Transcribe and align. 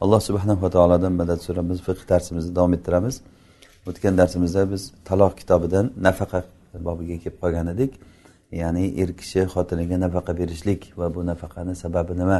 alloh 0.00 0.20
subhanava 0.20 0.70
taolodan 0.70 1.12
madad 1.20 1.40
so'ramiz 1.46 1.78
fiqh 1.86 2.02
darsimizni 2.08 2.52
davom 2.56 2.72
ettiramiz. 2.76 3.14
O'tgan 3.88 4.14
darsimizda 4.20 4.62
biz 4.72 4.82
taloq 5.08 5.32
kitobidan 5.40 5.86
nafaqa 6.06 6.40
bobiga 6.86 7.16
kelib 7.22 7.36
qolgan 7.42 7.66
edik. 7.74 7.92
Ya'ni 8.60 8.84
er 9.02 9.10
kishi 9.20 9.40
xotiniga 9.54 9.96
nafaqa 10.04 10.32
berishlik 10.40 10.80
va 11.00 11.06
bu 11.14 11.20
nafaqani 11.30 11.74
sababi 11.84 12.12
nima? 12.22 12.38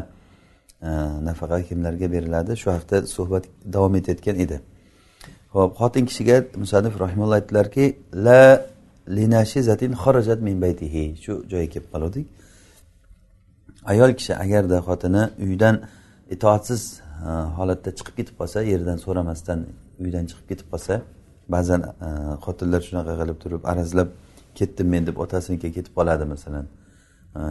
Nafaqa 1.28 1.58
kimlarga 1.68 2.06
beriladi? 2.14 2.52
Shu 2.62 2.68
haqda 2.76 2.96
suhbat 3.16 3.44
davom 3.74 3.94
etayotgan 4.00 4.36
edi. 4.44 4.56
Ho'p 5.54 5.70
xotin 5.80 6.04
kishiga 6.10 6.36
musanif 6.62 6.94
rahimulloh 7.04 7.36
aytdilarki 7.40 7.84
la 8.26 8.42
linashizatin 9.18 9.92
xorajat 10.02 10.40
min 10.48 10.56
baytihi. 10.64 11.04
Shu 11.24 11.32
joyga 11.50 11.68
kelib 11.74 11.88
qoluvdik 11.94 12.26
ayol 13.92 14.10
kishi 14.18 14.32
agarda 14.44 14.78
xotini 14.88 15.22
uydan 15.46 15.76
itoatsiz 16.34 16.82
holatda 17.58 17.90
chiqib 17.98 18.14
ketib 18.18 18.34
qolsa 18.40 18.62
yerdan 18.72 18.98
so'ramasdan 19.04 19.66
uydan 20.04 20.24
chiqib 20.30 20.46
ketib 20.50 20.68
qolsa 20.72 20.94
ba'zan 21.54 21.80
e, 22.06 22.08
xotinlar 22.44 22.80
shunaqa 22.88 23.12
qilib 23.20 23.38
turib 23.42 23.62
arazlab 23.72 24.08
ketdim 24.58 24.88
men 24.94 25.06
deb 25.08 25.16
otasinikiga 25.24 25.72
ketib 25.78 25.92
qoladi 25.98 26.24
masalan. 26.34 26.66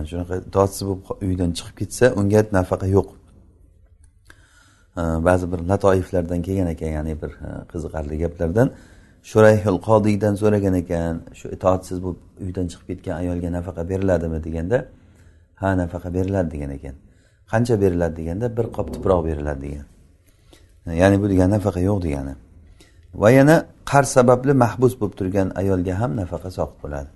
Shunaqa 0.10 0.42
itoatsiz 0.50 0.84
bo'lib 0.88 1.04
uydan 1.28 1.52
chiqib 1.58 1.76
ketsa 1.82 2.06
unga 2.20 2.42
nafaqa 2.58 2.88
yo'q. 2.98 3.10
Ba'zi 5.28 5.46
bir 5.52 5.60
latoiflardan 5.72 6.42
kelgan 6.48 6.68
ekan 6.76 6.92
ya'ni 6.98 7.14
bir 7.22 7.32
e, 7.48 7.50
qiziqarli 7.72 8.16
gaplardan. 8.24 8.68
Shurayhul 9.30 9.80
qodiydan 9.90 10.34
so'ragan 10.42 10.76
ekan 10.82 11.14
shu 11.40 11.48
itoatsiz 11.56 11.98
bo'lib 12.06 12.22
uydan 12.46 12.66
chiqib 12.72 12.88
ketgan 12.92 13.16
ayolga 13.22 13.50
nafaqa 13.58 13.84
beriladimi? 13.92 14.40
deganda 14.48 14.78
ha 15.62 15.70
nafaqa 15.82 16.10
beriladi 16.18 16.50
degan 16.56 16.72
ekan. 16.78 16.96
Qancha 17.52 17.76
beriladi 17.84 18.16
deganda 18.20 18.48
bir 18.58 18.66
qop 18.76 18.88
tuproq 18.94 19.22
beriladi 19.28 19.62
degan. 19.66 19.86
Ya'ni 21.02 21.18
bu 21.22 21.26
degani 21.32 21.52
nafaqa 21.58 21.80
yo'q 21.90 22.00
degani. 22.06 22.34
Va 23.22 23.30
yana 23.38 23.56
qarz 23.92 24.10
sababli 24.18 24.54
mahbus 24.64 24.94
bo'lib 25.00 25.16
turgan 25.20 25.48
ayolga 25.62 25.94
ham 26.02 26.12
nafaqa 26.22 26.50
soqit 26.58 26.78
bo'ladi. 26.84 27.10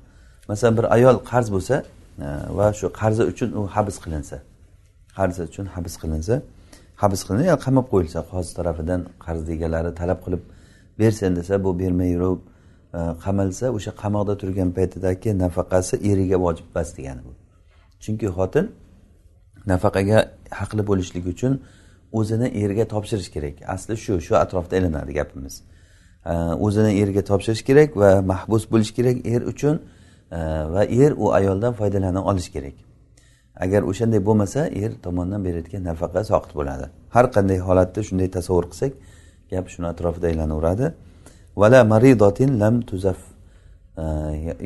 Masalan 0.50 0.74
bir 0.78 0.86
ayol 0.96 1.18
qarz 1.32 1.48
bo'lsa 1.56 1.76
e, 2.26 2.28
va 2.58 2.68
shu 2.80 2.88
qarzi 3.02 3.24
uchun 3.32 3.50
u 3.60 3.62
habs 3.76 3.96
qilinsa 4.04 4.38
qarzi 5.18 5.42
uchun 5.50 5.66
habs 5.76 5.94
qilinsa 6.02 6.36
habs 7.02 7.22
qilinsa 7.26 7.46
ya'ni 7.50 7.62
qamab 7.66 7.86
qo'yilsa 7.94 8.20
qozi 8.32 8.52
tarafidan 8.58 9.02
qarz 9.26 9.44
egalari 9.56 9.92
talab 10.00 10.20
qilib 10.26 10.44
bersin 11.00 11.32
desa 11.40 11.54
bu 11.64 11.70
bermay 11.82 12.10
yurib 12.16 12.40
e, 12.98 13.00
qamalsa 13.24 13.66
o'sha 13.78 13.92
qamoqda 14.02 14.34
turgan 14.42 14.70
paytidagi 14.78 15.30
nafaqasi 15.44 15.96
eriga 16.10 16.38
vojib 16.46 16.68
emas 16.74 16.90
degani 16.98 17.22
bu. 17.28 17.32
Chunki 18.04 18.28
xotin 18.38 18.66
nafaqaga 19.74 20.20
haqli 20.60 20.84
bo'lishlik 20.90 21.26
uchun 21.34 21.54
o'zini 22.20 22.48
erga 22.64 22.86
topshirish 22.94 23.30
kerak. 23.36 23.56
Asli 23.76 23.96
shu 24.04 24.14
shu 24.26 24.34
atrofda 24.44 24.76
ilinadi 24.80 25.12
gapimiz. 25.20 25.56
O'zini 26.66 26.92
erga 27.02 27.22
topshirish 27.30 27.64
kerak 27.70 27.90
va 28.02 28.10
mahbus 28.32 28.64
bo'lish 28.74 28.92
kerak 28.98 29.18
er 29.34 29.42
uchun 29.52 29.76
va 30.74 30.84
er 31.04 31.12
u 31.24 31.26
ayoldan 31.40 31.74
foydalana 31.80 32.22
olish 32.32 32.50
kerak. 32.56 32.76
Agar 33.64 33.82
o'shanday 33.92 34.22
bo'lmasa 34.28 34.62
er 34.84 34.92
tomonidan 35.06 35.42
berayotgan 35.48 35.84
nafaqa 35.90 36.22
soqit 36.32 36.52
bo'ladi. 36.60 36.86
Har 37.16 37.26
qanday 37.36 37.60
holatda 37.68 38.00
shunday 38.08 38.30
tasavvur 38.38 38.66
qilsak 38.72 38.94
gap 39.52 39.66
shuni 39.74 39.88
atrofida 39.94 40.28
aylanaveradi. 40.32 40.94
Vala 41.62 41.80
maridotin 41.94 42.60
lam 42.60 42.76
tuzaf 42.90 43.20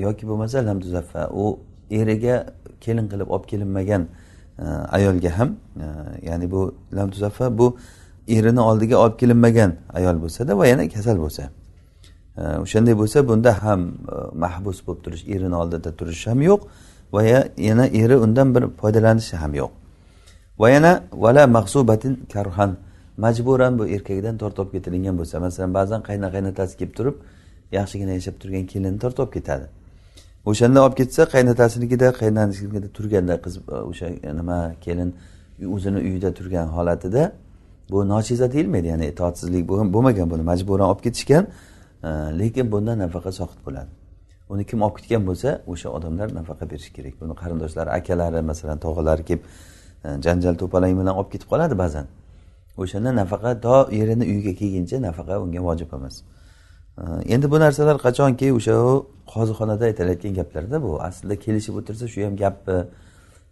yoki 0.05 0.23
bo'lmasa 0.29 0.65
lam 0.67 0.77
tuzaffa 0.83 1.29
u 1.43 1.59
eriga 1.91 2.35
kelin 2.81 3.07
qilib 3.11 3.29
olib 3.33 3.45
kelinmagan 3.51 4.03
ayolga 4.91 5.39
ham 5.39 5.55
e, 5.77 5.85
ya'ni 6.29 6.51
bu 6.51 6.75
lam 6.93 7.11
tuzaffa 7.11 7.57
bu 7.57 7.77
erini 8.27 8.59
oldiga 8.59 8.97
olib 8.97 9.19
kelinmagan 9.19 9.75
ayol 9.93 10.21
bo'lsada 10.21 10.57
va 10.57 10.67
yana 10.67 10.89
kasal 10.89 11.17
bo'lsa. 11.17 11.49
O'shanday 12.37 12.97
bo'lsa 12.97 13.27
bunda 13.27 13.63
ham 13.63 13.81
e, 13.87 14.37
mahbus 14.37 14.87
bo'lib 14.87 15.03
turish 15.03 15.23
erini 15.27 15.55
oldida 15.55 15.95
turish 15.95 16.27
ham 16.27 16.41
yo'q 16.41 16.61
va 17.13 17.23
yana 17.57 17.85
eri 17.87 18.17
undan 18.17 18.55
bir 18.55 18.63
foydalanishi 18.81 19.35
ham 19.35 19.53
yo'q. 19.53 19.71
Va 20.59 20.69
yana 20.69 21.03
vala 21.13 21.47
mahsubatin 21.47 22.13
karhan 22.33 22.77
majburan 23.17 23.79
bu 23.79 23.87
erkakdan 23.87 24.37
tortib 24.37 24.59
olib 24.59 24.71
ketilingan 24.71 25.17
bo'lsa 25.19 25.39
masalan 25.39 25.73
ba'zan 25.73 26.01
qayna 26.01 26.27
qaynotasi 26.35 26.77
kelib 26.77 26.93
turib 26.97 27.15
yaxshigina 27.71 28.13
yashab 28.19 28.35
turgan 28.41 28.65
kelinni 28.65 28.99
tortib 28.99 29.23
olib 29.23 29.33
ketadi. 29.33 29.65
O'shanda 30.45 30.85
olib 30.85 30.95
ketsa 30.97 31.23
qaynotasinikida 31.35 32.07
qaynonasinikida 32.21 32.87
turganda 32.97 33.35
qiz 33.45 33.57
e, 33.57 33.75
o'sha 33.89 34.07
e, 34.07 34.35
nima 34.39 34.59
kelin 34.85 35.15
o'zini 35.75 35.99
uyida 36.07 36.33
turgan 36.33 36.67
holatida 36.67 37.31
bu 37.91 38.07
nochiza 38.13 38.51
deyilmaydi 38.53 38.87
ya'ni 38.87 39.05
itoatsizlik 39.13 39.63
bo'lmagan 39.69 40.27
buni 40.33 40.43
majburan 40.51 40.87
olib 40.91 41.01
ketishgan 41.05 41.43
e, 42.03 42.09
lekin 42.39 42.71
bundan 42.71 42.97
nafaqa 42.99 43.31
soqit 43.39 43.59
bo'ladi. 43.67 43.89
Uni 44.49 44.63
kim 44.69 44.81
olib 44.85 44.95
ketgan 44.99 45.23
bo'lsa 45.29 45.49
o'sha 45.71 45.89
odamlar 45.97 46.27
nafaqa 46.39 46.63
berishi 46.71 46.91
kerak. 46.97 47.13
Buni 47.21 47.33
qarindoshlari 47.41 47.89
akalari 47.99 48.41
masalan 48.51 48.77
tog'alari 48.85 49.23
kelib 49.29 49.43
janjal 50.25 50.55
to'palang 50.61 50.93
bilan 50.99 51.13
olib 51.19 51.31
ketib 51.33 51.47
qoladi 51.53 51.75
ba'zan. 51.83 52.05
O'shanda 52.81 53.11
nafaqa 53.21 53.51
to 53.65 53.75
erini 53.99 54.25
uyiga 54.31 54.53
kelguncha 54.61 54.97
nafaqa 55.07 55.33
unga 55.43 55.61
vojib 55.67 55.89
emas. 55.97 56.15
Endi 57.01 57.51
bu 57.51 57.59
narsalar 57.59 57.97
qachonki 57.97 58.53
o'sha 58.53 58.73
qozixonada 59.33 59.85
aytilayotgan 59.85 60.33
gaplarda 60.33 60.83
bu 60.83 61.01
aslida 61.01 61.35
kelishib 61.45 61.75
o'tirsa 61.79 62.07
shu 62.07 62.25
ham 62.25 62.35
gapmi 62.35 62.77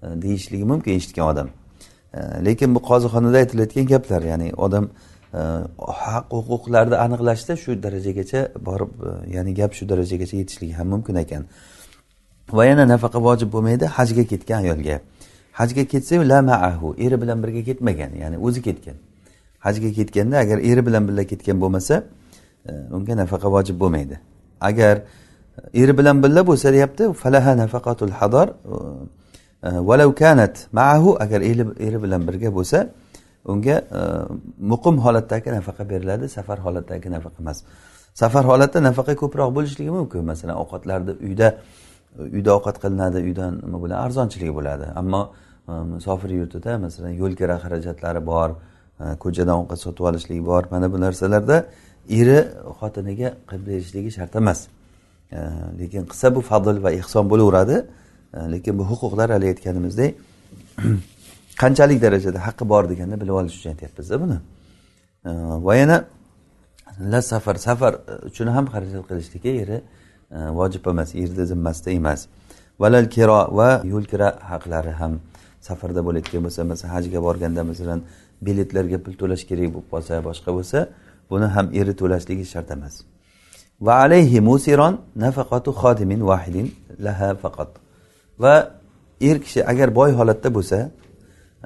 e, 0.03 0.21
deyishligi 0.21 0.63
mumkin 0.63 0.91
eshitgan 0.99 1.25
odam. 1.31 1.49
E, 2.13 2.19
lekin 2.45 2.75
bu 2.75 2.79
qozixonada 2.79 3.37
aytilayotgan 3.37 3.85
gaplar 3.93 4.21
ya'ni 4.31 4.53
odam 4.65 4.85
e, 5.33 5.41
haq 6.03 6.25
huquqlarni 6.49 6.95
aniqlashda 7.05 7.53
shu 7.63 7.71
darajagacha 7.83 8.41
borib 8.67 8.93
ya'ni 9.35 9.53
gap 9.59 9.73
shu 9.73 9.89
darajagacha 9.89 10.37
yetishligi 10.37 10.73
ham 10.73 10.87
mumkin 10.87 11.15
ekan. 11.15 11.43
Va 12.57 12.65
yana 12.65 12.85
nafaqa 12.93 13.19
vojib 13.27 13.49
bo'lmaydi 13.55 13.85
hajga 13.97 14.23
ketgan 14.31 14.57
ayolga. 14.63 15.01
Hajga 15.59 15.83
ketsa 15.93 16.15
la 16.31 16.41
maahu 16.41 16.95
eri 17.05 17.21
bilan 17.21 17.37
birga 17.43 17.61
ketmagan 17.69 18.11
ya'ni 18.21 18.37
o'zi 18.47 18.61
ketgan. 18.67 18.97
Hajga 19.65 19.89
ketganda 19.97 20.35
agar 20.43 20.57
eri 20.69 20.81
bilan 20.87 21.03
birga 21.07 21.25
ketgan 21.31 21.57
bo'lmasa 21.63 22.03
unga 22.69 23.15
nafaqa 23.15 23.51
vojib 23.51 23.79
bo'lmaydi. 23.79 24.19
Agar 24.61 24.95
e, 24.97 25.83
eri 25.83 25.97
bilan 25.97 26.23
birga 26.23 26.47
bo'lsa 26.47 26.73
deyapti 26.73 27.13
falaha 27.13 27.57
nafaqatul 27.57 28.11
hadar 28.19 28.47
valau 29.63 30.11
e, 30.11 30.15
kanat 30.15 30.67
maahu 30.71 31.17
agar 31.23 31.41
eri 31.87 32.03
bilan 32.03 32.27
birga 32.27 32.49
bo'lsa 32.57 32.89
unga 33.45 33.77
e, 33.99 34.01
muqim 34.71 34.95
holatdagi 35.05 35.49
nafaqa 35.57 35.89
beriladi 35.89 36.29
safar 36.29 36.57
holatdagi 36.65 37.09
nafaqa 37.11 37.39
emas. 37.43 37.63
Safar 38.13 38.43
holatda 38.51 38.79
nafaqa 38.89 39.13
ko'proq 39.21 39.49
bo'lishligi 39.57 39.91
mumkin. 39.99 40.25
Masalan 40.31 40.55
ovqatlarni 40.63 41.11
uyda 41.27 41.47
uyda 42.35 42.49
ovqat 42.57 42.77
qilinadi 42.83 43.17
uydan 43.27 43.51
nima 43.65 43.77
bo'ladi? 43.83 43.99
Arzonchiligi 44.05 44.53
bo'ladi. 44.59 44.85
Ammo 45.01 45.21
musofir 45.67 46.29
yurtida 46.29 46.77
masalan 46.77 47.13
yo'l 47.21 47.33
kira 47.39 47.55
xarajatlari 47.63 48.21
bor 48.31 48.49
ko'chadan 49.23 49.55
ovqat 49.61 49.79
sotib 49.85 50.03
olishlik 50.09 50.45
bor 50.45 50.63
mana 50.71 50.87
bu 50.93 50.97
narsalarda 51.05 51.57
eri 52.09 52.39
xotiniga 52.79 53.29
qilib 53.49 53.67
berishligi 53.67 54.11
shart 54.17 54.35
emas. 54.35 54.67
Lekin 55.79 56.05
qilsa 56.11 56.35
bu 56.35 56.41
fadl 56.41 56.83
va 56.83 56.91
ehson 56.91 57.29
bo'laveradi. 57.31 57.77
Lekin 58.53 58.79
bu 58.79 58.83
huquqlar 58.91 59.29
hali 59.35 59.45
aytganimizdek 59.53 60.15
qanchalik 61.61 62.01
darajada 62.01 62.39
haqqi 62.47 62.69
bor 62.69 62.83
deganda 62.91 63.15
bilib 63.21 63.35
olish 63.41 63.55
uchun 63.59 63.69
aytyapmizda 63.73 64.15
buni. 64.23 64.37
Va 65.67 65.75
yana 65.81 65.97
la 67.11 67.21
safar 67.21 67.55
safar 67.55 67.93
uchun 68.29 68.47
ham 68.55 68.65
xarajat 68.73 69.03
qilishligi 69.09 69.51
eri 69.63 69.77
e, 70.35 70.37
vojib 70.59 70.87
emas 70.93 71.09
erni 71.15 71.45
zimmasida 71.51 71.91
emas. 71.99 72.27
Valal 72.79 73.07
kiro 73.15 73.39
va 73.59 73.69
yo'l 73.93 74.05
kira 74.11 74.27
haqlari 74.51 74.93
ham 75.01 75.13
safarda 75.67 76.01
bo'layotgan 76.07 76.41
bo'lsa 76.45 76.61
masalan 76.71 76.91
hajga 76.95 77.19
borganda 77.27 77.61
masalan 77.71 77.99
biletlarga 78.45 78.97
pul 79.05 79.13
to'lash 79.21 79.43
kerak 79.49 79.69
bo'lib 79.73 79.87
qolsa 79.93 80.13
boshqa 80.29 80.49
bo'lsa 80.57 80.79
buni 81.31 81.47
ham 81.55 81.67
eri 81.79 81.93
to'lashligi 82.01 82.45
shart 82.53 82.71
emas. 82.75 82.95
Va 83.85 83.93
alayhi 84.05 84.39
musiron 84.49 84.93
nafaqatu 85.25 85.69
xodimin 85.81 86.21
vahidin 86.29 86.67
laha 87.05 87.29
faqat. 87.43 87.69
Va 88.43 88.53
er 89.29 89.37
kishi 89.43 89.59
agar 89.71 89.87
boy 89.99 90.11
holatda 90.19 90.49
bo'lsa 90.57 90.77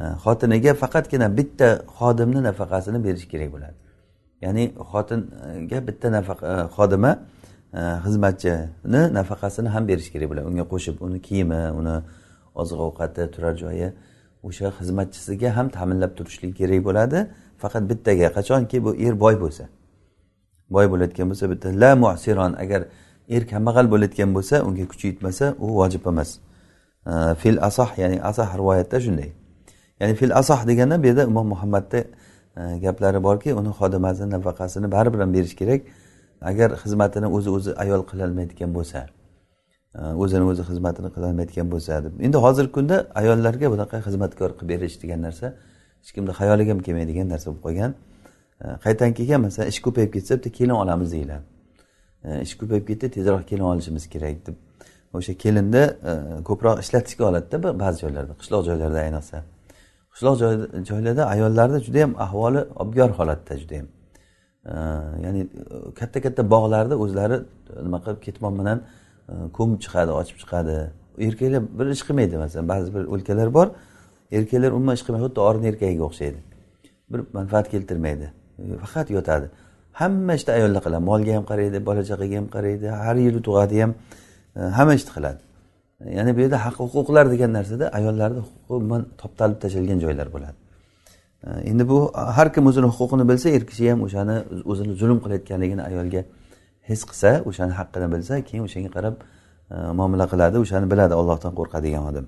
e, 0.01 0.03
xotiniga 0.23 0.71
faqatgina 0.83 1.27
bitta 1.37 1.69
xodimni 1.97 2.41
nafaqasini 2.49 2.99
berish 3.07 3.25
kerak 3.31 3.49
bo'ladi. 3.55 3.77
Ya'ni 4.45 4.63
xotinga 4.91 5.79
bitta 5.87 6.07
nafaqa 6.17 6.45
e, 6.53 6.55
xodima 6.75 7.11
e, 7.79 7.81
xizmatchini 8.05 9.01
nafaqasini 9.17 9.69
ham 9.75 9.83
berish 9.91 10.09
kerak 10.13 10.27
bo'ladi. 10.31 10.45
Unga 10.51 10.65
qo'shib 10.73 10.95
uni 11.05 11.19
kiyimi 11.27 11.61
uni 11.79 11.95
oziq 12.61 12.79
ovqati 12.87 13.23
turar 13.33 13.53
joyi 13.63 13.87
o'sha 14.47 14.67
xizmatchisiga 14.79 15.49
ham 15.57 15.67
ta'minlab 15.75 16.11
turishlik 16.17 16.51
kerak 16.59 16.81
bo'ladi. 16.87 17.19
Faqat 17.65 17.83
bittaga 17.91 18.27
qachonki 18.37 18.77
bu 18.85 18.91
er 19.05 19.13
boy 19.23 19.35
bo'lsa. 19.43 19.63
Boy 20.75 20.85
bo'layotgan 20.91 21.27
bo'lsa 21.31 21.45
bitta 21.51 21.67
la 21.81 21.91
musiron 22.03 22.53
agar 22.63 22.81
er 23.35 23.43
kambag'al 23.51 23.87
bo'layotgan 23.93 24.29
bo'lsa 24.37 24.55
unga 24.67 24.85
kuchi 24.91 25.05
yetmasa 25.11 25.45
u 25.63 25.67
vojib 25.79 26.03
emas. 26.11 26.29
Fil 27.41 27.57
asoh 27.69 27.89
ya'ni 28.01 28.17
asoh 28.29 28.49
rivoyatda 28.59 28.97
shunday. 29.05 29.29
Ya'ni 29.99 30.15
fil 30.15 30.33
asoh 30.41 30.59
deganda 30.67 30.95
bu 31.03 31.07
yerda 31.07 31.23
imom 31.23 31.47
muhammadni 31.47 32.01
e, 32.57 32.79
gaplari 32.83 33.23
borki 33.23 33.53
uni 33.53 33.71
xodimasini 33.79 34.29
nafaqasini 34.35 34.91
baribir 34.91 35.19
ham 35.19 35.33
berish 35.33 35.55
kerak. 35.55 35.81
Agar 36.41 36.69
xizmatini 36.81 37.27
o'zi 37.35 37.49
o'zi 37.57 37.71
ayol 37.83 38.01
qilolmaydigan 38.09 38.71
bo'lsa 38.77 38.99
e, 39.97 40.01
o'zini 40.23 40.45
o'zi 40.51 40.63
xizmatini 40.69 41.09
qilolmaydigan 41.15 41.67
bo'lsa 41.73 42.03
deb. 42.05 42.13
Endi 42.25 42.37
hozirgi 42.45 42.71
kunda 42.77 42.97
ayollarga 43.21 43.67
bunaqa 43.73 43.97
xizmatkor 44.07 44.49
qilib 44.57 44.69
berish 44.73 44.95
degan 45.03 45.21
narsa 45.27 45.47
hech 46.05 46.13
kimni 46.13 46.31
xayoliga 46.31 46.71
ham 46.71 46.79
kelmaydigan 46.79 47.29
narsa 47.29 47.51
bo'lib 47.51 47.63
qolgan. 47.65 47.93
E, 48.61 48.67
qayerdan 48.83 49.13
kelgan? 49.13 49.41
Masalan 49.41 49.67
ish 49.69 49.79
ko'payib 49.85 50.11
ketsa 50.13 50.37
bitta 50.37 50.49
kelin 50.49 50.69
olamiz 50.69 51.11
deyiladi. 51.11 51.43
E, 52.23 52.41
ish 52.41 52.55
ko'payib 52.59 52.85
ketdi 52.87 53.09
tezroq 53.17 53.47
kelin 53.49 53.63
olishimiz 53.71 54.09
kerak 54.09 54.47
deb. 54.47 54.55
O'sha 55.13 55.33
kelinni 55.43 55.83
e, 56.11 56.13
ko'proq 56.49 56.79
ishlatishga 56.83 57.23
oladida 57.29 57.79
ba'zi 57.79 57.97
joylarda 58.03 58.33
qishloq 58.41 58.65
joylarda 58.69 58.99
ayniqsa. 59.05 59.37
Qishloq 60.13 60.35
joylarda 60.89 61.23
ayollarni 61.33 61.79
juda 61.87 61.97
yam 62.05 62.13
ahvoli 62.25 62.61
obgor 62.83 63.09
holatda 63.19 63.57
juda 63.61 63.75
yam 63.79 63.87
ya'ni 65.25 65.41
katta 65.99 66.21
katta 66.25 66.49
bog'larni 66.53 66.95
o'zlari 67.03 67.37
nima 67.85 67.99
qilib 68.03 68.21
ketmon 68.27 68.53
bilan 68.59 68.77
ko'mib 69.57 69.79
chiqadi 69.85 70.11
ochib 70.21 70.37
chiqadi. 70.41 70.75
Erkaklar 71.27 71.61
bir 71.79 71.85
ish 71.95 72.03
qilmaydi 72.07 72.37
masalan 72.43 72.67
ba'zi 72.73 72.87
bir 72.95 73.03
o'lkalar 73.13 73.49
bor 73.57 73.67
erkaklar 74.37 74.71
umuman 74.77 74.95
ish 74.97 75.03
qilmaydi 75.05 75.25
xuddi 75.27 75.39
orin 75.49 75.63
erkagiga 75.71 76.03
o'xshaydi. 76.09 76.39
Bir 77.11 77.19
manfaat 77.37 77.69
keltirmaydi. 77.73 78.27
Faqat 78.83 79.09
yotadi. 79.17 79.47
Hamma 79.99 80.33
ishni 80.39 80.51
ayollar 80.57 80.81
qiladi. 80.85 81.03
Molga 81.09 81.33
ham 81.37 81.45
qaraydi 81.51 81.77
bola 81.87 82.01
chaqaga 82.09 82.35
ham 82.39 82.47
qaraydi 82.55 82.87
har 83.03 83.15
yili 83.25 83.39
tug'adi 83.47 83.81
ham 83.83 83.91
e, 84.57 84.61
hamma 84.77 84.93
ishni 84.99 85.11
qiladi. 85.17 85.39
Ya'ni 86.17 86.31
bu 86.35 86.39
yerda 86.43 86.57
haq 86.65 86.75
huquqlar 86.83 87.25
degan 87.33 87.51
narsada 87.57 87.85
ayollarni 87.97 88.41
huquqi 88.47 88.73
umuman 88.79 89.01
toptalib 89.21 89.57
tashlangan 89.63 89.99
joylar 90.05 90.27
bo'ladi. 90.35 90.57
E, 91.47 91.49
endi 91.71 91.83
bu 91.91 91.97
har 92.37 92.47
kim 92.55 92.63
o'zini 92.69 92.87
huquqini 92.97 93.25
bilsa 93.31 93.47
er 93.57 93.63
kishi 93.69 93.85
ham 93.91 93.99
o'shani 94.07 94.35
o'zini 94.71 94.93
zulm 95.01 95.19
qilayotganligini 95.23 95.83
ayolga 95.89 96.21
his 96.89 97.01
qilsa 97.09 97.29
o'shani 97.49 97.73
haqqini 97.79 98.07
bilsa 98.13 98.33
keyin 98.47 98.63
o'shanga 98.67 98.91
qarab 98.97 99.15
e, 99.73 99.75
muomala 99.99 100.25
qiladi 100.33 100.57
o'shani 100.63 100.87
biladi 100.93 101.13
ollohdan 101.21 101.53
qo'rqadigan 101.59 102.03
odam. 102.11 102.25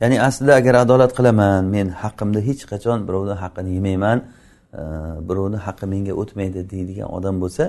Ya'ni 0.00 0.16
aslida 0.28 0.54
agar 0.54 0.74
adolat 0.74 1.12
qilaman 1.18 1.64
men 1.74 1.88
haqqimda 2.02 2.40
hech 2.48 2.62
qachon 2.72 2.98
birovni 3.08 3.34
haqqini 3.42 3.70
yemayman 3.76 4.18
e, 4.80 4.82
birovni 5.28 5.58
haqqi 5.66 5.86
menga 5.94 6.12
o'tmaydi 6.22 6.60
deydigan 6.72 7.08
odam 7.16 7.36
bo'lsa 7.42 7.64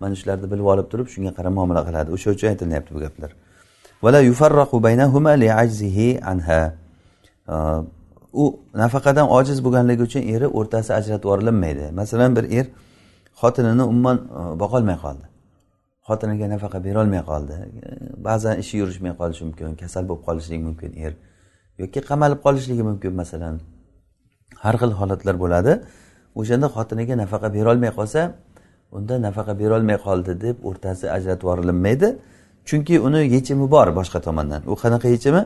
mana 0.00 0.14
shularni 0.20 0.46
bilib 0.52 0.66
olib 0.72 0.86
turib 0.92 1.08
shunga 1.14 1.32
qarab 1.38 1.52
muomala 1.58 1.82
qiladi. 1.88 2.08
O'sha 2.16 2.28
uchun 2.34 2.48
aytilyapti 2.52 2.90
bu 2.96 3.00
gaplar. 3.06 3.30
E, 7.54 7.56
u 8.42 8.44
nafaqadan 8.82 9.26
ojiz 9.38 9.58
bo'lganligi 9.66 10.02
uchun 10.08 10.22
eri 10.34 10.46
o'rtasi 10.58 10.90
ajratib 10.98 11.24
yuborilinmaydi 11.26 11.84
masalan 12.00 12.30
bir 12.36 12.44
er 12.58 12.66
xotinini 13.40 13.84
umuman 13.92 14.18
e, 14.38 14.40
boqolmay 14.62 14.98
qoldi. 15.04 15.26
Xotiniga 16.08 16.46
nafaqa 16.54 16.78
berolmay 16.86 17.22
qoldi. 17.30 17.54
Ba'zan 18.28 18.54
ishi 18.62 18.74
yurishmay 18.82 19.12
qolishi 19.20 19.42
mumkin 19.48 19.74
kasal 19.82 20.04
bo'lib 20.08 20.22
qolishligi 20.28 20.64
mumkin 20.70 20.92
er. 21.06 21.14
Yoki 21.82 22.00
qamalib 22.10 22.38
qolishligi 22.46 22.82
mumkin 22.88 23.12
masalan. 23.20 23.54
Har 24.64 24.74
xil 24.80 24.92
holatlar 25.00 25.36
bo'ladi. 25.44 25.72
O'shanda 26.40 26.68
xotiniga 26.76 27.14
nafaqa 27.22 27.48
berolmay 27.56 27.90
qolsa 27.98 28.20
unda 28.96 29.14
nafaqa 29.26 29.52
berolmay 29.62 29.98
qoldi 30.06 30.32
deb 30.44 30.56
o'rtasi 30.68 31.04
ajratib 31.16 31.44
yuborilinmaydi 31.44 32.08
chunki 32.68 33.00
uni 33.06 33.20
yechimi 33.34 33.70
bor 33.70 33.88
boshqa 33.98 34.20
tomondan. 34.26 34.62
U 34.72 34.74
qanaqa 34.82 35.08
yechimi? 35.08 35.42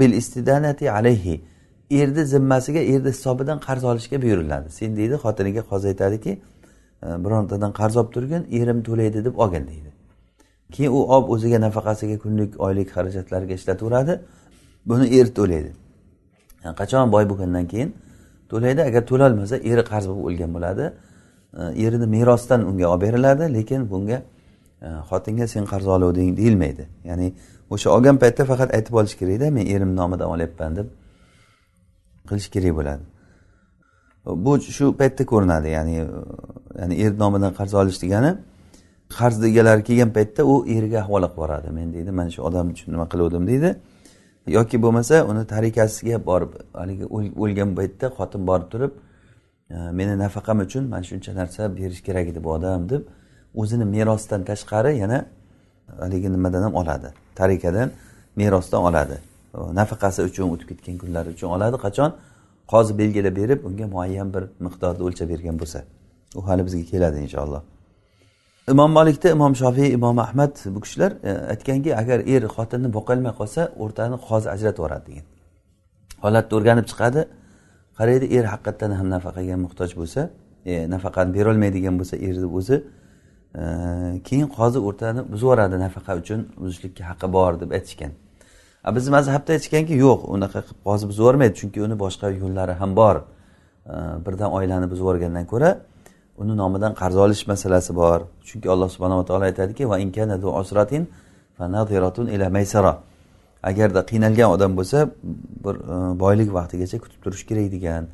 Bil 0.00 0.12
istidanati 0.12 0.90
alayhi. 0.90 1.44
Erni 1.90 2.24
zimmasiga 2.24 2.80
erni 2.80 3.08
hisobidan 3.08 3.58
qarz 3.66 3.84
olishga 3.84 4.22
buyuriladi. 4.22 4.70
Sen 4.70 4.96
deydi 4.96 5.14
xotiniga 5.24 5.62
qozi 5.70 5.86
aytadiki 5.92 6.32
e, 7.02 7.06
birontadan 7.24 7.72
qarz 7.80 7.96
olib 8.00 8.10
turgin 8.16 8.42
erim 8.58 8.78
to'laydi 8.88 9.24
deb 9.24 9.34
olgin 9.42 9.64
deydi. 9.72 9.90
Keyin 10.74 10.90
u 10.90 11.00
olib 11.14 11.28
o'ziga 11.34 11.58
nafaqasiga 11.66 12.16
kunlik 12.24 12.60
oylik 12.66 12.88
xarajatlariga 12.96 13.54
ishlataveradi. 13.54 14.14
Buni 14.86 15.06
eri 15.18 15.34
to'laydi. 15.34 15.72
Yani 16.64 16.76
qachon 16.80 17.12
boy 17.12 17.24
bo'lgandan 17.30 17.66
keyin 17.72 17.90
to'laydi. 18.50 18.80
Agar 18.88 19.02
to'lolmasa 19.10 19.56
eri 19.56 19.82
qarz 19.90 20.06
bo'lib 20.08 20.24
o'lgan 20.28 20.50
bo'ladi. 20.56 20.84
E, 21.60 21.62
erini 21.84 22.06
merosdan 22.16 22.60
unga 22.70 22.86
olib 22.92 23.02
beriladi 23.02 23.44
lekin 23.56 23.90
bunga 23.90 24.18
e, 24.82 24.88
xotinga 25.10 25.46
sen 25.54 25.64
qarz 25.72 25.86
oluvding 25.96 26.36
deyilmaydi. 26.40 26.84
Ya'ni 27.04 27.26
o'sha 27.74 27.88
olgan 27.96 28.16
paytda 28.22 28.42
faqat 28.50 28.74
aytib 28.76 28.94
olish 29.00 29.14
kerakda 29.20 29.50
men 29.56 29.66
erim 29.74 29.90
nomidan 30.00 30.28
olyapman 30.34 30.76
deb 30.78 30.88
qilish 32.28 32.48
kerak 32.54 32.72
bo'ladi. 32.78 33.04
Bu 34.44 34.52
shu 34.76 34.84
paytda 35.00 35.22
ko'rinadi. 35.32 35.68
Ya'ni 35.76 35.94
ya'ni 36.80 36.94
er 37.04 37.12
nomidan 37.22 37.52
qarz 37.58 37.72
olish 37.80 37.98
degani 38.04 38.32
qarz 39.18 39.36
egalari 39.50 39.82
kelgan 39.88 40.10
paytda 40.16 40.42
u 40.52 40.54
eriga 40.76 41.00
havola 41.06 41.26
qilib 41.26 41.36
yuboradi 41.36 41.70
men 41.78 41.92
deydi 41.94 42.10
mana 42.18 42.30
shu 42.34 42.40
odam 42.48 42.66
uchun 42.74 42.88
nima 42.94 43.06
qiluvdim? 43.12 43.44
deydi. 43.50 43.70
Yoki 44.46 44.82
bo'lmasa 44.82 45.24
uni 45.30 45.46
tarikasiga 45.46 46.26
borib 46.26 46.52
haligi 46.72 47.04
o'lgan 47.42 47.74
paytda 47.78 48.06
xotin 48.18 48.46
borib 48.46 48.68
turib 48.72 48.92
meni 49.70 50.18
nafaqam 50.24 50.58
uchun 50.66 50.84
mana 50.92 51.04
shuncha 51.10 51.34
narsa 51.40 51.76
berish 51.76 52.02
kerak 52.06 52.26
edi 52.32 52.44
bu 52.44 52.50
odam 52.56 52.88
deb 52.88 53.02
o'zini 53.60 53.84
merosdan 53.84 54.44
tashqari 54.44 54.92
yana 55.02 55.18
haligi 55.98 56.32
nimadan 56.32 56.62
ham 56.62 56.74
oladi. 56.74 57.08
Tarikadan 57.34 57.90
merosdan 58.36 58.80
oladi. 58.82 59.18
Nafaqasi 59.54 60.22
uchun 60.22 60.50
o'tib 60.54 60.68
ketgan 60.68 60.98
kunlari 60.98 61.28
uchun 61.28 61.48
oladi. 61.48 61.76
Qachon? 61.76 62.10
Qozi 62.72 62.98
belgilab 62.98 63.36
berib 63.36 63.64
unga 63.64 63.86
muayyan 63.86 64.34
bir 64.34 64.44
miqdorda 64.66 65.02
o'lchab 65.06 65.28
bergan 65.28 65.56
bo'lsa. 65.62 65.80
U 66.38 66.40
hali 66.48 66.62
bizga 66.66 66.84
keladi 66.92 67.18
inshaalloh. 67.26 67.62
Imom 68.68 68.92
malikda 68.92 69.30
imom 69.30 69.54
shofiy 69.54 69.92
imom 69.92 70.18
ahmad 70.18 70.58
bu 70.74 70.80
kishilar 70.80 71.12
e, 71.22 71.30
aytganki 71.52 71.96
agar 71.96 72.18
er 72.34 72.42
xotinni 72.56 72.88
boqolmay 72.96 73.32
qolsa 73.40 73.62
o'rtani 73.82 74.16
qozi 74.28 74.48
ajratib 74.54 74.78
yuboradi 74.78 75.06
degan. 75.10 75.26
Holatni 76.24 76.52
o'rganib 76.58 76.86
chiqadi. 76.90 77.22
Qaraydi 77.98 78.26
er 78.36 78.44
haqiqatdan 78.52 78.90
ham 78.98 79.08
nafaqaga 79.14 79.56
muhtoj 79.64 79.90
bo'lsa 80.00 80.20
e, 80.70 80.72
nafaqani 80.94 81.30
berolmaydigan 81.38 81.94
bo'lsa 82.00 82.16
erni 82.28 82.48
o'zi 82.58 82.76
e, 83.60 83.64
keyin 84.28 84.48
qozi 84.58 84.78
o'rtani 84.88 85.20
buzib 85.32 85.46
yuboradi 85.46 85.76
nafaqa 85.86 86.12
uchun 86.22 86.40
buzishlikka 86.62 87.02
haqqi 87.10 87.32
bor 87.36 87.52
deb 87.62 87.70
aytishgan. 87.78 88.12
Bizni 88.96 89.10
mazhabda 89.16 89.50
aytishganki 89.56 89.94
yo'q 90.06 90.20
unaqa 90.34 90.58
qilib 90.66 90.80
qozi 90.88 91.04
buzib 91.10 91.22
yubormaydi 91.22 91.54
chunki 91.60 91.78
uni 91.86 91.96
boshqa 92.04 92.26
yo'llari 92.42 92.74
ham 92.80 92.90
bor. 93.00 93.16
E, 93.92 93.94
birdan 94.26 94.50
oilani 94.58 94.86
buzib 94.90 95.04
yuborgandan 95.04 95.46
ko'ra 95.52 95.70
uni 96.38 96.56
nomidan 96.56 96.94
qarz 96.94 97.16
olish 97.16 97.46
masalasi 97.46 97.94
bor. 97.94 98.20
Chunki 98.48 98.68
alloh 98.74 98.88
subhanava 98.94 99.24
taolo 99.24 99.44
aytadiki 99.44 99.88
va 99.88 99.96
ila 102.34 102.50
maysara. 102.50 102.98
Agarda 103.62 104.00
qiynalgan 104.10 104.50
odam 104.50 104.76
bo'lsa 104.76 104.98
bir 105.64 105.74
e, 105.74 106.18
boylik 106.20 106.48
vaqtigacha 106.58 106.98
kutib 107.04 107.20
turish 107.24 107.44
kerak 107.48 107.72
degan. 107.72 108.04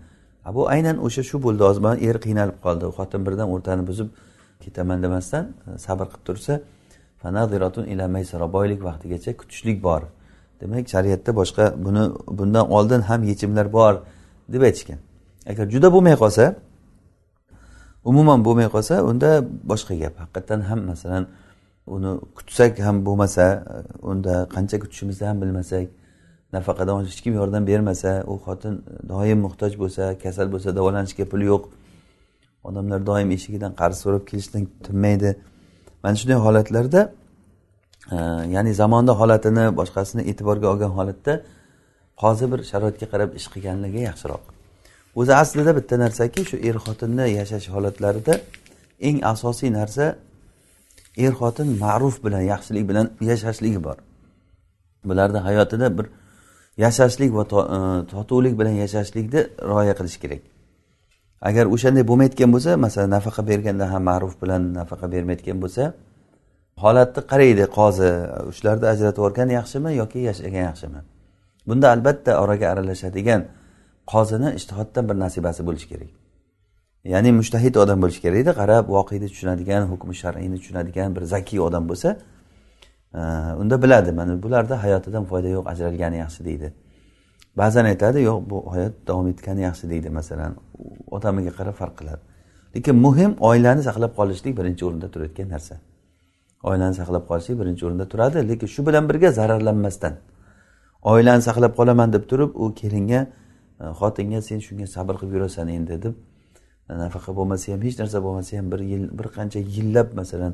Bu 0.56 0.68
aynan 0.68 0.96
o'sha 1.06 1.22
shu 1.22 1.36
bo'ldi 1.42 1.62
hozir 1.68 1.82
mana 1.86 1.96
er 2.08 2.16
qiynalib 2.26 2.58
qoldi. 2.64 2.84
Xotin 2.96 3.20
birdan 3.26 3.48
o'rtani 3.54 3.86
buzib 3.90 4.08
ketaman 4.64 5.02
demasdan 5.02 5.44
e, 5.66 5.78
sabr 5.78 6.06
qilib 6.12 6.24
tursa 6.28 6.60
ila 7.92 8.08
maysara 8.08 8.52
boylik 8.52 8.80
vaqtigacha 8.88 9.36
kutishlik 9.40 9.82
bor. 9.82 10.02
Demak 10.60 10.88
shariatda 10.94 11.30
boshqa 11.40 11.64
buni 11.84 12.02
bundan 12.38 12.64
oldin 12.76 13.00
ham 13.00 13.20
yechimlar 13.30 13.72
bor 13.72 13.94
deb 14.52 14.62
aytishgan. 14.68 14.98
Agar 15.50 15.64
juda 15.74 15.88
bo'lmay 15.94 16.16
qolsa 16.22 16.44
umuman 18.04 18.44
bo'lmay 18.46 18.68
qolsa 18.74 18.94
unda 19.10 19.30
boshqa 19.70 19.94
gap. 20.02 20.14
Haqiqatdan 20.22 20.60
ham 20.68 20.80
masalan 20.92 21.24
uni 21.86 22.10
kutsak 22.36 22.78
ham 22.86 22.96
bo'lmasa 23.06 23.44
unda 24.10 24.34
qancha 24.54 24.76
kutishimizni 24.82 25.26
ham 25.30 25.36
bilmasak 25.42 25.86
nafaqadan 26.52 27.04
hech 27.04 27.20
kim 27.24 27.34
yordam 27.40 27.62
bermasa 27.70 28.10
u 28.32 28.34
xotin 28.44 28.74
doim 29.12 29.38
muhtoj 29.46 29.72
bo'lsa 29.82 30.02
kasal 30.22 30.46
bo'lsa 30.54 30.68
davolanishga 30.78 31.24
puli 31.32 31.44
yo'q. 31.52 31.64
Odamlar 32.68 33.00
doim 33.10 33.28
eshigidan 33.36 33.72
qarz 33.80 33.96
so'rab 34.04 34.24
kelishdan 34.30 34.62
tinmaydi. 34.86 35.30
Mana 36.02 36.16
shunday 36.20 36.38
holatlarda 36.46 37.00
e, 38.14 38.16
ya'ni 38.54 38.72
zamonni 38.82 39.12
holatini 39.20 39.64
boshqasini 39.80 40.22
e'tiborga 40.30 40.66
olgan 40.72 40.92
holatda 40.98 41.32
hozir 42.22 42.46
bir 42.52 42.60
sharoitga 42.70 43.06
qarab 43.12 43.30
ish 43.38 43.46
qilganligi 43.52 44.00
yaxshiroq. 44.10 44.61
O'zi 45.14 45.32
aslida 45.42 45.72
bitta 45.78 45.98
narsaki 46.04 46.44
shu 46.50 46.56
er 46.68 46.76
xotinni 46.84 47.26
yashash 47.38 47.68
holatlarida 47.74 48.34
eng 49.08 49.18
asosiy 49.32 49.70
narsa 49.78 50.04
er 51.16 51.32
xotin 51.40 51.68
ma'ruf 51.84 52.16
bilan 52.24 52.42
yaxshilik 52.52 52.84
bilan 52.90 53.06
yashashligi 53.20 53.80
bor. 53.84 53.96
Bularni 55.04 55.38
hayotida 55.38 55.98
bir 55.98 56.06
yashashlik 56.84 57.30
va 57.34 57.44
e, 57.44 57.78
totuvlik 58.12 58.58
bilan 58.60 58.74
yashashlikni 58.82 59.40
rioya 59.70 59.94
qilish 59.98 60.18
kerak. 60.22 60.42
Agar 61.48 61.64
o'shanday 61.74 62.04
bo'lmayotgan 62.10 62.50
bo'lsa 62.54 62.76
masalan 62.76 63.10
nafaqa 63.16 63.42
berganda 63.50 63.90
ham 63.92 64.02
ma'ruf 64.10 64.34
bilan 64.42 64.62
nafaqa 64.78 65.06
bermayotgan 65.14 65.58
bo'lsa 65.64 65.82
holatni 66.82 67.22
qaraydi 67.32 67.64
qozi 67.78 68.10
shularni 68.56 68.86
ajratib 68.92 69.20
yuborgan 69.20 69.48
yaxshimi 69.58 69.90
yoki 70.02 70.20
yashagan 70.28 70.62
yaxshimi? 70.70 71.00
Bunda 71.68 71.86
albatta 71.94 72.30
oraga 72.42 72.66
aralashadigan 72.72 73.40
qozini 74.06 74.54
ishtihoddan 74.58 75.08
bir 75.08 75.16
nasibasi 75.24 75.66
bo'lishi 75.66 75.88
kerak. 75.88 76.10
Ya'ni 77.04 77.32
mushtahid 77.32 77.74
odam 77.74 78.02
bo'lishi 78.02 78.20
kerakda 78.26 78.52
qarab 78.60 78.84
voqeni 78.96 79.26
tushunadigan 79.32 79.82
hukmi 79.92 80.14
shar'iyni 80.22 80.56
tushunadigan 80.62 81.16
bir 81.16 81.22
zakiy 81.34 81.60
odam 81.60 81.88
bo'lsa 81.90 82.08
e, 83.14 83.20
unda 83.62 83.82
biladi 83.82 84.12
mana 84.12 84.42
bularda 84.42 84.82
hayotidan 84.84 85.24
foyda 85.30 85.48
yo'q 85.56 85.64
ajralgani 85.72 86.16
yaxshi 86.24 86.44
deydi. 86.48 86.68
Ba'zan 87.60 87.84
aytadi 87.84 88.18
yo'q 88.28 88.38
bu 88.50 88.58
hayot 88.74 88.94
davom 89.08 89.26
etgani 89.32 89.62
yaxshi 89.68 89.90
deydi 89.92 90.08
masalan. 90.18 90.52
Odamiga 91.16 91.52
qarab 91.58 91.74
farq 91.80 91.94
qiladi. 92.00 92.22
Lekin 92.74 92.96
muhim 93.06 93.32
oilani 93.48 93.82
saqlab 93.88 94.12
qolishlik 94.18 94.52
birinchi 94.58 94.82
o'rinda 94.88 95.08
turayotgan 95.14 95.48
narsa. 95.54 95.74
Oilani 96.70 96.94
saqlab 97.00 97.24
qolishlik 97.30 97.56
birinchi 97.60 97.82
o'rinda 97.86 98.06
turadi 98.12 98.48
lekin 98.50 98.68
shu 98.74 98.80
bilan 98.86 99.04
birga 99.10 99.30
zararlanmasdan. 99.38 100.14
Oilani 101.12 101.42
saqlab 101.48 101.72
qolaman 101.78 102.08
deb 102.12 102.24
turib 102.30 102.50
u 102.62 102.74
kelinga 102.80 103.20
Э, 103.82 103.92
xotinga 103.98 104.40
sen 104.42 104.60
shunga 104.66 104.86
sabr 104.86 105.14
qilib 105.20 105.32
yurasan 105.36 105.68
endi 105.68 105.96
deb 106.02 106.14
e, 106.88 106.92
nafaqa 107.02 107.32
bo'lmasa 107.38 107.72
ham 107.72 107.82
hech 107.86 107.96
narsa 108.00 108.18
bo'lmasa 108.26 108.58
ham 108.58 108.66
bir 108.72 108.80
yil 108.92 109.04
bir 109.18 109.26
qancha 109.36 109.60
yillab 109.76 110.08
masalan 110.20 110.52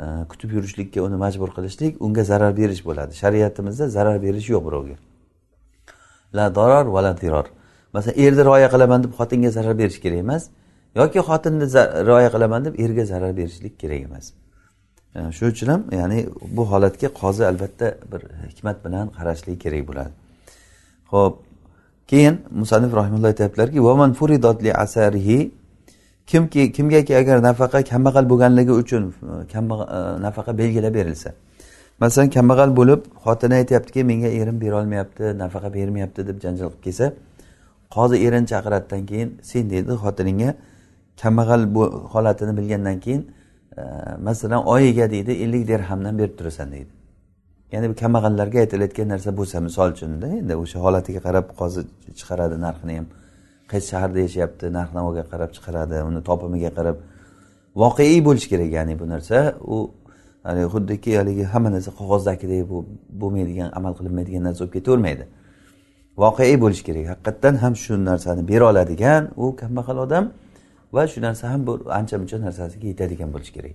e, 0.00 0.04
kutib 0.30 0.50
yurishlikka 0.56 1.02
uni 1.06 1.18
majbur 1.24 1.50
qilishlik 1.56 2.00
unga 2.06 2.24
zarar 2.30 2.52
berish 2.60 2.82
bo'ladi. 2.88 3.12
Shariatimizda 3.22 3.88
zarar 3.96 4.16
berish 4.26 4.48
yo'q 4.54 4.64
birovga. 4.68 4.96
La 6.36 6.46
doror 6.58 6.86
va 6.94 7.00
la 7.06 7.12
diror 7.22 7.46
masalan 7.94 8.16
erni 8.24 8.42
rioya 8.48 8.68
qilaman 8.74 9.00
deb 9.04 9.12
xotinga 9.20 9.50
zarar 9.56 9.74
berish 9.82 10.00
kerak 10.04 10.20
emas 10.26 10.42
yoki 11.00 11.20
xotinni 11.28 11.66
rioya 12.08 12.30
qilaman 12.34 12.60
deb 12.66 12.74
erga 12.84 13.04
zarar 13.12 13.32
berishlik 13.40 13.74
kerak 13.82 14.00
emas. 14.08 14.26
E, 15.16 15.18
Shuning 15.36 15.52
uchun 15.54 15.68
ham 15.74 15.82
ya'ni 16.00 16.18
bu 16.56 16.62
holatga 16.72 17.08
qozi 17.20 17.42
albatta 17.50 17.86
bir 18.12 18.20
hikmat 18.50 18.76
bilan 18.84 19.06
qarashligi 19.18 19.58
kerak 19.64 19.82
bo'ladi. 19.88 20.12
Ho'p 21.12 21.34
keyin 22.06 22.38
musanif 22.50 22.92
rahimulloh 22.94 23.26
aytyaptilarki 23.26 23.84
vaman 23.84 24.12
furidotli 24.12 24.74
asarihi? 24.74 25.52
Kimki 26.26 26.72
kimgaki 26.72 27.16
agar 27.16 27.42
nafaqa 27.42 27.84
kambag'al 27.84 28.28
bo'lganligi 28.28 28.72
uchun 28.72 29.14
e, 29.52 29.54
nafaqa 30.26 30.58
belgilab 30.58 30.94
berilsa. 30.94 31.30
Masalan 32.00 32.30
kambag'al 32.30 32.76
bo'lib 32.76 33.00
xotini 33.24 33.54
aytyaptiki 33.54 34.04
menga 34.04 34.28
erim 34.28 34.60
berolmayapti 34.60 35.38
nafaqa 35.38 35.74
bermayapti 35.74 36.26
deb 36.28 36.40
janjal 36.44 36.68
qilib 36.70 36.82
kelsa 36.84 37.12
qozi 37.94 38.16
erini 38.26 38.46
chaqiradidan 38.52 39.02
keyin 39.10 39.28
sen 39.42 39.70
deydi 39.70 39.92
xotiningga 40.04 40.50
kambag'al 41.22 41.62
holatini 42.12 42.52
bilgandan 42.58 43.00
keyin 43.04 43.22
e, 43.78 43.82
masalan 44.26 44.62
oyiga 44.74 45.10
deydi 45.10 45.32
ellik 45.44 45.68
dirhamdan 45.68 46.18
berib 46.18 46.38
turasan 46.38 46.72
deydi. 46.72 47.03
Ya'ni 47.74 47.86
bu 47.90 47.94
kambag'allarga 48.02 48.58
aytilayotgan 48.64 49.08
narsa 49.14 49.30
bo'lsa 49.38 49.56
misol 49.66 49.88
uchunda 49.96 50.26
endi 50.40 50.54
o'sha 50.62 50.78
holatiga 50.84 51.20
qarab 51.26 51.46
qozi 51.60 51.80
chiqaradi 52.18 52.56
narxini 52.66 52.94
ham. 52.98 53.06
Qaysi 53.70 53.86
shaharda 53.92 54.18
yashayapti 54.26 54.64
narx 54.78 54.90
navoga 54.98 55.24
qarab 55.32 55.50
chiqaradi 55.56 55.96
uni 56.08 56.20
topimiga 56.28 56.70
qarab 56.78 56.96
voqeiy 57.82 58.20
bo'lishi 58.28 58.48
kerak 58.52 58.70
ya'ni 58.78 58.94
bu 59.00 59.06
narsa 59.14 59.36
u 59.74 59.76
haligi 60.46 60.68
xuddiki 60.74 61.10
haligi 61.20 61.44
hamma 61.52 61.70
narsa 61.76 61.90
qog'ozdagidek 62.00 62.62
bu 62.70 62.78
bo'lmaydigan 63.20 63.68
amal 63.78 63.92
qilinmaydigan 63.98 64.42
narsa 64.48 64.60
bo'lib 64.62 64.74
ketavermaydi. 64.76 65.24
Voqeiy 66.22 66.56
bo'lishi 66.64 66.84
kerak. 66.88 67.04
Haqiqatdan 67.12 67.54
ham 67.62 67.74
shu 67.84 67.92
narsani 68.10 68.42
bera 68.50 68.64
oladigan 68.72 69.22
u 69.42 69.46
kambag'al 69.60 69.98
odam 70.06 70.24
va 70.94 71.02
shu 71.12 71.18
narsa 71.26 71.44
ham 71.52 71.60
bir 71.68 71.76
ancha 71.98 72.16
muncha 72.20 72.36
narsasiga 72.46 72.86
yetadigan 72.92 73.28
bo'lishi 73.34 73.52
kerak. 73.56 73.74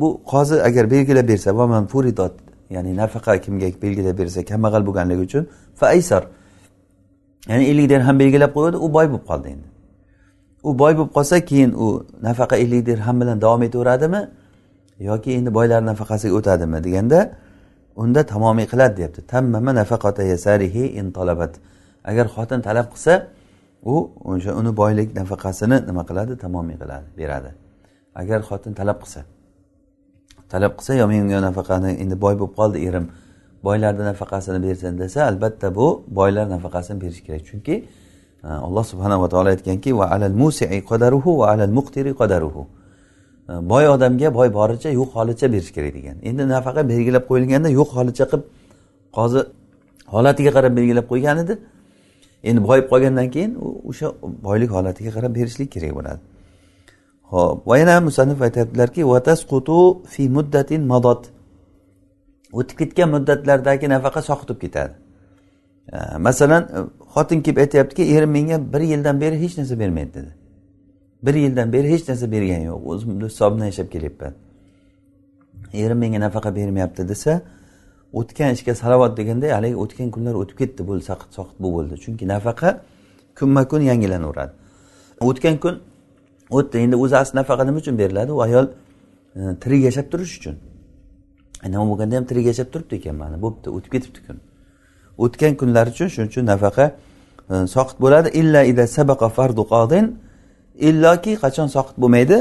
Bu 0.00 0.08
qozi 0.32 0.56
agar 0.68 0.84
belgilab 0.94 1.26
bersa 1.32 1.50
va 1.58 1.66
man 1.74 1.84
furidot 1.92 2.34
ya'ni 2.70 2.96
nafaqa 2.96 3.32
kimga 3.44 3.66
belgilab 3.82 4.18
bersa 4.18 4.40
kambag'al 4.50 4.82
bo'lganligi 4.88 5.22
uchun 5.28 5.44
faaysar 5.80 6.22
ya'ni 7.50 7.64
ellik 7.70 7.86
dirham 7.92 8.16
belgilab 8.22 8.50
qo'yadi 8.56 8.76
u 8.76 8.88
boy 8.96 9.06
bo'lib 9.12 9.24
qoldi 9.30 9.48
endi. 9.54 9.68
U 10.68 10.70
boy 10.80 10.92
bo'lib 10.98 11.12
qolsa 11.16 11.36
keyin 11.50 11.70
u 11.84 11.86
nafaqa 12.26 12.56
ellik 12.64 12.82
dirham 12.86 13.16
bilan 13.20 13.36
davom 13.44 13.62
etaveradimi? 13.68 14.22
Yoki 15.08 15.30
endi 15.38 15.50
boylar 15.58 15.80
nafaqasiga 15.90 16.34
o'tadimi 16.38 16.78
deganda 16.86 17.20
unda 18.02 18.20
tamomiy 18.32 18.66
qiladi 18.72 18.94
deyapti. 18.98 19.20
Tammama 19.32 19.72
nafaqata 19.80 20.22
yasarihi 20.32 20.84
in 21.00 21.06
talabat. 21.16 21.52
Agar 22.10 22.26
xotin 22.34 22.60
talab 22.68 22.86
qilsa 22.92 23.14
u 23.92 23.94
o'sha 24.30 24.52
uni 24.60 24.72
boylik 24.80 25.08
nafaqasini 25.20 25.76
nima 25.88 26.02
qiladi? 26.08 26.32
Tamomiy 26.44 26.76
qiladi 26.82 27.06
beradi. 27.18 27.50
Agar 28.20 28.40
xotin 28.48 28.72
talab 28.80 28.98
qilsa. 29.02 29.20
Talab 30.50 30.72
qilsa 30.78 30.94
yo 31.00 31.06
menga 31.08 31.40
nafaqani 31.48 31.90
endi 32.02 32.14
boy 32.24 32.34
bo'lib 32.40 32.54
qoldi 32.58 32.78
erim 32.88 33.06
boylarni 33.66 34.04
nafaqasini 34.10 34.58
bersin 34.66 34.98
desa 34.98 35.18
albatta 35.30 35.74
bu 35.74 36.04
boylar 36.18 36.46
nafaqasini 36.54 37.00
berish 37.00 37.22
kerak. 37.26 37.42
Chunki 37.50 37.74
e, 38.44 38.48
alloh 38.66 38.84
subhanava 38.92 39.28
taolo 39.28 39.48
aytganki 39.54 39.90
va 39.98 40.06
alal 40.14 40.36
musii 40.42 40.80
qadaruhu 40.90 41.30
va 41.40 41.46
alal 41.52 41.72
muqtiri 41.78 42.12
qadaruhu. 42.20 42.62
E, 43.50 43.52
boy 43.70 43.84
odamga 43.94 44.28
boy 44.38 44.48
boricha 44.58 44.90
yo'q 44.98 45.10
holicha 45.18 45.46
berish 45.54 45.70
kerak 45.76 45.92
degan. 45.98 46.16
Endi 46.28 46.42
nafaqa 46.54 46.88
belgilab 46.92 47.24
qo'yilganda 47.30 47.68
yo'q 47.78 47.90
holicha 47.98 48.24
qilib 48.30 48.44
qozi 49.16 49.40
holatiga 50.14 50.50
qarab 50.56 50.72
belgilab 50.78 51.06
qo'ygan 51.12 51.36
edi. 51.44 51.54
Endi 52.48 52.60
boyib 52.68 52.86
qolgandan 52.92 53.28
keyin 53.34 53.52
o'sha 53.90 54.06
boylik 54.46 54.70
holatiga 54.76 55.10
qarab 55.16 55.32
berishlik 55.38 55.68
kerak 55.74 55.92
bo'ladi. 55.98 56.20
Ho'p 57.32 57.66
va 57.68 57.78
yana 57.78 58.00
musannif 58.00 58.42
aytyaptilarki 58.46 59.02
fi 60.12 60.28
muddatin 60.36 60.82
madot 60.92 61.22
o'tib 62.52 62.76
ketgan 62.78 63.08
muddatlardagi 63.14 63.86
nafaqa 63.88 64.20
soqitib 64.22 64.58
ketadi. 64.64 64.94
Masalan 66.18 66.62
xotin 67.14 67.42
kelib 67.42 67.58
aytyaptiki 67.64 68.02
erim 68.16 68.30
menga 68.30 68.72
bir 68.72 68.80
yildan 68.80 69.20
beri 69.20 69.36
hech 69.42 69.58
narsa 69.58 69.78
bermaydi 69.78 70.14
dedi. 70.14 70.32
Bir 71.22 71.34
yildan 71.34 71.72
beri 71.72 71.90
hech 71.92 72.08
narsa 72.08 72.26
bergani 72.32 72.64
yo'q. 72.64 72.80
O'zimni 72.90 73.24
hisobimdan 73.24 73.66
yashab 73.66 73.88
kelyapman. 73.94 74.32
Erim 75.74 75.98
menga 75.98 76.20
nafaqa 76.26 76.56
bermayapti 76.56 77.08
desa 77.08 77.32
o'tgan 78.12 78.50
ishga 78.56 78.74
salovat 78.82 79.12
deganda 79.18 79.46
haligi 79.56 79.76
o'tgan 79.84 80.08
kunlar 80.14 80.34
o'tib 80.42 80.56
ketdi 80.62 80.82
bo'ldi 80.88 81.04
saqit 81.10 81.30
soqit 81.38 81.56
bu 81.62 81.68
bo'ldi. 81.76 81.94
Chunki 82.04 82.24
nafaqa 82.34 82.70
kunma 83.38 83.62
kun 83.70 83.80
yangilanaveradi. 83.90 84.52
O'tgan 85.28 85.56
kun 85.64 85.74
o'tdi. 86.50 86.78
Endi 86.78 86.96
o'zi 86.96 87.16
asli 87.16 87.36
nafaqa 87.38 87.64
nima 87.64 87.78
uchun 87.78 87.98
beriladi. 87.98 88.32
U 88.32 88.40
ayol 88.42 88.66
e, 89.36 89.40
tirik 89.62 89.82
yashab 89.88 90.06
turish 90.12 90.34
uchun. 90.38 90.56
Nima 91.72 91.84
bo'lganda 91.90 92.16
ham 92.16 92.24
tirik 92.30 92.46
yashab 92.50 92.68
turibdi 92.72 92.94
ekan 93.00 93.16
mana 93.22 93.36
bo'pti 93.44 93.68
o'tib 93.76 93.90
ketibdi 93.94 94.20
kun. 94.26 94.38
O'tgan 95.24 95.52
kunlar 95.60 95.86
uchun 95.94 96.08
shuning 96.14 96.30
uchun 96.32 96.44
nafaqa 96.52 96.86
e, 97.52 97.54
soqit 97.74 97.96
bo'ladi. 98.04 98.28
Illa 98.40 98.60
ida 98.72 98.84
sabaqa 98.96 99.28
fardu 99.36 99.62
qodin 99.74 100.04
illoki 100.88 101.32
qachon 101.44 101.68
soqit 101.76 101.96
bo'lmaydi? 102.02 102.36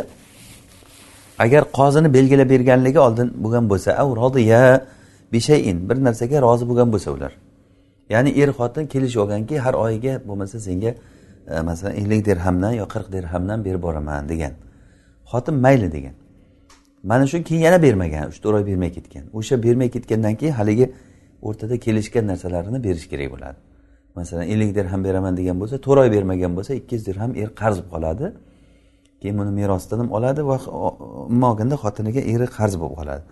Agar 1.43 1.63
qozini 1.79 2.09
belgilab 2.17 2.49
berganligi 2.53 2.99
oldin 3.07 3.27
bo'lgan 3.43 3.65
bo'lsa 3.71 3.89
rodiya 4.21 4.61
bishayin 5.33 5.77
bir 5.89 5.97
narsaga 6.07 6.37
rozi 6.47 6.63
bo'lgan 6.69 6.89
bo'lsa 6.93 7.09
ular. 7.17 7.31
Ya'ni 8.09 8.31
er 8.41 8.49
xotin 8.57 8.85
kelishib 8.93 9.19
olganki 9.23 9.55
har 9.65 9.73
oyiga 9.85 10.13
bo'lmasa 10.27 10.59
senga 10.67 10.91
E, 11.47 11.61
masalan 11.61 11.95
ellik 11.95 12.25
dirhamdan 12.25 12.71
yo 12.71 12.85
qirq 12.93 13.11
dirhamdan 13.11 13.65
berib 13.65 13.81
boraman 13.81 14.29
degan. 14.29 14.53
Xotin 15.31 15.55
mayli 15.55 15.91
degan. 15.91 16.13
Mana 17.03 17.27
shu 17.27 17.43
keyin 17.43 17.61
yana 17.61 17.81
bermagan 17.81 18.27
uch 18.31 18.39
to'rt 18.43 18.55
oy 18.55 18.65
bermay 18.65 18.91
ketgan. 18.91 19.23
O'sha 19.33 19.63
bermay 19.63 19.89
ketgandan 19.95 20.35
keyin 20.35 20.53
haligi 20.53 20.93
o'rtada 21.41 21.75
kelishgan 21.85 22.27
narsalarini 22.27 22.83
berish 22.83 23.07
kerak 23.11 23.31
bo'ladi. 23.33 23.57
Masalan 24.15 24.45
ellik 24.53 24.75
dirham 24.75 25.03
beraman 25.03 25.37
degan 25.37 25.59
bo'lsa 25.61 25.75
to'rt 25.85 25.99
oy 26.03 26.11
bermagan 26.15 26.51
bo'lsa 26.57 26.73
ikki 26.79 26.95
yuz 26.95 27.05
dirham 27.07 27.31
er 27.41 27.49
qarz 27.61 27.77
qoladi. 27.93 28.27
Keyin 29.21 29.37
buni 29.39 29.51
merosdan 29.59 29.99
ham 29.99 30.09
oladi 30.17 30.41
va 30.49 30.57
umuman 31.27 31.49
olganda 31.51 31.75
xotiniga 31.83 32.21
eri 32.33 32.47
qarz 32.57 32.73
bo'lib 32.81 32.95
qoladi. 32.99 33.23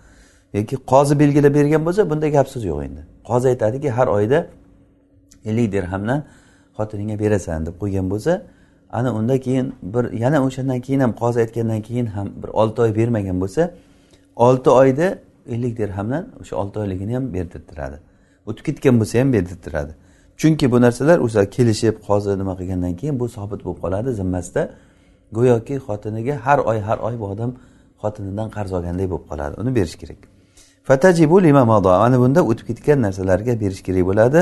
Yoki 0.56 0.76
qozi 0.92 1.14
belgilab 1.22 1.54
bergan 1.58 1.82
bo'lsa 1.86 2.02
bunda 2.10 2.28
gap 2.36 2.46
so'z 2.52 2.64
yo'q 2.70 2.80
endi. 2.86 3.02
Qozi 3.28 3.46
aytadiki 3.52 3.88
har 3.96 4.08
oyda 4.18 4.38
ellik 5.48 5.68
dirhamdan 5.76 6.20
xotiningga 6.76 7.16
berasan 7.18 7.66
deb 7.66 7.74
qo'ygan 7.82 8.06
bo'lsa 8.12 8.42
ana 8.92 9.14
unda 9.14 9.40
keyin 9.40 9.74
bir 9.82 10.04
yana 10.12 10.38
o'shandan 10.46 10.80
keyin 10.80 11.00
ham 11.00 11.12
qozi 11.12 11.40
aytgandan 11.40 11.80
keyin 11.88 12.06
ham 12.06 12.28
bir 12.42 12.48
olti 12.48 12.82
oy 12.82 12.96
bermagan 12.96 13.40
bo'lsa 13.40 13.62
olti 14.36 14.70
oyda 14.70 15.18
ellik 15.48 15.78
dirhamdan 15.78 16.24
o'sha 16.40 16.56
olti 16.56 16.78
oyligini 16.78 17.14
ham 17.14 17.34
berdirtiradi. 17.34 17.98
O'tib 18.46 18.64
ketgan 18.64 19.00
bo'lsa 19.00 19.20
ham 19.20 19.32
berdirtiradi. 19.32 19.92
Chunki 20.36 20.72
bu 20.72 20.80
narsalar 20.80 21.18
o'sha 21.18 21.50
kelishib 21.50 21.96
qozi 22.08 22.38
nima 22.38 22.54
qilgandan 22.60 22.94
keyin 23.00 23.20
bu 23.20 23.28
sobit 23.28 23.64
bo'lib 23.64 23.80
qoladi 23.84 24.10
zimmasida. 24.20 24.62
Go'yoki 25.32 25.76
xotiniga 25.86 26.34
har 26.46 26.58
oy 26.58 26.78
har 26.78 26.98
oy 26.98 27.14
bu 27.20 27.26
odam 27.34 27.50
xotinidan 28.02 28.48
qarz 28.56 28.72
olgandek 28.76 29.06
bo'lib 29.12 29.26
qoladi. 29.30 29.54
Uni 29.60 29.70
berish 29.78 29.96
kerak. 30.02 30.20
Fatajibu 30.88 31.42
lima 31.42 31.64
mana 31.64 32.18
bunda 32.22 32.40
o'tib 32.50 32.66
ketgan 32.66 32.98
narsalarga 33.06 33.60
berish 33.60 33.82
kerak 33.86 34.04
bo'ladi. 34.10 34.40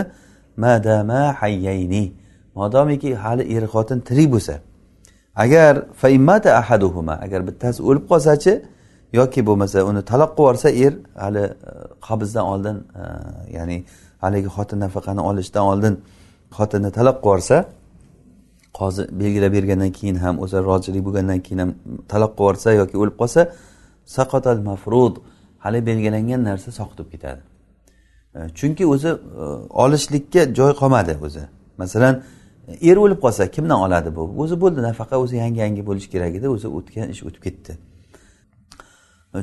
Madama 0.56 1.20
hayyayni. 1.40 2.21
Modomiki 2.54 3.10
hali 3.14 3.42
er 3.56 3.64
xotin 3.74 3.98
tirik 4.08 4.28
bo'lsa 4.34 4.54
agar 5.34 5.72
faimata 6.02 6.50
ahaduhuma 6.60 7.14
agar 7.24 7.40
bittasi 7.48 7.82
o'lib 7.88 8.04
qolsachi 8.10 8.52
yoki 9.12 9.40
bo'lmasa 9.48 9.78
uni 9.90 10.02
taloq 10.10 10.30
qilib 10.36 10.38
yuborsa 10.38 10.68
er 10.84 10.92
hali 11.24 11.44
e, 11.44 11.52
qabzdan 12.06 12.44
oldin 12.52 12.76
e, 13.02 13.04
ya'ni 13.56 13.84
haligi 14.22 14.48
xotin 14.56 14.78
nafaqani 14.84 15.20
olishdan 15.30 15.64
oldin 15.72 15.94
xotinni 16.58 16.90
taloq 16.98 17.16
qilib 17.16 17.26
yuborsa 17.26 17.56
qozi 18.78 19.02
belgilab 19.20 19.52
bergandan 19.56 19.90
keyin 19.98 20.16
ham 20.24 20.34
o'zi 20.44 20.56
rozilik 20.68 21.02
bo'lgandan 21.06 21.40
keyin 21.46 21.60
ham 21.62 21.70
taloq 22.12 22.32
qilib 22.32 22.40
yuborsa 22.40 22.68
yoki 22.80 22.96
o'lib 23.02 23.16
qolsa 23.20 23.40
saqotal 24.16 24.58
mafrud 24.70 25.14
hali 25.64 25.80
belgilangan 25.88 26.40
narsa 26.48 26.70
soqitib 26.78 27.06
ketadi. 27.12 27.40
E, 28.36 28.38
chunki 28.58 28.84
o'zi 28.94 29.10
olishlikka 29.84 30.42
joy 30.58 30.72
qolmadi 30.80 31.14
o'zi. 31.26 31.44
Masalan 31.82 32.14
er 32.82 32.96
o'lib 32.96 33.20
qolsa 33.24 33.50
kimdan 33.50 33.78
oladi 33.86 34.16
bu? 34.16 34.22
O'zi 34.42 34.60
bo'ldi 34.62 34.80
nafaqa 34.88 35.16
o'zi 35.24 35.36
yangi 35.36 35.60
yangi 35.60 35.82
bo'lishi 35.88 36.08
kerak 36.14 36.34
edi 36.38 36.48
o'zi 36.48 36.68
o'tgan 36.78 37.08
ish 37.14 37.22
o'tib 37.28 37.42
ketdi. 37.46 37.72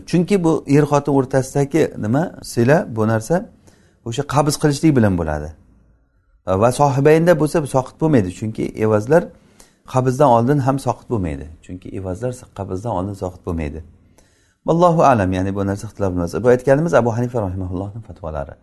Chunki 0.10 0.44
bu 0.44 0.64
er 0.68 0.84
xotin 0.92 1.14
o'rtasidagi 1.20 1.82
nima? 2.06 2.24
Sila 2.44 2.78
bu 2.96 3.08
narsa 3.08 3.36
o'sha 4.06 4.24
qabz 4.36 4.54
qilishlik 4.62 4.92
bilan 4.98 5.14
bo'ladi. 5.20 5.50
Va 6.62 6.70
sohibaynda 6.80 7.34
bo'lsa 7.42 7.58
soqit 7.76 7.96
bo'lmaydi 8.02 8.30
chunki 8.40 8.64
evazlar 8.86 9.24
qabzdan 9.94 10.30
oldin 10.38 10.60
ham 10.68 10.78
soqit 10.88 11.08
bo'lmaydi. 11.14 11.46
Chunki 11.66 11.88
evazlar 12.00 12.32
qabzdan 12.60 12.92
oldin 13.00 13.16
soqit 13.24 13.42
bo'lmaydi. 13.48 13.80
Allohu 14.74 15.02
alam 15.12 15.30
ya'ni 15.38 15.52
bu 15.58 15.62
narsa 15.70 15.88
ixtilof 15.88 16.14
bu 16.44 16.48
aytganimiz 16.54 16.94
abu 16.94 17.10
hanifa 17.18 17.38
rahimaullohni 17.42 18.02
fatvolari 18.08 18.54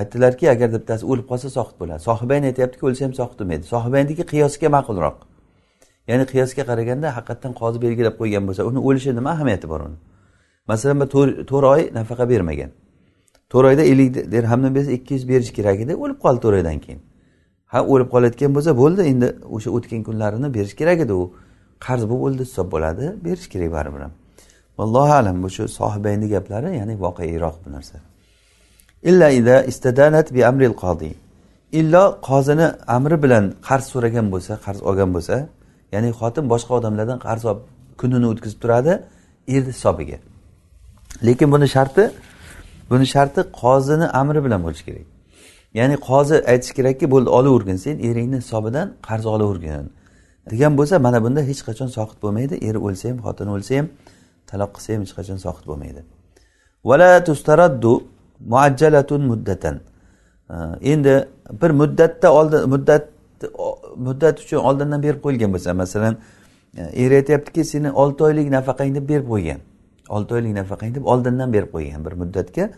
aytdilarki 0.00 0.50
agar 0.54 0.68
bittasi 0.76 1.04
o'lib 1.10 1.26
qolsa 1.30 1.48
soqit 1.58 1.76
bo'ladi. 1.80 2.00
Sohibayn 2.08 2.42
aytyaptiki 2.50 2.84
o'lsa 2.88 3.02
ham 3.06 3.14
soqit 3.20 3.38
bo'lmaydi. 3.40 3.64
Sohibaynniki 3.74 4.24
qiyosga 4.32 4.68
ma'qulroq. 4.76 5.16
Ya'ni 6.10 6.24
qiyosga 6.32 6.62
qaraganda 6.70 7.08
haqiqatdan 7.16 7.52
qozi 7.60 7.78
belgilab 7.84 8.14
qo'ygan 8.20 8.44
bo'lsa 8.48 8.62
uni 8.70 8.80
o'lishi 8.88 9.10
nima 9.18 9.30
ahamiyati 9.36 9.66
bor 9.72 9.80
uni? 9.86 9.98
Masalan 10.70 10.96
bir 11.00 11.08
to'rt 11.50 11.64
oy 11.74 11.80
nafaqa 11.98 12.24
bermagan. 12.32 12.70
To'rt 13.50 13.66
oyda 13.70 13.82
ellik 13.92 14.32
dirhamdan 14.34 14.74
bersa 14.76 14.90
ikki 14.98 15.14
yuz 15.14 15.28
berish 15.28 15.52
kerak 15.58 15.80
edi 15.84 15.92
o'lib 16.02 16.18
qoldi 16.24 16.40
to'rt 16.44 16.56
oydan 16.60 16.78
keyin. 16.84 17.00
Ha 17.72 17.78
o'lib 17.92 18.08
qolayotgan 18.14 18.50
bo'lsa 18.56 18.72
bo'ldi 18.82 19.02
endi 19.12 19.28
o'sha 19.56 19.70
o'tgan 19.76 20.02
kunlarini 20.08 20.48
berish 20.56 20.74
kerak 20.80 20.98
edi 21.04 21.12
u. 21.22 21.24
Qarz 21.86 22.02
bo'lib 22.10 22.22
o'ldi 22.26 22.42
hisob 22.48 22.66
bo'ladi 22.74 23.04
berish 23.26 23.48
kerak 23.52 23.70
baribir 23.76 24.00
ham. 24.06 24.12
Allohu 24.84 25.12
alam 25.20 25.36
bu 25.42 25.48
shu 25.56 25.68
sohibayni 25.78 26.26
gaplari 26.34 26.70
ya'ni 26.80 26.94
voqeiyroq 27.04 27.56
bu 27.64 27.72
narsa. 27.76 27.96
Illa 29.08 29.28
ida 29.40 29.56
istadanat 29.70 30.26
bi 30.34 30.40
amril 30.50 30.74
qodi 30.84 31.10
illo 31.80 32.04
qozini 32.28 32.66
amri 32.96 33.16
bilan 33.24 33.44
qarz 33.68 33.86
so'ragan 33.92 34.26
bo'lsa 34.32 34.52
qarz 34.66 34.80
olgan 34.88 35.10
bo'lsa 35.16 35.36
ya'ni 35.94 36.10
xotin 36.20 36.44
boshqa 36.52 36.72
odamlardan 36.78 37.18
qarz 37.26 37.42
olib 37.50 37.62
kunini 38.00 38.26
o'tkazib 38.32 38.58
turadi 38.64 38.92
erni 39.54 39.72
hisobiga. 39.76 40.18
Lekin 41.26 41.48
buni 41.54 41.68
sharti 41.74 42.04
buni 42.90 43.06
sharti 43.14 43.40
qozini 43.62 44.06
amri 44.20 44.40
bilan 44.46 44.60
bo'lishi 44.66 44.84
kerak. 44.88 45.06
Ya'ni 45.78 45.96
qozi 46.08 46.36
aytishi 46.52 46.72
kerakki 46.78 47.06
bo'ldi 47.14 47.30
olavergin 47.38 47.78
sen 47.84 47.96
eringni 48.08 48.38
hisobidan 48.44 48.86
qarz 49.08 49.26
olavergin. 49.34 49.86
Degan 50.52 50.72
bo'lsa 50.78 50.94
mana 51.06 51.18
bunda 51.24 51.40
hech 51.50 51.62
qachon 51.68 51.88
soqit 51.96 52.18
bo'lmaydi. 52.24 52.54
Eri 52.68 52.78
o'lsa 52.86 53.04
ham 53.10 53.18
xotini 53.26 53.50
o'lsa 53.56 53.72
ham 53.78 53.86
taloq 54.50 54.70
qilsa 54.76 54.88
ham 54.94 55.00
hech 55.04 55.14
qachon 55.18 55.38
soqit 55.46 55.64
bo'lmaydi. 55.70 56.00
Vala 56.88 57.10
tustaraddu 57.28 57.92
muajjalatun 58.40 59.22
muddatan. 59.22 59.80
Endi 60.82 61.28
bir 61.62 61.70
muddatda 61.70 62.32
oldin 62.32 62.68
muddat 62.68 63.08
muddat 63.96 64.40
uchun 64.40 64.56
oldindan 64.56 65.02
berib 65.02 65.20
qo'yilgan 65.24 65.52
bo'lsa 65.54 65.74
masalan 65.74 66.16
e, 66.76 66.82
er 66.82 67.10
aytyaptiki 67.10 67.64
seni 67.64 67.90
olti 67.92 68.24
oylik 68.24 68.50
nafaqang 68.50 68.94
deb 68.94 69.08
berib 69.08 69.28
qo'ygan. 69.28 69.60
Olti 70.08 70.34
oylik 70.34 70.54
nafaqang 70.54 70.94
deb 70.94 71.04
oldindan 71.04 71.52
berib 71.52 71.70
qo'ygan 71.74 72.04
bir 72.04 72.12
muddatga. 72.12 72.70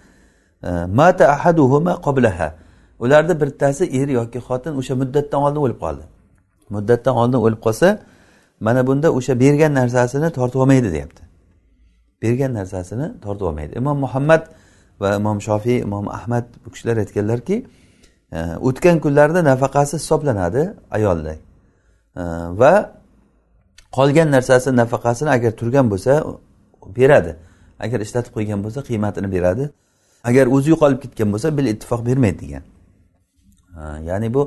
Mata 0.86 1.24
ahaduhuma 1.28 2.00
qoblaha 2.06 2.54
ularni 2.98 3.40
bittasi 3.40 3.84
er 3.84 4.08
yoki 4.08 4.38
xotin 4.38 4.72
o'sha 4.80 4.94
muddatdan 4.94 5.40
oldin 5.42 5.60
o'lib 5.66 5.80
qoldi. 5.84 6.04
Muddatdan 6.70 7.14
oldin 7.16 7.38
o'lib 7.46 7.60
qolsa 7.66 7.98
mana 8.60 8.86
bunda 8.86 9.08
o'sha 9.18 9.40
bergan 9.40 9.74
narsasini 9.74 10.30
tortib 10.30 10.60
olmaydi 10.60 10.92
deyapti. 10.92 11.22
Bergan 12.22 12.54
narsasini 12.54 13.20
tortib 13.24 13.46
olmaydi. 13.50 13.72
Imom 13.78 13.98
muhammad 13.98 14.42
va 15.00 15.16
imom 15.20 15.38
shofiy 15.48 15.78
imom 15.86 16.08
ahmad 16.08 16.44
bu 16.64 16.70
kishilar 16.70 16.96
aytganlarki 16.96 17.56
e, 18.32 18.38
o'tgan 18.68 18.96
kunlarda 19.04 19.40
nafaqasi 19.50 19.94
hisoblanadi 20.00 20.62
ayolni 20.96 21.34
e, 22.16 22.22
va 22.60 22.72
qolgan 23.96 24.28
narsasi 24.36 24.76
nafaqasini 24.76 25.30
agar 25.30 25.52
turgan 25.60 25.86
bo'lsa 25.92 26.12
beradi. 26.96 27.36
Agar 27.84 28.00
ishlatib 28.00 28.32
qo'ygan 28.36 28.64
bo'lsa 28.64 28.80
qiymatini 28.88 29.28
beradi. 29.32 29.70
Agar 30.28 30.46
o'zi 30.46 30.68
yo'qolib 30.74 31.00
ketgan 31.04 31.28
bo'lsa 31.34 31.48
bil 31.58 31.66
ittifoq 31.72 32.00
bermaydi 32.08 32.38
degan. 32.44 32.64
E, 33.80 33.82
ya'ni 34.08 34.28
bu 34.34 34.42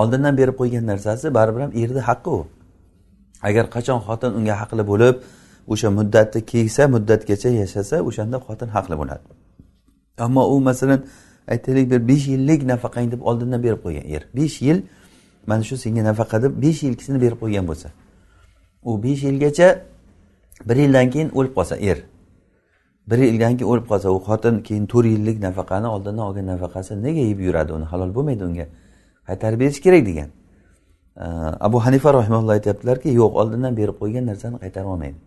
oldindan 0.00 0.34
berib 0.40 0.56
qo'ygan 0.60 0.84
narsasi 0.92 1.34
baribir 1.34 1.60
ham 1.64 1.72
erni 1.82 2.02
haqqi 2.10 2.30
u. 2.38 2.46
Agar 3.48 3.64
qachon 3.76 3.98
xotin 4.06 4.30
unga 4.38 4.54
haqli 4.62 4.82
bo'lib 4.92 5.16
o'sha 5.72 5.88
muddatni 5.98 6.40
kelsa 6.52 6.82
muddatgacha 6.94 7.50
yashasa 7.62 7.96
o'shanda 8.08 8.36
xotin 8.46 8.68
haqli 8.76 8.94
bo'ladi. 9.00 9.43
Ammo 10.18 10.48
u 10.54 10.60
masalan 10.60 11.04
aytaylik 11.48 11.90
bir 11.90 12.08
besh 12.08 12.26
yillik 12.28 12.62
nafaqang 12.62 13.12
deb 13.12 13.20
oldindan 13.20 13.62
berib 13.62 13.80
qo'ygan 13.84 14.04
er 14.14 14.22
besh 14.34 14.62
yil 14.62 14.82
mana 15.46 15.62
shu 15.62 15.76
senga 15.76 16.02
nafaqa 16.04 16.42
deb 16.42 16.62
besh 16.62 16.82
yilkisini 16.82 17.20
berib 17.20 17.38
qo'ygan 17.42 17.66
bo'lsa. 17.68 17.88
U 18.84 19.02
besh 19.02 19.22
yilgacha 19.22 19.68
bir 20.68 20.76
yildan 20.76 21.10
keyin 21.10 21.30
o'lib 21.38 21.54
qolsa 21.58 21.76
er. 21.76 21.98
Bir 23.10 23.18
yildan 23.18 23.56
keyin 23.56 23.70
o'lib 23.72 23.86
qolsa 23.90 24.08
u 24.10 24.18
xotin 24.26 24.62
keyin 24.66 24.86
to'rt 24.86 25.06
yillik 25.06 25.38
nafaqani 25.42 25.86
oldindan 25.86 26.24
olgan 26.28 26.46
nafaqasini 26.46 27.02
nega 27.02 27.20
yeb 27.30 27.40
yuradi 27.40 27.72
uni? 27.72 27.84
Halol 27.84 28.14
bo'lmaydi 28.14 28.44
unga. 28.44 28.66
Qaytarib 29.28 29.60
berish 29.60 29.80
kerak 29.80 30.06
degan. 30.06 30.30
Abu 31.66 31.78
hanifa 31.86 32.14
rahimalloh 32.14 32.52
aytyaptilarki 32.58 33.08
yo'q 33.20 33.32
oldindan 33.40 33.76
berib 33.76 33.96
qo'ygan 34.02 34.26
narsani 34.26 34.56
qaytarib 34.64 34.88
olmaydi. 34.94 35.18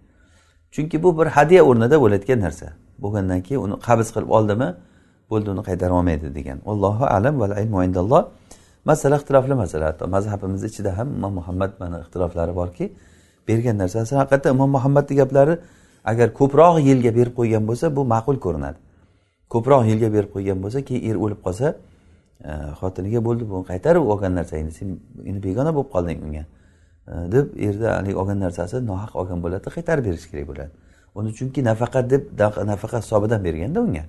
Chunki 0.73 1.03
bu 1.03 1.09
bir 1.19 1.27
hadya 1.37 1.61
o'rnida 1.69 1.97
bo'layotgan 2.03 2.39
narsa. 2.45 2.67
Bo'lgandan 3.03 3.41
keyin 3.47 3.61
uni 3.65 3.75
qabz 3.87 4.07
qilib 4.15 4.29
oldimi 4.37 4.69
bo'ldi 5.31 5.47
uni 5.53 5.63
qaytara 5.69 5.93
olmaydi 5.99 6.35
degan. 6.37 6.57
Allohu 6.71 7.03
alam 7.15 7.39
val 7.41 7.53
ilmu 7.61 7.83
indalloh. 7.87 8.23
Masala 8.85 9.15
ixtilofli 9.19 9.53
masala. 9.63 9.85
Hatto 9.91 10.07
mazhabimiz 10.15 10.63
ichida 10.69 10.97
ham 10.97 11.07
imom 11.17 11.33
muhammad 11.39 11.71
mana 11.79 11.97
ixtiloflari 12.03 12.53
borki 12.61 12.85
bergan 13.47 13.77
narsasi 13.81 14.13
haqiqatdan 14.19 14.51
imom 14.55 14.69
muhammadni 14.77 15.13
gaplari 15.21 15.55
agar 16.11 16.27
ko'proq 16.39 16.75
yilga 16.89 17.11
berib 17.17 17.33
qo'ygan 17.39 17.63
bo'lsa 17.69 17.85
bu 17.95 18.01
ma'qul 18.13 18.37
ko'rinadi. 18.45 18.79
Ko'proq 19.53 19.81
yilga 19.91 20.09
berib 20.15 20.29
qo'ygan 20.35 20.57
bo'lsa 20.63 20.79
keyin 20.87 21.03
er 21.09 21.15
o'lib 21.23 21.39
qolsa 21.45 21.67
e, 22.49 22.51
xotiniga 22.79 23.19
bo'ldi 23.27 23.43
bu 23.51 23.57
qaytarib 23.69 24.03
olgan 24.13 24.33
narsangni 24.39 24.71
sen 24.79 24.87
endi 25.29 25.39
begona 25.47 25.71
bo'lib 25.77 25.89
qolding 25.95 26.19
unga. 26.27 26.43
Э, 27.07 27.31
deb 27.31 27.57
erda 27.59 27.97
haligi 27.97 28.15
olgan 28.15 28.39
narsasi 28.39 28.85
nohaq 28.87 29.15
olgan 29.19 29.39
bo'ladida 29.43 29.69
qaytarib 29.75 30.05
berish 30.09 30.27
kerak 30.31 30.47
bo'ladi. 30.51 30.71
Uni 31.19 31.31
chunki 31.37 31.63
nafaqa 31.69 32.09
deb 32.09 32.23
nafaqa 32.71 32.97
hisobidan 33.03 33.39
berganda 33.47 33.79
unga. 33.87 34.03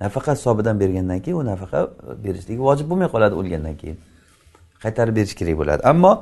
Nafaqa 0.00 0.32
hisobidan 0.36 0.80
bergandan 0.80 1.18
keyin 1.24 1.36
u 1.40 1.44
nafaqa 1.52 1.80
berishligi 2.24 2.62
vojib 2.68 2.86
bo'lmay 2.90 3.08
qoladi 3.14 3.34
o'lgandan 3.40 3.74
keyin. 3.80 3.98
Qaytarib 4.82 5.14
berish 5.18 5.34
kerak 5.40 5.56
bo'ladi. 5.60 5.80
Ammo 5.92 6.12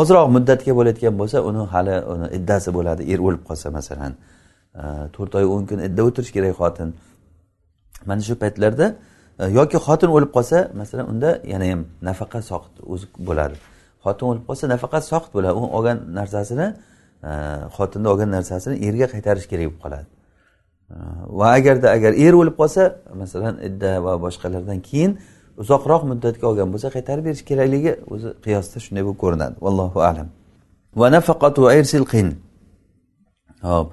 ozroq 0.00 0.26
muddatga 0.36 0.72
bo'layotgan 0.78 1.14
bo'lsa 1.20 1.38
uni 1.48 1.62
hali 1.72 1.96
uni 2.12 2.26
iddasi 2.38 2.70
bo'ladi 2.78 3.02
er 3.12 3.18
o'lib 3.26 3.42
qolsa 3.48 3.66
masalan. 3.78 4.12
Э, 4.80 4.82
to'rt 5.14 5.32
oy 5.38 5.44
o'n 5.54 5.62
kun 5.70 5.78
idda 5.88 6.02
o'tirish 6.08 6.32
kerak 6.36 6.54
xotin. 6.60 6.88
Mana 8.08 8.20
shu 8.28 8.34
paytlarda 8.42 8.86
e, 9.42 9.44
yoki 9.58 9.78
xotin 9.86 10.10
o'lib 10.16 10.30
qolsa 10.36 10.58
masalan 10.80 11.06
unda 11.12 11.30
yana 11.52 11.66
ham 11.72 11.80
nafaqa 12.08 12.38
soqit 12.50 12.74
o'zi 12.92 13.06
bo'ladi. 13.28 13.56
Xotin 14.04 14.26
o'lib 14.30 14.44
qolsa 14.48 14.64
nafaqat 14.74 15.04
soqit 15.12 15.32
bo'ladi. 15.36 15.54
U 15.60 15.62
olgan 15.76 15.98
narsasini 16.18 16.66
e, 17.28 17.32
xotinni 17.76 18.08
olgan 18.12 18.30
narsasini 18.36 18.74
erga 18.88 19.06
qaytarish 19.14 19.46
kerak 19.52 19.66
bo'lib 19.68 19.80
qoladi. 19.84 20.06
E, 20.94 20.96
va 21.38 21.46
agarda 21.58 21.88
agar 21.96 22.12
er 22.26 22.34
o'lib 22.40 22.56
qolsa 22.60 22.82
masalan 23.22 23.54
idda 23.68 23.90
va 24.06 24.12
boshqalardan 24.24 24.78
keyin 24.88 25.12
uzoqroq 25.62 26.02
muddatga 26.10 26.44
olgan 26.50 26.68
bo'lsa 26.74 26.88
qaytarib 26.96 27.24
berish 27.28 27.44
kerakligi 27.50 27.92
o'zi 28.14 28.28
qiyosda 28.44 28.76
shunday 28.84 29.02
bo'lib 29.06 29.20
ko'rinadi. 29.24 29.54
Vallohu 29.66 30.00
alam. 30.10 30.28
Va 31.00 31.06
nafaqatu 31.16 31.62
irsil 31.78 32.04
qin. 32.12 32.28
Hop 33.70 33.86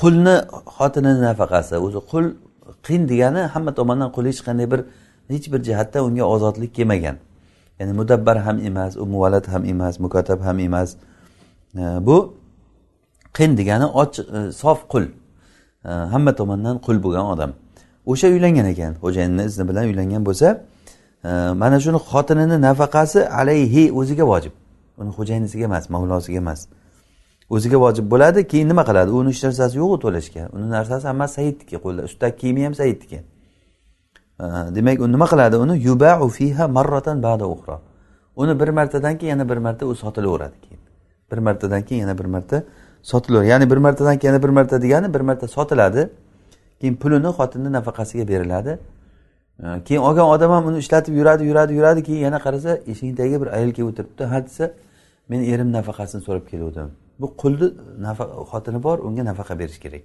qulni 0.00 0.36
xotinini 0.76 1.20
nafaqasi 1.28 1.76
o'zi 1.86 2.00
qul 2.10 2.24
qin 2.86 3.00
degani 3.10 3.42
hamma 3.54 3.72
tomondan 3.78 4.10
qul 4.16 4.24
hech 4.30 4.40
qanday 4.46 4.66
bir 4.72 4.80
hech 5.32 5.46
bir 5.52 5.60
jihatdan 5.68 6.02
unga 6.08 6.24
ozodlik 6.34 6.72
kelmagan. 6.78 7.16
Ya'ni 7.82 7.92
mudabbar 8.00 8.38
ham 8.46 8.58
emas 8.68 8.96
u 8.96 9.06
muvallat 9.06 9.48
ham 9.48 9.64
emas 9.64 10.00
mukatab 10.00 10.40
ham 10.40 10.58
emas. 10.58 10.96
Bu 12.06 12.34
qin 13.36 13.56
degani 13.56 13.84
ochiq 13.84 14.26
e, 14.36 14.52
sof 14.52 14.88
qul. 14.92 15.04
Hamma 16.12 16.32
tomondan 16.34 16.76
qul 16.86 17.02
bo'lgan 17.04 17.26
odam. 17.34 17.52
O'sha 18.06 18.26
uylangan 18.34 18.66
ekan 18.72 18.92
xo'jayinni 19.02 19.42
izni 19.50 19.68
bilan 19.68 19.84
uylangan 19.90 20.22
bo'lsa 20.28 20.48
e, 21.24 21.30
mana 21.62 21.80
shuni 21.84 21.98
xotinini 22.10 22.56
nafaqasi 22.68 23.20
alayhi 23.40 23.84
o'ziga 24.00 24.24
vojib. 24.32 24.54
Uni 25.00 25.10
xo'jayinisiga 25.18 25.64
emas 25.70 25.84
mavlosiga 25.94 26.38
emas. 26.44 26.60
O'ziga 27.54 27.78
vojib 27.84 28.04
bo'ladi 28.12 28.40
keyin 28.52 28.68
nima 28.72 28.82
qiladi? 28.88 29.10
Uni 29.10 29.28
hech 29.32 29.42
narsasi 29.46 29.74
yo'q 29.82 29.90
u 29.96 29.98
to'lashga. 30.04 30.42
Uni 30.56 30.66
narsasi 30.76 31.06
hammasi 31.10 31.34
saidniki 31.38 31.76
qo'lda 31.84 32.02
ustidagi 32.08 32.36
kiyimi 32.40 32.64
ham 32.66 32.74
saidniki. 32.80 33.18
Demak 34.76 35.00
u 35.00 35.12
nima 35.12 35.26
qiladi? 35.32 35.56
Uni 35.56 35.74
yubau 35.88 36.28
fiha 36.28 36.68
marratan 36.68 37.22
ba'da 37.22 37.46
uxro 37.54 37.80
uni 38.36 38.60
bir 38.60 38.68
martadan 38.68 39.18
keyin 39.18 39.30
yana 39.30 39.48
bir 39.48 39.56
marta 39.56 39.86
u 39.86 39.94
sotilaveradi 39.94 40.56
keyin. 40.64 40.80
Bir 41.32 41.38
martadan 41.38 41.82
keyin 41.82 42.00
yana 42.00 42.18
bir 42.18 42.24
marta 42.24 42.62
sotilaveradi. 43.02 43.48
Ya'ni 43.50 43.70
bir 43.70 43.76
martadan 43.76 44.18
keyin 44.18 44.32
yana 44.32 44.42
bir 44.42 44.48
marta 44.48 44.82
degani 44.82 45.14
bir 45.14 45.20
marta 45.20 45.48
sotiladi 45.48 46.10
keyin 46.80 46.96
pulini 46.96 47.30
xotinni 47.38 47.72
nafaqasiga 47.72 48.28
beriladi. 48.28 48.78
Keyin 49.86 50.00
olgan 50.00 50.26
odam 50.34 50.50
ham 50.50 50.66
uni 50.66 50.78
ishlatib 50.78 51.14
yuradi 51.14 51.44
yuradi 51.44 51.74
yuradi 51.74 52.02
keyin 52.02 52.20
yana 52.26 52.38
qarasa 52.38 52.70
eshikni 52.90 53.14
tagiga 53.14 53.40
bir 53.42 53.48
ayol 53.56 53.70
kelib 53.76 53.88
o'tiribdi. 53.92 54.24
Ha 54.24 54.38
desa 54.46 54.70
men 55.28 55.40
erim 55.52 55.72
nafaqasini 55.72 56.22
so'rab 56.26 56.44
keluvdim. 56.52 56.90
Bu 57.20 57.26
qulni 57.42 57.68
xotini 58.50 58.82
bor 58.82 58.98
unga 58.98 59.22
nafaqa 59.30 59.58
berish 59.58 59.78
kerak. 59.84 60.02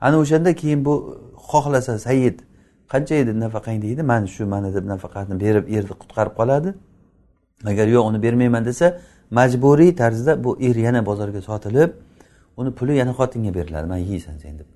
Ana 0.00 0.16
o'shanda 0.22 0.54
keyin 0.54 0.84
bu 0.84 0.94
xohlasa 1.50 1.98
sayid 1.98 2.36
qancha 2.92 3.14
edi 3.22 3.32
nafaqang 3.44 3.78
deydi 3.82 4.02
mana 4.02 4.26
shu 4.34 4.46
mana 4.54 4.74
deb 4.76 4.84
nafaqani 4.92 5.34
berib 5.44 5.64
erni 5.76 5.94
qutqarib 6.02 6.34
qoladi. 6.40 6.70
Agar 7.70 7.86
yo'q 7.94 8.04
uni 8.10 8.18
bermayman 8.22 8.64
desa 8.64 8.86
majburiy 9.38 9.90
tarzda 10.00 10.44
bu 10.44 10.50
er 10.68 10.76
yana 10.86 11.00
bozorga 11.06 11.40
sotilib 11.50 11.90
uni 12.56 12.70
puli 12.78 12.94
yana 13.00 13.12
xotinga 13.18 13.54
beriladi. 13.58 13.86
Mana 13.92 13.98
yeysan 14.12 14.36
sen 14.42 14.58
deb. 14.58 14.68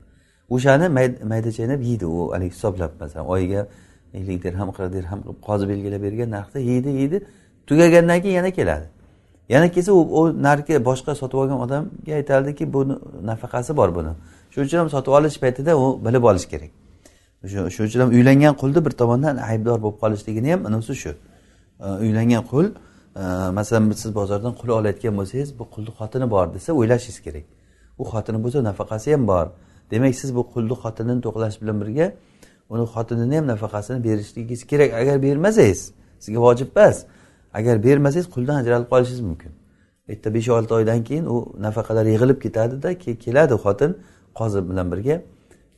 O'shani 0.54 0.86
mayda 1.32 1.50
chaynab 1.58 1.80
yeydi 1.88 2.06
u 2.06 2.32
haligi 2.32 2.52
hisoblab 2.56 2.92
masalan 3.00 3.26
oyiga 3.34 3.66
ellik 4.18 4.38
dirham 4.44 4.68
qirq 4.76 4.92
dirham 4.96 5.18
qilib 5.24 5.40
qozi 5.48 5.64
belgilab 5.70 6.02
bergan 6.06 6.28
narxda 6.36 6.58
yeydi 6.70 6.88
yeydi. 7.00 7.18
Tugagandan 7.68 8.18
keyin 8.22 8.36
yana 8.40 8.50
keladi. 8.58 8.86
Yana 9.48 9.68
kelsa 9.74 9.92
u 9.92 10.00
u 10.20 10.42
narigi 10.46 10.74
boshqa 10.88 11.12
sotib 11.20 11.38
olgan 11.42 11.58
odamga 11.66 12.12
aytadiki 12.20 12.72
buni 12.72 12.94
nafaqasi 13.30 13.76
bor 13.80 13.90
buni. 13.98 14.12
Shuning 14.52 14.66
uchun 14.68 14.78
ham 14.78 14.90
sotib 14.96 15.12
olish 15.18 15.38
paytida 15.44 15.72
u 15.82 15.86
bilib 16.06 16.24
olish 16.30 16.46
kerak. 16.52 16.70
Shuning 17.44 17.88
uchun 17.88 18.00
ham 18.00 18.10
uylangan 18.10 18.54
qulni 18.54 18.84
bir 18.84 18.90
tomondan 18.90 19.36
aybdor 19.36 19.82
bo'lib 19.82 19.98
qolishligini 20.02 20.52
ham 20.52 20.60
nimasi 20.64 20.94
shu. 20.94 21.12
Uylangan 22.04 22.44
qul 22.50 22.66
e, 22.66 23.22
masalan 23.58 23.90
siz 23.90 24.14
bozordan 24.14 24.52
qul 24.60 24.68
olayotgan 24.68 25.14
bo'lsangiz 25.18 25.58
bu 25.58 25.64
qulni 25.74 25.92
xotini 25.98 26.30
bor 26.30 26.46
desa 26.54 26.72
o'ylashingiz 26.72 27.18
kerak. 27.26 27.44
U 27.98 28.04
xotini 28.12 28.38
bo'lsa 28.44 28.58
nafaqasi 28.70 29.12
ham 29.12 29.26
bor. 29.32 29.46
Demak 29.90 30.14
siz 30.14 30.30
bu 30.36 30.42
qulni 30.52 30.74
xotinini 30.82 31.20
to'qlash 31.26 31.56
bilan 31.62 31.76
birga 31.82 32.06
uni 32.72 32.84
xotinini 32.94 33.36
ham 33.38 33.46
nafaqasini 33.52 33.98
berishligingiz 34.06 34.62
kerak. 34.70 34.90
Agar 35.00 35.16
bermasangiz 35.22 35.80
sizga 36.22 36.40
vojib 36.46 36.68
emas. 36.76 36.96
Agar 37.58 37.76
bermasangiz 37.86 38.26
quldan 38.34 38.56
ajralib 38.62 38.88
qolishingiz 38.92 39.22
mumkin. 39.30 39.52
Erta 40.08 40.34
besh 40.34 40.48
olti 40.48 40.74
oydan 40.78 41.00
keyin 41.08 41.26
u 41.34 41.36
nafaqalar 41.66 42.06
yig'ilib 42.14 42.38
ketadida 42.44 42.88
keladi 43.24 43.54
xotin 43.64 43.90
qozi 44.38 44.60
bilan 44.70 44.86
birga. 44.92 45.16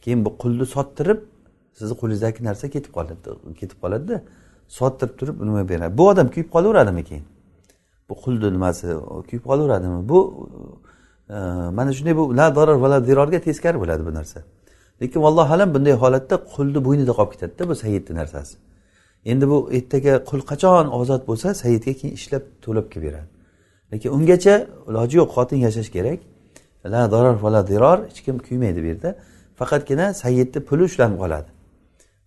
Keyin 0.02 0.24
bu 0.24 0.30
qulni 0.42 0.66
sottirib 0.74 1.18
sizni 1.78 1.94
qo'lingizdagi 2.00 2.44
narsa 2.48 2.66
ketib 2.74 2.92
qoladi 2.96 3.14
ketib 3.60 3.78
qoladida 3.82 4.16
sottirib 4.68 5.14
turib 5.18 5.36
nima 5.40 5.68
beradi. 5.68 5.98
Bu 5.98 6.08
odam 6.08 6.28
kuyib 6.34 6.48
qolaveradimi 6.54 7.04
keyin? 7.04 7.24
Bu 8.08 8.14
qulni 8.24 8.52
nimasi 8.56 8.86
kuyib 9.28 9.44
qolaveradimi? 9.50 10.08
Bu 10.08 10.48
e, 11.30 11.38
mana 11.78 11.92
shunday 11.92 12.16
bu 12.16 12.36
la 12.36 12.50
zarar 12.58 12.76
va 12.82 12.90
la 12.90 13.00
zirorga 13.00 13.40
teskari 13.40 13.80
bo'ladi 13.82 14.06
bu 14.06 14.14
narsa. 14.14 14.42
Lekin 15.02 15.20
vallohu 15.22 15.54
alam 15.54 15.74
bunday 15.74 15.92
holatda 15.92 16.36
qulni 16.54 16.80
bo'ynida 16.86 17.12
qolib 17.18 17.32
ketadida 17.32 17.68
bu 17.68 17.74
sayidni 17.74 18.14
narsasi. 18.20 18.56
Endi 19.24 19.48
bu 19.48 19.58
ertaga 19.72 20.14
qul 20.30 20.40
qachon 20.50 20.86
ozod 21.00 21.22
bo'lsa 21.28 21.48
sayyidga 21.62 21.92
keyin 22.00 22.14
ishlab 22.18 22.44
to'lab 22.64 22.86
kelib 22.92 23.04
beradi. 23.08 23.28
Lekin 23.92 24.10
ungacha 24.16 24.54
iloji 24.88 25.16
yo'q 25.20 25.30
xotin 25.36 25.58
yashash 25.66 25.90
kerak. 25.96 26.20
La 26.94 27.08
zarar 27.08 27.36
va 27.42 27.50
la 27.54 27.62
ziror 27.70 27.98
hech 28.08 28.20
kim 28.26 28.36
kuymaydi 28.46 28.78
bu 28.84 28.86
yerda. 28.92 29.10
Faqatgina 29.58 30.06
sayyidni 30.22 30.60
puli 30.68 30.82
ushlanib 30.88 31.18
qoladi. 31.22 31.48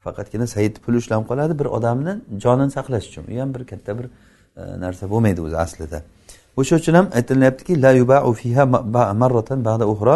Faqatgina 0.06 0.48
sayidni 0.48 0.80
puli 0.86 0.98
ushlanib 1.02 1.28
qoladi 1.32 1.54
bir 1.60 1.68
odamni 1.78 2.14
jonini 2.44 2.72
saqlash 2.78 3.06
uchun. 3.10 3.24
U 3.34 3.42
ham 3.42 3.54
bir 3.56 3.64
katta 3.72 3.92
bir 4.00 4.06
e, 4.06 4.62
narsa 4.84 5.10
bo'lmaydi 5.14 5.42
o'zi 5.48 5.58
aslida. 5.66 6.04
O'sha 6.60 6.76
uchun 6.82 6.94
ham 7.00 7.08
aytilyaptiki 7.18 7.82
la 7.82 7.92
yubau 8.02 8.34
fiha 8.42 8.66
marratan 9.24 9.60
ba'da 9.66 9.86
uxro 9.94 10.16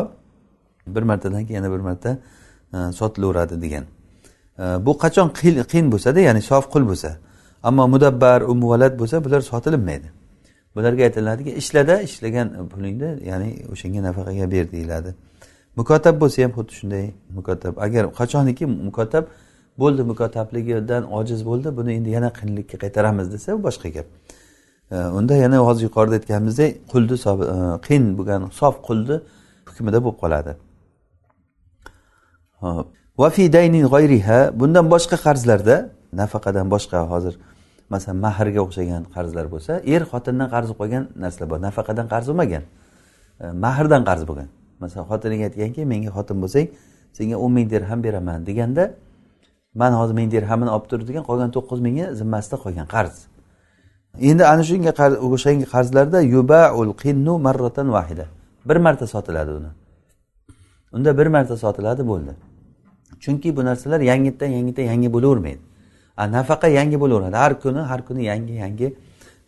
bir 0.95 1.04
martadan 1.12 1.45
keyin 1.45 1.58
yana 1.60 1.69
bir 1.74 1.82
marta 1.89 2.17
e, 2.74 2.78
sotilaveradi 3.00 3.62
degan. 3.62 3.86
E, 4.60 4.63
bu 4.86 4.91
qachon 5.04 5.28
qiyin 5.71 5.88
bo'lsada 5.93 6.19
ya'ni 6.28 6.41
sof 6.41 6.65
qul 6.74 6.84
bo'lsa 6.91 7.12
ammo 7.63 7.88
mudabbar 7.93 8.39
umuvalat 8.41 8.93
bo'lsa 9.00 9.15
bular 9.26 9.41
sotilinmaydi 9.52 10.08
bularga 10.76 11.04
aytiladiki 11.04 11.52
ishlada 11.62 12.02
ishlagan 12.02 12.67
pulingni 12.71 13.10
ya'ni 13.30 13.50
o'shanga 13.71 14.02
nafaqaga 14.08 14.52
ber 14.52 14.65
deyiladi. 14.71 15.15
Mukotab 15.76 16.15
bo'lsa 16.21 16.43
ham 16.43 16.52
xuddi 16.58 16.74
shunday 16.80 17.06
mukotab. 17.38 17.74
Agar 17.86 18.04
qachoniki 18.19 18.65
mukotab 18.65 19.26
bo'ldi 19.80 20.04
mukotabligidan 20.12 21.04
ojiz 21.20 21.46
bo'ldi 21.50 21.78
buni 21.78 21.92
endi 21.98 22.10
yana 22.18 22.30
qiyinlikka 22.38 22.78
qaytaramiz 22.84 23.28
desa 23.34 23.56
u 23.56 23.60
boshqa 23.68 23.90
gap. 23.96 24.08
E, 24.92 24.96
unda 25.18 25.36
yana 25.36 25.58
hozir 25.68 25.84
yuqorida 25.88 26.16
aytganimizdek 26.20 26.72
qulni 26.92 27.16
e, 27.16 27.58
qiyin 27.86 28.06
bo'lgan 28.18 28.42
sof 28.60 28.76
qulni 28.88 29.16
hukmida 29.70 30.00
bo'lib 30.06 30.18
qoladi. 30.24 30.52
Bundan 34.60 34.86
boshqa 34.94 35.18
qarzlarda 35.26 35.76
nafaqadan 36.22 36.68
boshqa 36.74 36.98
hozir 37.14 37.34
masalan 37.94 38.18
mahrga 38.26 38.60
o'xshagan 38.66 39.04
qarzlar 39.16 39.46
bo'lsa 39.54 39.74
er 39.94 40.02
xotindan 40.12 40.48
qarz 40.56 40.70
qolgan 40.80 41.04
narsalar 41.24 41.48
bor 41.52 41.60
nafaqadan 41.68 42.08
qarz 42.14 42.26
bo'lmagan 42.30 42.64
e, 43.44 43.46
mahrdan 43.66 44.02
qarz 44.10 44.24
bo'lgan. 44.30 44.50
Masalan 44.84 45.06
xotiniga 45.12 45.44
aytganki 45.50 45.82
menga 45.92 46.12
xotin 46.18 46.38
bo'lsang 46.44 46.68
senga 47.18 47.36
o'n 47.44 47.52
ming 47.58 47.68
dirham 47.74 48.00
beraman 48.06 48.40
deganda 48.50 48.84
man 49.76 49.92
hozir 50.00 50.16
ming 50.20 50.32
dirhamini 50.32 50.70
olib 50.76 50.86
tur 50.90 51.00
degan 51.08 51.24
qolgan 51.30 51.50
to'qqiz 51.56 51.80
mingi 51.88 52.06
zimmasida 52.20 52.56
qolgan 52.64 52.88
qarz. 52.96 53.16
Endi 54.30 54.44
ana 54.54 54.64
shunga 54.70 54.92
o'shanga 55.36 55.66
qarzlarda 55.74 56.20
yubaul 56.36 56.92
qinnu 57.04 57.34
marratan 57.48 57.88
vahida 57.98 58.26
bir 58.70 58.78
marta 58.86 59.08
sotiladi 59.08 59.52
uni. 59.60 59.72
Unda 60.96 61.18
bir 61.18 61.28
marta 61.28 61.58
sotiladi 61.58 62.08
bo'ldi. 62.08 62.32
Chunki 63.20 63.58
bu 63.58 63.66
narsalar 63.66 64.00
yangidan 64.00 64.50
yangidan 64.58 64.84
yangi 64.84 65.14
bo'lavermaydi. 65.14 65.64
Nafaqa 66.18 66.68
yangi 66.68 67.00
bo'laveradi. 67.00 67.36
Har 67.36 67.54
kuni 67.62 67.80
har 67.80 68.02
kuni 68.08 68.24
yangi 68.24 68.54
yangi 68.54 68.88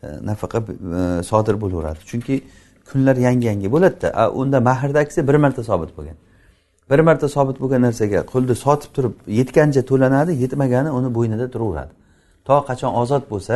e, 0.03 0.07
nafaqa 0.29 0.59
e, 0.59 1.23
sodir 1.23 1.55
bo'laveradi. 1.61 1.99
Chunki 2.09 2.43
kunlar 2.91 3.15
yangi 3.15 3.45
yangi 3.47 3.71
bo'ladida. 3.71 4.31
Unda 4.31 4.59
mahrdagisi 4.69 5.27
bir 5.27 5.35
marta 5.35 5.63
sobit 5.63 5.97
bo'lgan. 5.97 6.17
Bir 6.89 6.99
marta 6.99 7.29
sobit 7.29 7.57
bo'lgan 7.61 7.81
narsaga 7.81 8.19
qulni 8.31 8.55
sotib 8.55 8.91
turib 8.95 9.13
yetgancha 9.39 9.81
to'lanadi 9.89 10.31
yetmagani 10.43 10.91
uni 10.91 11.09
bo'ynida 11.17 11.47
turaveradi. 11.53 11.93
To 12.47 12.55
qachon 12.69 12.91
ozod 13.01 13.23
bo'lsa 13.31 13.55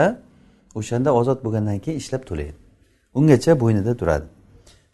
o'shanda 0.79 1.09
ozod 1.19 1.39
bo'lgandan 1.45 1.79
keyin 1.85 1.97
ishlab 2.01 2.23
to'laydi. 2.29 2.57
Ungacha 3.17 3.59
bo'ynida 3.63 3.93
turadi. 4.01 4.25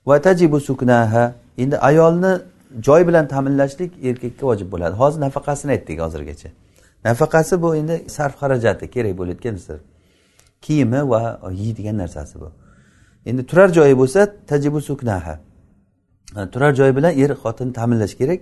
Va 0.07 0.21
tajibu 0.21 0.59
suknaha 0.69 1.23
endi 1.57 1.77
ayolni 1.89 2.33
joy 2.87 3.07
bilan 3.07 3.25
ta'minlashlik 3.33 3.91
erkakka 4.09 4.43
vojib 4.49 4.67
bo'ladi. 4.73 4.95
Hozir 5.01 5.19
nafaqasini 5.25 5.71
aytdik 5.71 5.99
hozirgacha. 6.05 6.49
Nafaqasi 7.05 7.61
bu 7.61 7.75
endi 7.75 7.95
sarf 8.07 8.35
xarajati 8.41 8.85
kerak 8.95 9.13
bo'layotgan 9.19 9.53
narsa 9.53 9.73
kiyimi 10.61 11.09
va 11.09 11.21
yeydigan 11.61 11.97
narsasi 11.97 12.35
bu. 12.41 12.49
Endi 13.25 13.45
turar 13.49 13.69
joyi 13.77 13.97
bo'lsa 14.01 14.19
tajibu 14.47 14.81
suknaha. 14.81 15.46
Turar 16.35 16.73
joy 16.75 16.95
bilan 16.95 17.19
er 17.19 17.31
xotin 17.43 17.71
ta'minlash 17.73 18.15
kerak. 18.17 18.41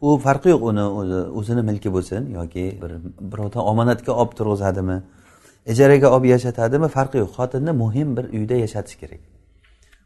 U 0.00 0.18
farqi 0.18 0.48
yo'q 0.54 0.62
uni 0.70 0.84
o'zi 1.00 1.18
o'zini 1.38 1.62
milki 1.62 1.90
bo'lsin 1.96 2.22
yoki 2.38 2.64
bir 2.82 2.92
birovdan 3.32 3.62
omonatga 3.72 4.12
olib 4.12 4.32
turg'izadimi 4.38 4.96
ijaraga 5.72 6.08
olib 6.14 6.26
yashatadimi 6.34 6.88
farqi 6.96 7.18
yo'q. 7.22 7.30
Xotinni 7.38 7.72
muhim 7.82 8.16
bir 8.16 8.24
uyda 8.38 8.54
yashatish 8.64 8.96
kerak. 9.02 9.22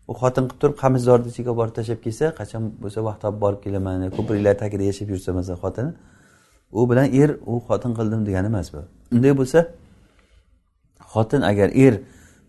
U 0.09 0.13
xotin 0.21 0.45
qilib 0.49 0.61
turib 0.61 0.77
qamishzorni 0.83 1.29
ichiga 1.33 1.53
borib 1.59 1.75
tashlab 1.79 2.01
kelsa 2.05 2.27
qachon 2.41 2.63
bo'lsa 2.83 2.99
vaqt 3.09 3.21
topib 3.25 3.41
borib 3.45 3.61
kelaman 3.65 4.11
ko'priklar 4.17 4.55
tagida 4.63 4.85
yashab 4.91 5.09
yursa 5.15 5.31
masalan 5.39 5.59
xotini 5.65 5.93
u 6.79 6.91
bilan 6.91 7.07
er 7.23 7.31
u 7.53 7.55
xotin 7.69 7.93
qildim 7.99 8.21
degani 8.29 8.47
emas 8.53 8.69
bu. 8.75 8.81
Unday 9.15 9.33
bo'lsa 9.41 9.59
xotin 11.13 11.41
agar 11.51 11.69
er 11.87 11.95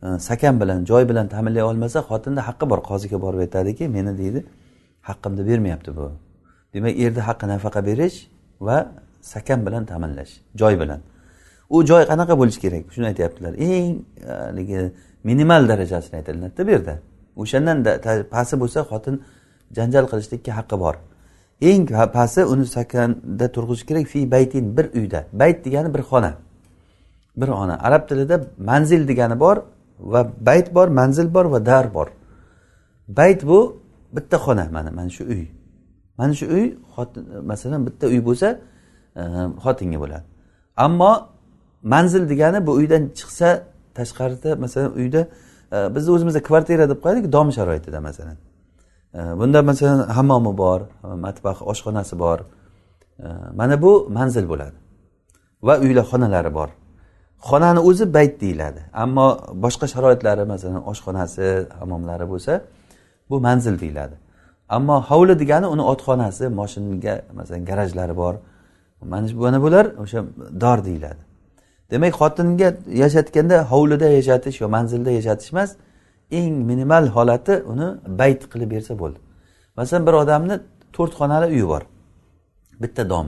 sakan 0.01 0.59
bilan 0.61 0.85
joy 0.85 1.09
bilan 1.09 1.27
ta'minlay 1.27 1.63
olmasa 1.63 1.99
xotinni 1.99 2.39
haqqi 2.39 2.69
bor 2.69 2.79
qoziga 2.89 3.21
borib 3.21 3.39
aytadiki 3.39 3.87
meni 3.87 4.17
deydi 4.17 4.45
haqqimni 5.01 5.47
bermayapti 5.47 5.95
bu 5.97 6.11
demak 6.73 6.99
erni 6.99 7.21
haqqi 7.29 7.45
nafaqa 7.47 7.85
berish 7.85 8.17
va 8.61 8.77
sakan 9.21 9.65
bilan 9.65 9.85
ta'minlash 9.85 10.31
joy 10.55 10.79
bilan 10.81 10.99
u 11.69 11.85
joy 11.85 12.03
qanaqa 12.11 12.33
bo'lishi 12.39 12.59
kerak 12.65 12.83
shuni 12.93 13.05
aytyaptilar 13.11 13.53
eng 13.53 13.93
haligi 14.27 14.91
minimal 15.23 15.61
darajasini 15.71 16.15
aytiladida 16.19 16.67
bu 16.67 16.71
yerda 16.75 16.95
o'shandan 17.41 17.77
pasti 18.33 18.55
bo'lsa 18.61 18.79
xotin 18.91 19.15
janjal 19.77 20.05
qilishlikka 20.11 20.51
haqqi 20.59 20.75
bor 20.83 20.95
eng 21.69 21.87
pasti 22.17 22.41
uni 22.53 22.65
sakanda 22.65 23.45
turg'izish 23.55 23.85
kerak 23.89 24.05
fi 24.13 24.19
baytin 24.35 24.77
bir 24.77 24.85
uyda 24.99 25.19
bayt 25.41 25.65
degani 25.65 25.89
bir 25.95 26.03
xona 26.09 26.31
bir 27.39 27.47
xona 27.47 27.75
arab 27.87 28.03
tilida 28.09 28.35
manzil 28.69 29.07
degani 29.07 29.39
bor 29.39 29.57
va 29.99 30.31
bayt 30.39 30.75
bor 30.75 30.87
manzil 30.87 31.33
bor 31.33 31.45
va 31.45 31.65
dar 31.65 31.93
bor. 31.93 32.07
Bayt 33.07 33.43
bu 33.47 33.81
bitta 34.15 34.37
xona 34.37 34.69
mana 34.71 34.91
mana 34.91 35.09
shu 35.09 35.23
uy. 35.23 35.47
Mana 36.17 36.33
shu 36.33 36.45
uy 36.45 36.77
xotin 36.95 37.23
masalan 37.45 37.85
bitta 37.87 38.07
uy 38.07 38.25
bo'lsa 38.25 38.47
e, 39.15 39.23
xotinga 39.63 39.99
bo'ladi. 40.03 40.25
Ammo 40.77 41.11
manzil 41.83 42.29
degani 42.29 42.67
bu 42.67 42.71
uydan 42.71 43.03
chiqsa 43.17 43.63
tashqarida 43.97 44.55
masalan 44.55 44.91
uyda 45.01 45.21
e, 45.71 45.77
biz 45.89 45.95
bizni 45.95 46.11
o'zimizda 46.15 46.41
kvartira 46.43 46.89
deb 46.89 46.99
qo'yadik 47.03 47.31
dom 47.31 47.51
sharoitida 47.57 47.99
masalan. 48.01 48.37
E, 49.13 49.19
bunda 49.39 49.61
masalan 49.61 49.99
hammomi 50.17 50.57
bor 50.57 50.81
matbax 51.03 51.57
oshxonasi 51.71 52.19
bor. 52.19 52.39
Mana 53.59 53.81
bu 53.81 54.09
manzil 54.09 54.45
bo'ladi. 54.51 54.77
Va 55.67 55.73
uylar 55.79 56.05
xonalari 56.11 56.53
bor. 56.53 56.69
Xonani 57.41 57.79
o'zi 57.79 58.13
bayt 58.13 58.41
deyiladi. 58.41 58.79
Ammo 58.93 59.37
boshqa 59.63 59.87
sharoitlari 59.93 60.45
masalan 60.45 60.81
oshxonasi 60.91 61.67
hammomlari 61.79 62.29
bo'lsa 62.29 62.61
bu 63.29 63.39
manzil 63.39 63.79
deyiladi. 63.79 64.15
Ammo 64.69 65.01
hovli 65.01 65.39
degani 65.39 65.67
uni 65.67 65.81
otxonasi 65.81 66.47
moshinaga 66.47 67.21
masalan 67.33 67.65
garajlari 67.65 68.15
bor. 68.15 68.35
Mana 69.01 69.27
mana 69.33 69.61
bular 69.61 69.85
o'sha 70.03 70.23
dor 70.61 70.85
deyiladi. 70.85 71.21
Demak 71.91 72.13
xotinga 72.21 72.69
yashatganda 73.03 73.57
hovlida 73.71 74.07
yashatish 74.17 74.61
yo 74.61 74.67
manzilda 74.69 75.11
yashatish 75.11 75.53
emas 75.53 75.69
eng 76.31 76.55
minimal 76.69 77.05
holati 77.15 77.53
uni 77.71 77.87
bayt 78.19 78.41
qilib 78.51 78.69
bersa 78.71 78.99
bo'ldi. 79.01 79.19
Masalan 79.77 80.07
bir 80.07 80.13
odamni 80.13 80.55
to'rt 80.95 81.13
xonali 81.19 81.47
uyi 81.55 81.67
bor 81.67 81.83
bitta 82.81 83.09
dom. 83.09 83.27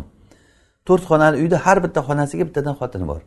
To'rt 0.88 1.04
xonali 1.10 1.36
uyda 1.44 1.58
har 1.66 1.78
bitta 1.86 2.00
xonasiga 2.08 2.44
bittadan 2.50 2.76
xotini 2.82 3.08
bor. 3.08 3.22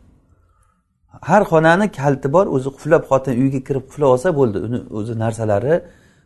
Har 1.20 1.42
xonani 1.44 1.92
kaliti 1.92 2.32
bor 2.32 2.46
o'zi 2.46 2.68
quflab 2.76 3.02
xotin 3.10 3.32
uyga 3.42 3.60
kirib 3.68 3.84
quflab 3.88 4.08
olsa 4.14 4.28
bo'ldi. 4.38 4.58
Uni 4.66 4.78
o'zi 4.98 5.18
narsalari 5.18 5.74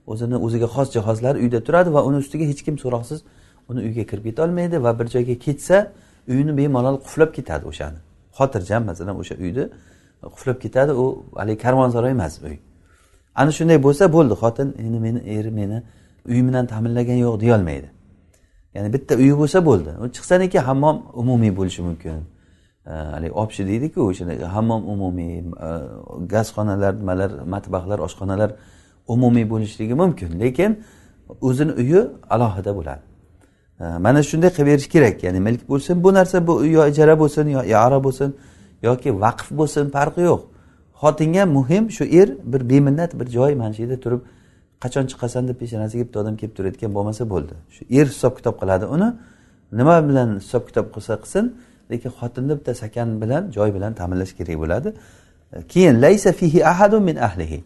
o'zini 0.06 0.36
o'ziga 0.46 0.66
xos 0.74 0.88
jihozlari 0.96 1.38
uyda 1.44 1.60
turadi 1.66 1.92
va 1.96 2.00
uni 2.08 2.16
ustiga 2.24 2.44
hech 2.50 2.62
kim 2.66 2.76
so'roqsiz 2.84 3.18
uni 3.70 3.80
uyga 3.86 4.04
kirib 4.10 4.24
ketolmaydi 4.28 4.82
va 4.84 4.98
bir 4.98 5.06
joyga 5.14 5.34
ketsa 5.46 5.76
uyini 6.28 6.52
bemalol 6.56 6.96
quflab 7.04 7.30
ketadi 7.36 7.64
o'shani. 7.70 7.98
Xotirjam 8.38 8.82
masalan 8.90 9.14
o'sha 9.22 9.34
uyni 9.44 9.64
quflab 10.34 10.58
ketadi 10.64 10.92
u 11.02 11.04
haligi 11.36 11.58
karvonsaroy 11.64 12.10
emas 12.10 12.34
uy. 12.46 12.56
Ana 13.34 13.50
shunday 13.58 13.78
bo'lsa 13.86 14.04
bo'ldi 14.16 14.34
xotin 14.42 14.68
endi 14.84 14.98
meni 15.06 15.20
eri 15.36 15.50
meni 15.60 15.78
uyim 16.30 16.48
bilan 16.48 16.66
ta'minlagan 16.72 17.18
yo'q 17.26 17.34
deyolmaydi. 17.40 17.88
Ya'ni 18.74 18.88
bitta 18.94 19.14
uyi 19.22 19.34
bo'lsa 19.40 19.58
bo'ldi. 19.68 19.90
Chiqsaniki 20.16 20.58
hammom 20.68 20.96
umumiy 21.22 21.52
bo'lishi 21.58 21.82
mumkin. 21.88 22.35
Э, 22.86 22.90
haligi 22.90 23.32
obshi 23.32 23.66
deydiku 23.66 24.00
o'sha 24.00 24.24
hammom 24.54 24.88
umumiy 24.88 25.38
э, 25.38 25.70
gazxonalar 26.32 26.94
nimalar 27.00 27.30
matbaxlar 27.54 27.98
oshxonalar 27.98 28.50
umumiy 29.08 29.50
bo'lishligi 29.50 29.94
mumkin 29.94 30.40
lekin 30.40 30.70
o'zini 31.40 31.72
uyi 31.72 32.00
alohida 32.30 32.76
bo'ladi. 32.78 33.02
Э, 33.80 33.98
mana 33.98 34.22
shunday 34.22 34.50
qilib 34.56 34.66
berish 34.66 34.88
kerak 34.94 35.22
ya'ni 35.26 35.40
milk 35.40 35.62
bo'lsin 35.68 36.04
bu 36.04 36.14
narsa 36.14 36.46
bu 36.46 36.64
yo 36.76 36.86
ijara 36.92 37.14
bo'lsin 37.22 37.46
yo 37.56 37.60
iora 37.72 37.98
bo'lsin 38.06 38.36
yoki 38.82 39.10
vaqf 39.24 39.46
bo'lsin 39.58 39.84
farqi 39.96 40.20
yo'q. 40.30 40.42
Xotinga 41.02 41.44
muhim 41.56 41.84
shu 41.96 42.04
er 42.20 42.28
bir 42.52 42.62
beminnat 42.70 43.10
bir 43.20 43.26
joy 43.36 43.54
mana 43.54 43.72
shu 43.74 43.82
yerda 43.82 44.00
turib 44.04 44.20
qachon 44.82 45.04
chiqasan? 45.10 45.42
deb 45.48 45.56
peshonasiga 45.62 46.02
bitta 46.06 46.18
odam 46.22 46.34
kelib 46.40 46.54
turayotgan 46.56 46.90
bo'lmasa 46.96 47.22
bo'ldi. 47.32 47.54
Shu 47.74 47.82
er 47.98 48.06
hisob 48.12 48.32
kitob 48.38 48.54
qiladi 48.60 48.84
uni 48.94 49.08
nima 49.78 49.96
bilan 50.08 50.28
hisob 50.42 50.62
kitob 50.68 50.86
qilsa 50.94 51.14
qilsin 51.24 51.46
lekin 51.90 52.10
xotinni 52.18 52.52
bitta 52.58 52.74
sakan 52.82 53.08
bilan 53.22 53.42
joy 53.56 53.74
bilan 53.76 53.92
ta'minlash 54.00 54.32
kerak 54.38 54.56
bo'ladi. 54.62 54.88
Keyin 55.68 55.94
laysa 56.04 56.32
fihi 56.32 56.66
ahadun 56.72 57.02
min 57.02 57.16
ahlihi. 57.16 57.58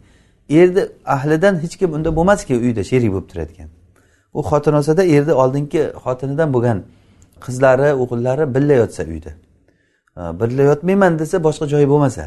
Erni 0.49 0.83
ahlidan 1.05 1.55
hech 1.63 1.75
kim 1.79 1.93
unda 1.93 2.09
bo'lmaski 2.17 2.53
uyda 2.65 2.83
sherik 2.91 3.09
bo'lib 3.13 3.27
turadigan. 3.31 3.69
U 4.33 4.41
xotin 4.49 4.73
olsada 4.79 5.03
erni 5.15 5.33
oldingi 5.43 5.81
xotinidan 6.03 6.49
bo'lgan 6.55 6.77
qizlari 7.45 7.89
o'g'illari 8.03 8.43
birga 8.55 8.75
yotsa 8.81 9.03
uyda. 9.13 9.31
Birga 10.39 10.63
yotmayman 10.71 11.19
desa 11.21 11.37
boshqa 11.47 11.65
joyi 11.73 11.87
bo'lmasa. 11.93 12.23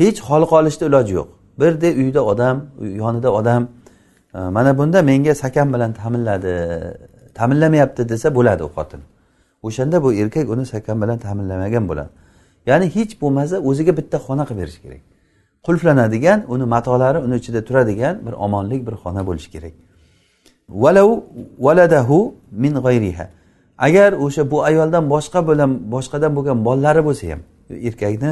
Hech 0.00 0.18
holi 0.28 0.46
qolishni 0.52 0.84
iloji 0.90 1.12
yo'q. 1.18 1.28
Birda 1.60 1.88
uyda 2.02 2.20
odam 2.32 2.56
yonida 3.02 3.30
odam 3.38 3.62
mana 4.56 4.78
bunda 4.78 4.98
menga 5.10 5.34
sakan 5.42 5.68
bilan 5.74 5.90
ta'minladi 6.00 6.54
ta'minlamayapti 7.38 8.02
desa 8.12 8.28
bo'ladi 8.36 8.62
u 8.68 8.70
xotin. 8.76 9.00
O'shanda 9.66 10.02
bu 10.04 10.08
erkak 10.14 10.46
uni 10.54 10.64
sakan 10.66 10.96
bilan 11.02 11.18
ta'minlamagan 11.18 11.84
bo'ladi. 11.90 12.10
Ya'ni 12.66 12.86
hech 12.96 13.12
bo'lmasa 13.22 13.56
o'ziga 13.68 13.92
bitta 13.98 14.16
xona 14.26 14.44
qilib 14.48 14.60
berish 14.62 14.78
kerak. 14.84 15.02
Qulflanadigan 15.66 16.38
uni 16.52 16.64
matolari 16.74 17.18
uni 17.26 17.36
ichida 17.40 17.60
turadigan 17.68 18.14
bir 18.26 18.34
omonlik 18.46 18.80
bir 18.86 18.94
xona 19.02 19.22
bo'lishi 19.28 19.50
kerak. 19.54 19.74
Valav 20.82 21.08
valadahu 21.66 22.34
min 22.62 22.74
g'ayriha. 22.86 23.26
Agar 23.86 24.10
o'sha 24.24 24.50
bu 24.50 24.58
ayoldan 24.68 25.04
boshqa 25.14 25.40
bilan 25.48 25.70
boshqadan 25.94 26.32
bo'lgan 26.36 26.58
bolalari 26.66 27.02
bo'lsa 27.08 27.24
ham 27.32 27.40
erkakni 27.88 28.30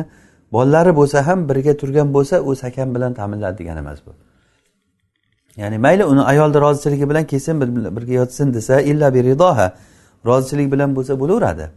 bolalari 0.54 0.92
bo'lsa 1.00 1.18
ham 1.26 1.38
birga 1.48 1.72
turgan 1.80 2.08
bo'lsa 2.16 2.36
u 2.48 2.50
sakan 2.62 2.88
bilan 2.94 3.12
ta'minladi 3.18 3.58
degani 3.60 3.80
emas 3.84 4.00
bu. 4.06 4.12
Ya'ni 5.60 5.78
mayli 5.78 6.04
uni 6.12 6.22
ayolni 6.32 6.58
rozichaligi 6.66 7.06
bilan 7.10 7.24
kelsin 7.32 7.54
birga 7.96 8.12
yotsin 8.20 8.54
desa 8.54 8.80
illa 8.90 9.14
biridoha 9.14 9.66
rozichilik 10.26 10.72
bilan 10.72 10.96
bo'lsa 10.96 11.20
bo'laveradi. 11.20 11.70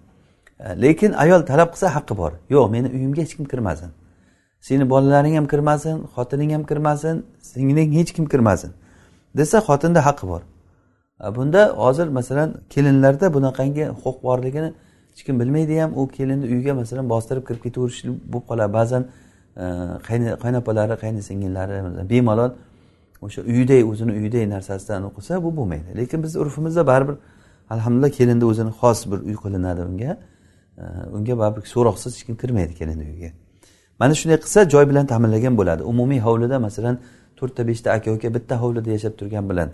E, 0.60 0.82
lekin 0.82 1.12
ayol 1.24 1.42
talab 1.42 1.70
qilsa 1.74 1.88
haqqi 1.96 2.18
bor. 2.18 2.32
Yo'q 2.50 2.72
meni 2.72 2.88
uyimga 2.88 3.22
hech 3.22 3.36
kim 3.38 3.46
kirmasin. 3.46 3.90
Seni 4.62 4.90
bolalaring 4.90 5.36
ham 5.36 5.48
kirmasin 5.48 5.96
xotining 6.16 6.52
ham 6.56 6.64
kirmasin 6.64 7.26
singling 7.42 7.90
hech 8.00 8.12
kim 8.16 8.26
kirmasin 8.26 8.72
desa 9.38 9.58
xotinda 9.68 10.06
haqqi 10.08 10.28
bor. 10.28 10.42
E, 11.24 11.36
bunda 11.36 11.62
hozir 11.84 12.08
masalan 12.08 12.50
kelinlarda 12.70 13.34
bunaqangi 13.34 13.86
huquq 14.04 14.18
borligini 14.24 14.70
hech 15.12 15.24
kim 15.26 15.40
bilmaydi 15.40 15.80
ham 15.82 15.92
u 16.00 16.08
kelinni 16.08 16.46
uyiga 16.54 16.74
masalan 16.82 17.06
bostirib 17.14 17.44
kirib 17.48 17.62
ketaverish 17.66 18.02
bo'lib 18.34 18.46
qoladi. 18.50 18.74
Ba'zan 18.80 19.04
e, 19.64 19.66
qaynopalari 20.44 20.96
qaynisingillari 21.04 21.76
bemalol 22.12 22.52
o'sha 23.26 23.42
uyiday 23.52 23.82
o'zini 23.92 24.12
uyiday 24.20 24.46
narsasidan 24.56 25.04
qilsa 25.18 25.44
bu 25.44 25.50
bo'lmaydi. 25.58 25.90
Lekin 26.00 26.20
bizni 26.24 26.38
urfimizda 26.44 26.88
baribir 26.92 27.16
alhamdulillah 27.70 28.12
kelinni 28.20 28.46
o'zini 28.52 28.72
xos 28.80 29.00
bir 29.12 29.20
uy 29.30 29.36
qilinadi 29.44 29.82
unga. 29.90 30.18
Unga 31.18 31.34
baribir 31.42 31.62
so'roqsiz 31.74 32.12
hech 32.16 32.24
kim 32.28 32.36
kirmaydi 32.42 32.74
kelinni 32.74 33.04
uyiga 33.12 33.32
mana 34.00 34.14
shunday 34.20 34.38
qilsa 34.44 34.70
joy 34.74 34.90
bilan 34.90 35.06
ta'minlagan 35.12 35.54
bo'ladi. 35.60 35.82
Umumiy 35.92 36.20
hovlida 36.28 36.60
masalan 36.60 36.96
to'rtta 37.38 37.62
beshta 37.70 37.88
aka 37.98 38.12
uka 38.12 38.34
bitta 38.36 38.56
hovlida 38.62 38.90
yashab 38.96 39.14
turgan 39.20 39.46
bilan. 39.50 39.70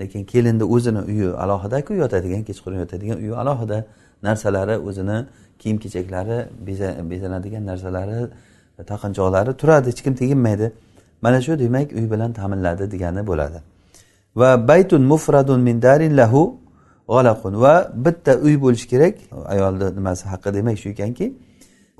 Lekin 0.00 0.24
kelinni 0.32 0.64
o'zini 0.74 1.00
uyi 1.10 1.28
alohidaku 1.44 1.92
yotadigan 2.02 2.42
kechqurun 2.48 2.78
yotadigan 2.82 3.18
uyi 3.24 3.34
alohida. 3.42 3.78
Narsalari 4.22 4.76
o'zini 4.88 5.18
kiyim 5.60 5.78
kechaklari 5.84 6.38
bezanadigan 7.10 7.62
narsalari 7.70 8.18
taqinchoqlari 8.90 9.52
turadi 9.60 9.86
hech 9.90 10.00
kim 10.04 10.14
teginmaydi. 10.20 10.66
Mana 11.24 11.38
shu 11.44 11.52
demak 11.58 11.88
uy 11.98 12.06
bilan 12.12 12.30
ta'minladi 12.38 12.84
degani 12.94 13.22
bo'ladi. 13.30 13.58
Va 14.40 14.50
baytun 14.68 15.02
mufradun 15.12 15.60
min 15.68 15.76
darin 15.82 16.12
lahu 16.20 16.42
g'alaqun 17.12 17.52
va 17.64 17.74
bitta 18.06 18.32
uy 18.46 18.54
bo'lishi 18.64 18.86
kerak. 18.92 19.14
Ayolni 19.54 19.86
nimasi 19.98 20.24
haqqi 20.32 20.50
demak 20.56 20.76
shu 20.82 20.88
ekanki 20.94 21.26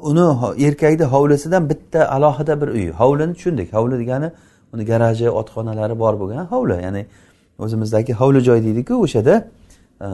uni 0.03 0.27
erkakni 0.67 1.05
hovlisidan 1.05 1.71
bitta 1.71 2.09
alohida 2.09 2.61
bir 2.61 2.69
uy. 2.69 2.91
Hovlini 2.91 3.35
tushundik. 3.35 3.73
Hovli 3.73 3.99
degani 3.99 4.33
uni 4.73 4.85
garaji 4.85 5.31
otxonalari 5.31 5.99
bor 5.99 6.15
bo'lgan 6.21 6.47
hovli. 6.53 6.83
Ya'ni 6.87 7.07
o'zimizdagi 7.59 8.13
hovli 8.21 8.41
joy 8.49 8.59
deydiku 8.67 8.95
o'shada 9.05 9.35
e, 10.01 10.07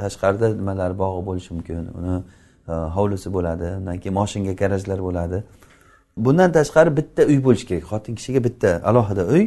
tashqarida 0.00 0.46
nimalar 0.60 0.98
bog'i 1.02 1.26
bo'lishi 1.28 1.50
mumkin. 1.54 1.76
Uni 1.98 2.14
e, 2.68 2.72
hovlisi 2.96 3.28
bo'ladi 3.36 3.66
undan 3.78 3.96
keyin 4.02 4.14
moshinga 4.20 4.52
garajlar 4.62 4.98
bo'ladi. 5.08 5.38
Bundan 6.16 6.50
tashqari 6.58 6.96
bitta 6.98 7.22
uy 7.30 7.38
bo'lishi 7.46 7.66
kerak. 7.70 7.84
Xotin 7.90 8.14
kishiga 8.18 8.44
bitta 8.46 8.80
alohida 8.90 9.24
uy. 9.34 9.44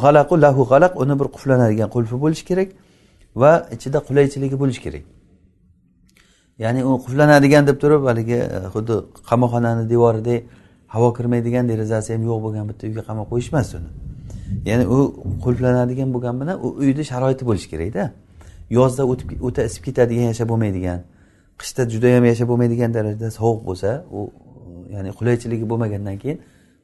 G'alaqu 0.00 0.34
lahu 0.44 0.62
g'alaq 0.72 0.92
uni 1.02 1.14
bir 1.20 1.28
qulflanadigan 1.34 1.88
qulfi 1.96 2.16
bo'lishi 2.24 2.44
kerak. 2.50 2.68
Va 3.36 3.52
ichida 3.74 3.98
qulaychiligi 4.08 4.56
bo'lishi 4.62 4.82
kerak. 4.86 5.04
Ya'ni 6.58 6.84
u 6.84 6.90
qulflanadigan 7.04 7.66
deb 7.66 7.76
turib 7.82 8.02
haligi 8.10 8.38
e, 8.56 8.58
xuddi 8.74 8.94
qamoqxonani 9.30 9.84
devoridek 9.92 10.40
havo 10.94 11.08
kirmaydigan 11.16 11.68
derazasi 11.68 12.08
ham 12.14 12.22
yo'q 12.30 12.38
bo'lgan 12.44 12.64
bitta 12.70 12.82
uyga 12.88 13.02
qamab 13.08 13.26
qo'yishmas 13.32 13.68
uni. 13.78 13.90
Ya'ni 14.70 14.84
u 14.94 14.98
qulflanadigan 15.44 16.08
bo'lgani 16.14 16.40
bilan 16.42 16.56
u 16.66 16.68
uyni 16.82 17.04
sharoiti 17.10 17.44
bo'lishi 17.48 17.68
kerakda 17.72 18.04
yozda 18.78 19.02
o'tib 19.12 19.28
o'ta 19.46 19.60
isib 19.68 19.82
ketadigan 19.86 20.26
yashab 20.32 20.48
bo'lmaydigan 20.52 20.98
qishda 21.60 21.82
judayam 21.94 22.24
yashab 22.30 22.48
bo'lmaydigan 22.50 22.90
darajada 22.96 23.30
sovuq 23.38 23.60
bo'lsa 23.68 23.90
u 24.18 24.20
ya'ni 24.94 25.10
qulaychiligi 25.18 25.66
bo'lmagandan 25.70 26.16
keyin 26.22 26.38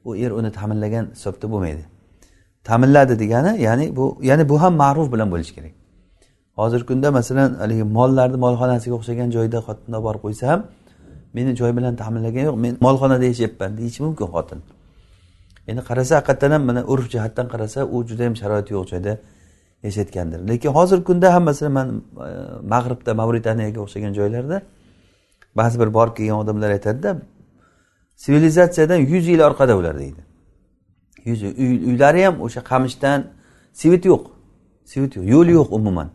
u 0.04 0.16
er 0.16 0.30
uni 0.30 0.50
ta'minlagan 0.58 1.04
hisobda 1.14 1.46
bo'lmaydi. 1.52 1.84
Ta'minladi 2.68 3.14
degani 3.22 3.52
ya'ni 3.66 3.96
bu 3.96 4.18
ya'ni 4.22 4.48
bu 4.48 4.62
ham 4.62 4.74
ma'ruf 4.82 5.12
bilan 5.12 5.28
bo'lishi 5.30 5.54
kerak. 5.54 5.79
Hozirgi 6.58 6.86
kunda 6.86 7.10
masalan 7.10 7.50
haligi 7.62 7.84
mollarni 7.98 8.38
molxonasiga 8.46 8.94
o'xshagan 8.98 9.28
joyda 9.36 9.58
xotinni 9.66 9.96
olib 9.96 10.04
borib 10.06 10.22
qo'ysa 10.26 10.44
ham 10.52 10.60
meni 11.36 11.56
joy 11.60 11.76
bilan 11.76 11.94
ta'minlagan 11.96 12.44
yo'q 12.48 12.56
men 12.64 12.72
molxonada 12.86 13.24
yashayapman 13.24 13.70
deyishi 13.78 14.00
mumkin 14.06 14.26
xotin. 14.34 14.60
Endi 15.70 15.82
qarasa 15.88 16.12
haqiqatdan 16.18 16.50
ham 16.54 16.62
mana 16.70 16.80
urf 16.92 17.06
jihatdan 17.14 17.46
qarasa 17.52 17.80
u 17.94 17.96
juda 18.08 18.22
yam 18.28 18.36
sharoiti 18.42 18.70
yo'q 18.76 18.86
joyda 18.92 19.12
yashayotgandir. 19.86 20.40
Lekin 20.50 20.70
hozirgi 20.78 21.04
kunda 21.04 21.34
ham 21.34 21.44
masalan 21.50 21.72
man 21.72 21.88
e, 22.26 22.28
mag'ribda 22.72 23.14
mavritaniyaga 23.20 23.80
o'xshagan 23.84 24.12
joylarda 24.18 24.62
ba'zi 25.60 25.76
bir 25.80 25.88
borib 25.96 26.14
kelgan 26.18 26.38
odamlar 26.42 26.70
aytadida 26.76 27.10
sivilizatsiyadan 28.24 28.96
yuz 29.12 29.24
yil 29.32 29.40
orqada 29.48 29.74
ular 29.80 29.98
deydi. 29.98 30.22
Yuz 31.24 31.42
uylari 31.88 32.24
ham 32.26 32.36
o'sha 32.46 32.60
qamishdan 32.70 33.18
svit 33.80 34.04
yo'q 34.10 34.24
svit 34.92 35.16
yo'q 35.16 35.24
yo'l 35.34 35.48
yo'q 35.58 35.68
umuman. 35.78 36.08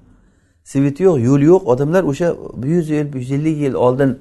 Svit 0.71 0.97
yo'q 0.99 1.17
yo'l 1.27 1.41
yo'q. 1.51 1.61
Odamlar 1.71 2.03
o'sha 2.11 2.27
yuz 2.73 2.89
yil 2.89 3.07
yuz 3.15 3.31
ellik 3.37 3.57
yil 3.65 3.75
oldin 3.85 4.11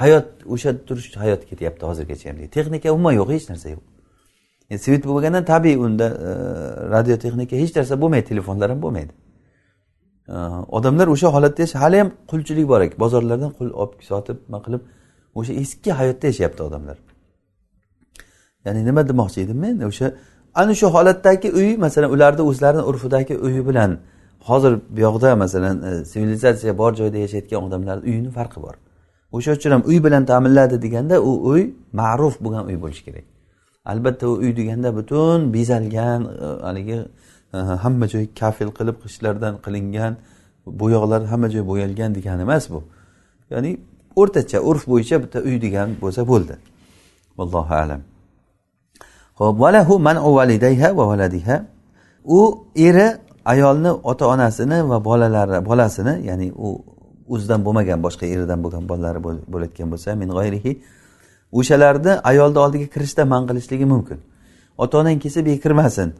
hayot 0.00 0.26
o'sha 0.54 0.70
turish 0.86 1.16
hayot 1.22 1.42
ketyapti 1.50 1.84
hozirgacha 1.90 2.26
ham 2.30 2.36
texnika 2.56 2.88
umuman 2.96 3.12
yo'q 3.20 3.28
hech 3.34 3.46
narsa 3.50 3.68
yo'q. 3.74 3.82
Svit 4.84 5.02
bo'lmagandan 5.08 5.44
tabiiy 5.52 5.76
unda 5.86 6.06
e, 6.28 6.30
radiotexnika 6.94 7.56
hech 7.62 7.72
narsa 7.76 7.94
bo'lmaydi 8.02 8.26
telefonlar 8.32 8.68
ham 8.72 8.80
bo'lmaydi 8.84 9.12
e, 10.34 10.36
odamlar 10.78 11.06
o'sha 11.14 11.28
holatda 11.36 11.64
hali 11.82 11.96
ham 12.02 12.10
qulchilik 12.30 12.66
bor 12.72 12.80
ekan. 12.84 12.98
Bozorlardan 13.04 13.50
qul 13.58 13.68
olib 13.82 14.00
sotib 14.10 14.38
nima 14.46 14.58
qilib 14.66 14.82
o'sha 15.38 15.52
eski 15.62 15.90
hayotda 16.00 16.26
yashayapti 16.30 16.62
odamlar. 16.68 16.96
Ya'ni 18.64 18.80
nima 18.88 19.02
demoqchi 19.10 19.38
edim 19.44 19.58
men? 19.64 19.74
O'sha 19.90 20.06
ana 20.60 20.74
shu 20.80 20.86
holatdagi 20.96 21.48
uy 21.58 21.68
masalan 21.84 22.10
ularni 22.14 22.42
o'zlarini 22.50 22.84
urfidagi 22.90 23.34
uyi 23.46 23.60
bilan 23.68 23.90
hozir 24.40 24.78
bu 24.90 25.00
yoqda 25.00 25.36
masalan 25.36 25.82
e, 25.82 26.04
sivilizatsiya 26.04 26.78
bor 26.78 26.94
joyda 26.94 27.18
yashayotgan 27.18 27.62
odamlarni 27.62 28.04
uyini 28.10 28.30
farqi 28.30 28.62
bor. 28.62 28.74
O'sha 29.32 29.52
uchun 29.52 29.70
ham 29.70 29.82
uy 29.86 30.04
bilan 30.04 30.24
ta'minladi 30.26 30.82
deganda 30.82 31.22
u 31.22 31.48
uy 31.50 31.70
ma'ruf 31.92 32.40
bo'lgan 32.40 32.66
uy 32.66 32.82
bo'lishi 32.82 33.04
kerak. 33.04 33.24
Albatta 33.84 34.28
u 34.28 34.32
uy 34.32 34.56
deganda 34.56 34.96
butun 34.96 35.52
bezalgan 35.54 36.20
e, 36.24 36.46
haligi 36.66 36.98
e, 37.54 37.58
hamma 37.84 38.06
joy 38.08 38.24
kafil 38.40 38.70
qilib 38.78 38.96
qishlardan 39.04 39.54
qilingan 39.64 40.12
bo'yoqlar 40.66 41.20
hamma 41.32 41.48
joy 41.54 41.64
bo'yalgan 41.70 42.14
degani 42.14 42.42
emas 42.42 42.70
bu. 42.70 42.82
Ya'ni 43.50 43.70
o'rtacha 44.20 44.58
urf 44.60 44.82
bo'yicha 44.92 45.16
bitta 45.22 45.38
uy 45.48 45.56
degan 45.66 45.88
bo'lsa 46.02 46.28
bo'ldi. 46.32 46.54
Allohu 47.38 47.74
alam. 47.84 48.00
Ho'p 49.40 49.56
valahu 49.64 49.98
manu 49.98 50.34
validayha 50.38 50.96
va 50.98 51.04
valadiha. 51.10 51.56
U 52.24 52.40
eri 52.76 53.08
ayolni 53.52 53.90
ota 54.10 54.24
onasini 54.34 54.78
va 54.90 54.98
bolalari 55.04 55.58
bolasini 55.70 56.14
ya'ni 56.28 56.52
u 56.66 56.68
o'zidan 57.34 57.60
bo'lmagan 57.66 57.98
boshqa 58.06 58.26
eridan 58.34 58.58
bo'lgan 58.64 58.84
bolalari 58.90 59.20
bo'layotgan 59.52 59.88
bo'lsa 59.92 60.08
min 60.22 60.28
g'oyrihi 60.36 60.72
o'shalarni 61.58 62.12
ayolni 62.30 62.58
oldiga 62.64 62.86
kirishda 62.94 63.24
man 63.32 63.42
qilishligi 63.48 63.86
mumkin. 63.94 64.18
Ota 64.82 64.94
onang 64.98 65.18
kelsa 65.24 65.40
bu 65.46 65.54
kirmasin 65.64 66.10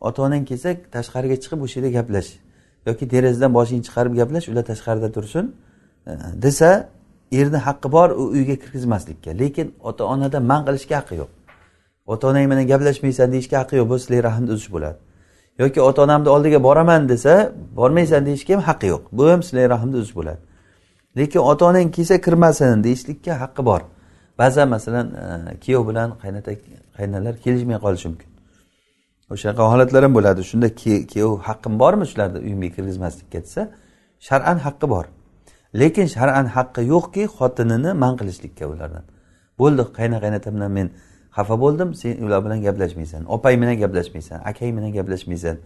ota 0.00 0.22
onang 0.26 0.44
kelsa 0.50 0.68
tashqariga 0.96 1.36
chiqib 1.42 1.60
o'sha 1.66 1.76
yerda 1.78 1.90
gaplash 1.98 2.30
yoki 2.88 3.04
derazadan 3.14 3.52
boshingni 3.58 3.84
chiqarib 3.88 4.12
gaplash 4.20 4.46
ular 4.52 4.64
tashqarida 4.72 5.08
tursin. 5.16 5.44
Desa 6.44 6.70
erni 7.40 7.58
haqqi 7.66 7.88
bor 7.96 8.08
u 8.10 8.24
uyga 8.36 8.56
kirgizmaslikka. 8.62 9.30
Lekin 9.42 9.66
ota 9.88 10.02
onada 10.14 10.38
man 10.50 10.60
qilishga 10.66 10.94
haqqi 11.00 11.14
yo'q. 11.22 11.30
Ota 12.12 12.24
onang 12.30 12.44
bilan 12.50 12.66
gaplashmaysan 12.72 13.28
deyishga 13.34 13.56
haqqi 13.62 13.74
yo'q 13.80 13.88
bu 13.90 13.96
sizlarga 14.02 14.22
rahmni 14.28 14.50
uzish 14.56 14.70
bo'ladi. 14.74 14.98
Yoki 15.58 15.80
ota 15.80 16.02
onamni 16.02 16.28
oldiga 16.28 16.62
boraman 16.62 17.08
desa 17.08 17.52
bormaysan 17.76 18.26
deyishga 18.26 18.54
ham 18.54 18.62
haqqi 18.62 18.86
yo'q. 18.86 19.02
Bu 19.12 19.30
ham 19.30 19.42
sizlarga 19.42 19.70
rahmni 19.74 19.96
uzish 19.96 20.14
bo'ladi. 20.16 20.40
Lekin 21.16 21.40
ota 21.40 21.64
onang 21.66 21.90
kelsa 21.96 22.20
kirmasin 22.20 22.84
deyishlikka 22.84 23.40
haqqi 23.42 23.64
bor. 23.64 23.80
Ba'zan 24.38 24.68
masalan 24.68 25.06
e, 25.14 25.60
kuyov 25.64 25.88
bilan 25.88 26.08
qaynota 26.22 26.52
qaynonalar 26.96 27.34
kelishmay 27.44 27.78
qolishi 27.84 28.06
mumkin. 28.10 28.30
O'shanaqa 29.32 29.62
holatlar 29.72 30.02
ham 30.06 30.14
bo'ladi. 30.18 30.40
Shunda 30.50 30.68
kuyov 31.12 31.32
haqqim 31.48 31.74
bormi 31.82 32.06
shularni 32.10 32.38
uyimga 32.46 32.68
kirgizmaslikka 32.76 33.38
desa 33.46 33.62
shar'an 34.28 34.58
haqqi 34.66 34.86
bor. 34.94 35.04
Lekin 35.80 36.06
shar'an 36.16 36.46
haqqi 36.56 36.82
yo'qki 36.92 37.22
xotinini 37.36 37.90
man 38.02 38.12
qilishlikka 38.20 38.64
ulardan. 38.72 39.04
Bo'ldi 39.60 39.82
qayna 39.98 40.16
qaynotam 40.24 40.52
bilan 40.56 40.72
men 40.78 40.88
xafa 41.36 41.60
bo'ldim 41.62 41.94
sen 41.94 42.22
ular 42.24 42.44
bilan 42.44 42.60
gaplashmaysan 42.66 43.24
opang 43.34 43.56
bilan 43.62 43.76
gaplashmaysan 43.82 44.38
akang 44.50 44.72
bilan 44.76 44.92
gaplashmaysan. 44.98 45.56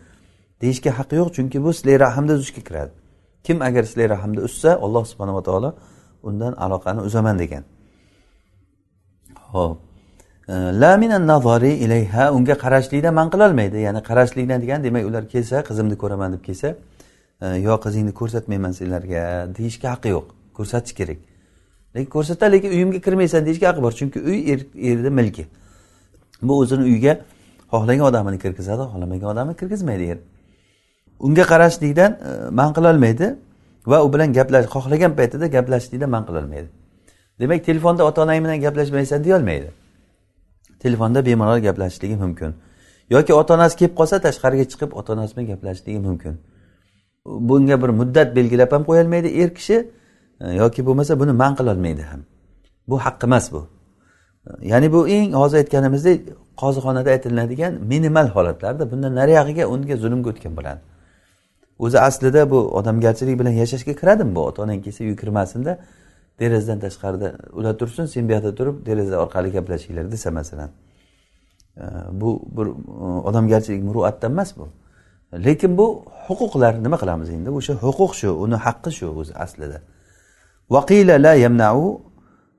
Deyishga 0.62 0.90
haqqi 0.98 1.14
yo'q 1.20 1.28
chunki 1.36 1.58
bu 1.64 1.70
sizlar 1.72 2.00
rahmni 2.06 2.32
uzishga 2.38 2.62
kiradi. 2.68 2.92
Kim 3.44 3.62
agar 3.68 3.82
sizlar 3.90 4.08
rahmni 4.16 4.40
uzsa 4.48 4.70
alloh 4.84 5.04
subhanava 5.10 5.42
taolo 5.42 5.70
undan 6.22 6.52
aloqani 6.64 7.00
uzaman 7.08 7.38
degan. 7.38 7.64
Ho'p 9.52 9.78
la 10.82 10.96
minan 10.96 11.26
nazari 11.26 11.72
ilayha 11.84 12.32
unga 12.32 12.54
qarashlikdan 12.64 13.14
man 13.14 13.30
qilolmaydi. 13.30 13.78
Ya'ni 13.86 14.02
qarashlikdan 14.02 14.62
degan 14.62 14.84
demak 14.84 15.04
ular 15.10 15.28
kelsa 15.28 15.62
qizimni 15.68 15.96
ko'raman 16.02 16.32
deb 16.32 16.42
kelsa 16.48 16.68
e, 17.42 17.46
yo 17.66 17.74
qizingni 17.84 18.12
ko'rsatmayman 18.20 18.72
senlarga 18.80 19.22
deyishga 19.58 19.88
haqqi 19.94 20.08
yo'q. 20.16 20.26
Ko'rsatish 20.56 20.94
kerak. 21.00 21.18
Lekin 21.94 22.10
ko'rsata 22.16 22.46
lekin 22.54 22.70
uyimga 22.76 23.00
kirmaysan 23.06 23.46
deyishga 23.46 23.66
haqqi 23.70 23.82
bor. 23.86 23.92
Chunki 24.00 24.18
uy 24.30 24.38
er, 24.52 24.60
erni 24.90 25.10
milki. 25.20 25.44
Bu 26.42 26.58
o'zini 26.62 26.84
uyiga 26.90 27.12
xohlagan 27.72 28.04
odamini 28.10 28.38
kirgizadi 28.44 28.82
xohlamagan 28.92 29.28
odamni 29.34 29.54
kirgizmaydi 29.60 30.04
er 30.12 30.18
unga 31.26 31.44
qarashlikdan 31.52 32.12
e, 32.12 32.50
man 32.58 32.70
qilolmaydi 32.76 33.26
va 33.90 33.98
u 34.04 34.12
bilan 34.12 34.32
gaplash 34.38 34.66
xohlagan 34.74 35.12
paytida 35.18 35.46
gaplashishlikdan 35.56 36.10
man 36.10 36.24
qilolmaydi. 36.28 36.68
Demak 37.40 37.64
telefonda 37.64 38.02
ota 38.08 38.22
onang 38.22 38.44
bilan 38.44 38.58
gaplashmaysan 38.66 39.24
deyolmaydi 39.24 39.70
telefonda 40.80 41.26
bemalol 41.26 41.60
gaplashishligi 41.62 42.16
mumkin. 42.16 42.54
Yoki 43.10 43.34
ota 43.34 43.54
onasi 43.54 43.76
kelib 43.76 43.94
qolsa 44.00 44.16
tashqariga 44.26 44.64
chiqib 44.72 44.90
ota 44.98 45.12
onasi 45.12 45.36
bilan 45.36 45.46
gaplashishligi 45.52 45.98
mumkin. 45.98 46.34
Bunga 47.26 47.82
bir 47.82 47.88
muddat 48.00 48.36
belgilab 48.36 48.72
ham 48.72 48.82
qo'yolmaydi 48.88 49.28
er 49.42 49.54
kishi 49.54 49.76
e, 50.40 50.46
yoki 50.62 50.86
bo'lmasa 50.86 51.20
buni 51.20 51.32
man 51.42 51.52
qilolmaydi 51.58 52.02
ham. 52.10 52.20
Bu 52.88 52.98
haq 53.04 53.24
emas 53.24 53.52
bu. 53.52 53.66
Ya'ni 54.62 54.92
bu 54.92 55.08
eng 55.08 55.32
hozir 55.32 55.58
aytganimizdek 55.58 56.20
qozixonada 56.62 57.10
aytiladigan 57.10 57.72
minimal 57.92 58.28
holatlarda 58.36 58.90
bundan 58.92 59.14
nariyog'iga 59.20 59.64
unga 59.74 59.96
zulmga 59.96 60.30
o'tgan 60.30 60.52
bo'ladi. 60.58 60.80
O'zi 61.84 61.98
aslida 62.08 62.50
bu 62.50 62.58
odamgarchilik 62.78 63.38
bilan 63.40 63.54
yashashga 63.62 63.92
kiradimi 64.00 64.34
bu 64.34 64.40
ota 64.48 64.62
onang 64.62 64.80
kelsa 64.84 65.04
uy 65.04 65.16
kirmasinda 65.22 65.72
derazadan 66.40 66.80
tashqarida 66.84 67.28
ular 67.58 67.74
tursin 67.80 68.06
sen 68.06 68.28
bu 68.28 68.32
yoqda 68.32 68.52
turib 68.58 68.76
deraza 68.86 69.16
orqali 69.24 69.50
gaplashinglar 69.56 70.12
desa 70.12 70.30
masalan. 70.30 70.70
Bu 72.12 72.42
bir 72.56 72.66
e, 72.66 73.06
odamgarchilik 73.28 73.82
muruatdan 73.84 74.32
emas 74.32 74.56
bu. 74.56 74.68
Lekin 75.44 75.78
bu 75.78 76.04
huquqlar 76.26 76.82
nima 76.82 76.96
qilamiz 77.02 77.28
endi? 77.30 77.50
O'sha 77.50 77.74
huquq 77.86 78.12
shu 78.20 78.30
uni 78.44 78.56
haqqi 78.66 78.90
shu 78.98 79.06
o'zi 79.20 79.34
aslida. 79.44 79.78
Vaqila 80.70 81.22
la 81.22 81.34
yamnau 81.34 82.00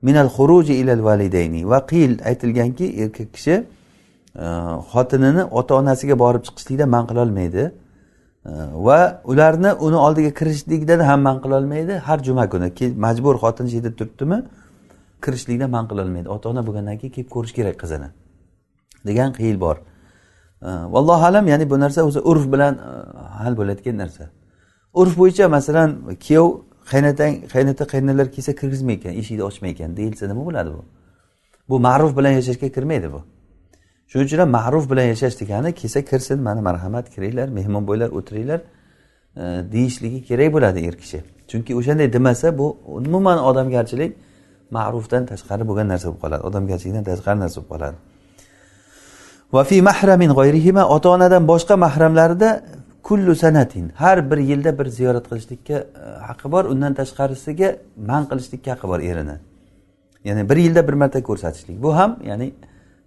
minal 0.02 0.28
xuruji 0.28 0.74
ilal 0.74 1.04
validayni. 1.04 1.70
Vaqil 1.70 2.18
aytilganki 2.28 2.86
erkak 3.02 3.32
kishi 3.34 3.54
e, 4.36 4.46
xotinini 4.92 5.44
ota 5.44 5.74
onasiga 5.74 6.18
borib 6.18 6.42
chiqishlikdan 6.46 6.88
man 6.88 7.06
qilolmaydi. 7.10 7.64
E, 8.46 8.50
va 8.86 9.22
ularni 9.24 9.72
uni 9.86 9.96
oldiga 10.06 10.30
kirishlikdan 10.40 11.00
ham 11.00 11.20
man 11.28 11.36
qilolmaydi. 11.44 11.92
Har 12.06 12.18
juma 12.26 12.48
kuni 12.52 12.68
majbur 13.06 13.34
xotin 13.44 13.66
shu 13.70 13.76
yerda 13.78 13.92
turibdimi 13.98 14.38
kirishlikdan 15.24 15.70
man 15.76 15.84
qilolmaydi. 15.90 16.28
Ota 16.28 16.48
ona 16.52 16.62
bo'lgandan 16.66 16.96
keyin 17.00 17.12
kelib 17.16 17.30
ko'rish 17.34 17.54
kerak 17.58 17.76
qizini. 17.82 18.08
Degan 19.08 19.30
qiyil 19.38 19.58
bor. 19.64 19.76
E, 20.66 20.68
vallohu 20.94 21.24
alam 21.30 21.44
ya'ni 21.52 21.70
bu 21.70 21.76
narsa 21.84 22.00
o'zi 22.08 22.20
urf 22.30 22.44
bilan 22.52 22.74
hal 23.40 23.52
bo'layotgan 23.60 23.96
narsa. 24.02 24.24
Urf 25.00 25.14
bo'yicha 25.20 25.48
masalan 25.56 25.90
kuyov 26.26 26.48
qaynotang 26.90 27.34
qaynota 27.52 27.84
qaynonalar 27.92 28.26
kelsa 28.34 28.52
kirgizmay 28.60 28.94
ekan 28.98 29.12
eshikni 29.20 29.42
ochmay 29.50 29.70
ekan 29.74 29.96
deyilsa 29.96 30.24
nima 30.30 30.42
bo'ladi 30.48 30.70
bu? 30.76 30.82
Bu 31.68 31.76
ma'ruf 31.86 32.16
bilan 32.18 32.32
yashashga 32.40 32.68
kirmaydi 32.76 33.12
bu. 33.12 33.20
Shuning 34.10 34.26
uchun 34.26 34.38
ham 34.38 34.50
ma'ruf 34.58 34.90
bilan 34.90 35.06
yashash 35.12 35.40
degani 35.40 35.72
kelsa 35.80 36.00
kirsin 36.10 36.38
mana 36.48 36.60
marhamat 36.68 37.06
kiringlar 37.14 37.48
mehmon 37.58 37.82
bo'linglar 37.88 38.10
o'tiringlar 38.18 38.60
e, 38.60 39.42
deyishligi 39.74 40.20
kerak 40.28 40.52
bo'ladi 40.54 40.78
er 40.88 40.94
kishi. 41.02 41.18
Chunki 41.50 41.72
o'shanday 41.80 42.12
demasa 42.12 42.58
bu 42.58 42.66
umuman 42.98 43.38
odamgarchilik 43.48 44.12
ma'rufdan 44.76 45.22
tashqari 45.30 45.64
bo'lgan 45.68 45.86
narsa 45.92 46.06
bo'lib 46.08 46.20
qoladi 46.24 46.42
odamgarchilikdan 46.48 47.04
tashqari 47.10 47.38
narsa 47.44 47.56
bo'lib 47.60 47.70
qoladi. 47.72 47.96
Vafi 49.52 49.82
mahramin 49.88 50.30
g'oyrihima 50.38 50.84
ota 50.94 51.08
onadan 51.16 51.42
boshqa 51.52 51.74
mahramlarida 51.84 52.50
kullu 53.02 53.34
sanatin 53.34 53.88
har 53.88 54.30
bir 54.30 54.38
yilda 54.38 54.78
bir 54.78 54.86
ziyorat 54.86 55.28
qilishlikka 55.30 55.74
e, 55.74 55.84
haqqi 56.28 56.52
bor 56.52 56.64
undan 56.64 56.94
tashqarisiga 56.94 57.76
man 57.96 58.22
qilishlikka 58.30 58.70
haqqi 58.74 58.88
bor 58.88 59.00
erini 59.00 59.36
ya'ni 60.24 60.50
bir 60.50 60.56
yilda 60.56 60.88
bir 60.88 60.92
marta 60.92 61.22
ko'rsatishlik. 61.22 61.82
Bu 61.82 61.96
ham 61.96 62.16
ya'ni 62.24 62.52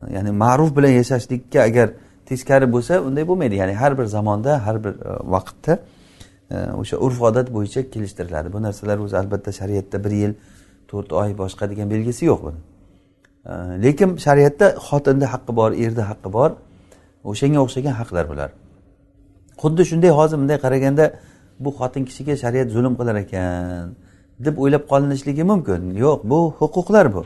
ya'ni 0.10 0.32
ma'ruf 0.32 0.78
bilan 0.78 0.89
yashashlikka 0.89 1.60
agar 1.62 1.89
teskari 2.26 2.72
bo'lsa 2.74 3.02
unday 3.02 3.28
bo'lmaydi. 3.28 3.56
Ya'ni 3.56 3.74
har 3.74 3.98
bir 3.98 4.06
zamonda 4.06 4.66
har 4.66 4.84
bir 4.84 4.89
e, 4.89 5.12
vaqtda 5.36 5.80
e, 6.52 6.56
o'sha 6.82 6.98
urf 6.98 7.22
odat 7.22 7.54
bo'yicha 7.54 7.89
kelishtiriladi. 7.93 8.54
Bu 8.54 8.62
narsalar 8.62 8.98
o'zi 8.98 9.18
albatta 9.18 9.52
shariatda 9.52 10.04
bir 10.04 10.12
yil 10.12 10.34
to'rt 10.88 11.14
oy 11.14 11.38
boshqa 11.38 11.70
degan 11.70 11.89
belgisi 11.89 12.26
yo'q 12.26 12.41
buni. 12.46 12.60
Lekin 13.86 14.18
shariatda 14.26 14.68
xotinni 14.88 15.26
haqqi 15.34 15.56
bor 15.60 15.72
erni 15.72 16.04
haqqi 16.12 16.30
bor 16.38 16.52
o'shanga 17.32 17.60
o'xshagan 17.66 17.93
haqlar 18.02 18.26
bular. 18.30 18.50
Xuddi 19.62 19.84
shunday 19.89 20.12
hozir 20.20 20.38
bunday 20.41 20.58
qaraganda 20.66 21.06
bu 21.60 21.70
xotin 21.80 22.03
kishiga 22.10 22.34
shariat 22.43 22.68
zulm 22.76 22.93
qilar 22.99 23.16
ekan 23.24 23.95
deb 24.45 24.56
o'ylab 24.64 24.84
qolinishligi 24.91 25.43
mumkin. 25.51 25.82
Yo'q 26.06 26.20
bu 26.32 26.39
huquqlar 26.60 27.14
bu. 27.16 27.26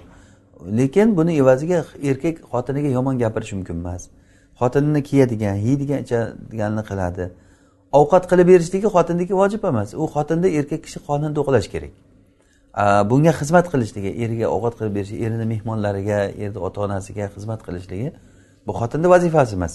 Lekin 0.80 1.18
buni 1.18 1.32
evaziga 1.42 1.86
erkak 2.10 2.36
xotiniga 2.52 2.90
yomon 2.98 3.16
gapirishi 3.24 3.56
mumkin 3.56 3.76
emas. 3.84 4.04
Xotinini 4.60 5.02
kiyadigan 5.10 5.56
yeydigan 5.68 6.00
ichadiganini 6.06 6.84
qiladi. 6.90 7.26
Ovqat 8.00 8.24
qilib 8.32 8.48
berishligi 8.52 8.88
xotinniki 8.96 9.34
vojib 9.42 9.64
emas. 9.72 9.90
U 10.02 10.04
xotinda 10.16 10.48
erkak 10.60 10.82
kishi 10.86 11.00
qonini 11.08 11.34
to'qlash 11.38 11.68
kerak. 11.74 11.94
Bunga 13.10 13.32
xizmat 13.40 13.66
qilishligi 13.74 14.12
eriga 14.24 14.48
ovqat 14.56 14.74
qilib 14.80 14.94
berishi 14.98 15.16
erini 15.26 15.46
mehmonlariga 15.54 16.20
erni 16.44 16.60
ota 16.68 16.82
onasiga 16.86 17.26
xizmat 17.36 17.60
qilishligi 17.68 18.10
bu 18.68 18.72
xotinni 18.80 19.08
vazifasi 19.16 19.56
emas. 19.60 19.74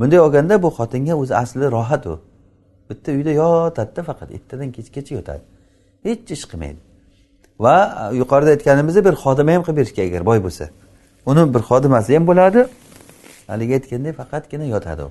Bunday 0.00 0.20
olganda 0.20 0.62
bu 0.62 0.68
xotinga 0.78 1.14
o'zi 1.14 1.34
asli 1.36 1.70
rohat 1.70 2.06
u. 2.06 2.20
Bitta 2.90 3.12
uyda 3.12 3.30
yotadida 3.30 4.02
faqat 4.02 4.30
ertadan 4.30 4.72
kechgacha 4.72 5.14
yotadi. 5.14 5.42
Hech 6.02 6.30
ish 6.30 6.44
qilmaydi. 6.50 6.80
Va 7.60 8.10
e, 8.12 8.16
yuqorida 8.16 8.50
aytganimizdek 8.50 9.04
bir 9.04 9.14
xodima 9.24 9.52
ham 9.54 9.62
qilib 9.62 9.76
berish 9.76 9.98
agar 9.98 10.26
boy 10.26 10.38
bo'lsa 10.46 10.64
uni 11.26 11.54
bir 11.54 11.62
xodimasi 11.70 12.16
ham 12.16 12.24
bo'ladi. 12.30 12.60
Haligi 13.46 13.72
aytgandek 13.78 14.14
faqatgina 14.20 14.66
yotadi 14.74 15.02
u. 15.08 15.10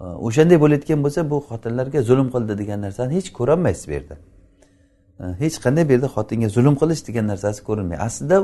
E, 0.00 0.04
o'shanday 0.26 0.58
bo'layotgan 0.64 1.00
bo'lsa 1.04 1.20
bu 1.30 1.36
xotinlarga 1.48 2.02
zulm 2.08 2.28
qildi 2.34 2.58
degan 2.60 2.80
narsani 2.86 3.12
hech 3.18 3.28
ko'rolmaysiz 3.38 3.84
bu 3.88 3.92
yerda. 3.96 4.16
E, 5.20 5.24
hech 5.42 5.56
qanday 5.64 5.84
bu 5.88 5.92
yerda 5.94 6.08
xotinga 6.16 6.48
zulm 6.56 6.74
qilish 6.82 7.02
degan 7.08 7.26
narsasi 7.32 7.60
ko'rinmaydi 7.68 8.02
aslida 8.08 8.36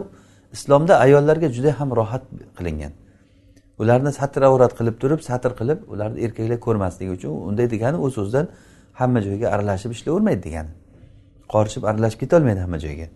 islomda 0.56 0.94
ayollarga 1.04 1.48
juda 1.56 1.70
ham 1.80 1.88
rohat 2.00 2.24
qilingan. 2.58 2.92
Ularni 3.80 4.10
satr 4.20 4.42
avrat 4.48 4.72
qilib 4.78 4.96
turib 5.02 5.20
satr 5.28 5.52
qilib 5.60 5.78
ularni 5.92 6.18
erkaklar 6.26 6.58
ko'rmasligi 6.66 7.10
uchun 7.16 7.32
unday 7.48 7.66
degani 7.74 7.98
o'z 8.06 8.14
o'zidan 8.22 8.46
hamma 9.00 9.20
joyga 9.26 9.46
aralashib 9.54 9.90
ishlayvermaydi 9.96 10.42
degani. 10.46 10.70
Qorishib 11.52 11.82
aralashib 11.90 12.20
ketolmaydi 12.22 12.60
hamma 12.64 12.78
joyga. 12.84 13.06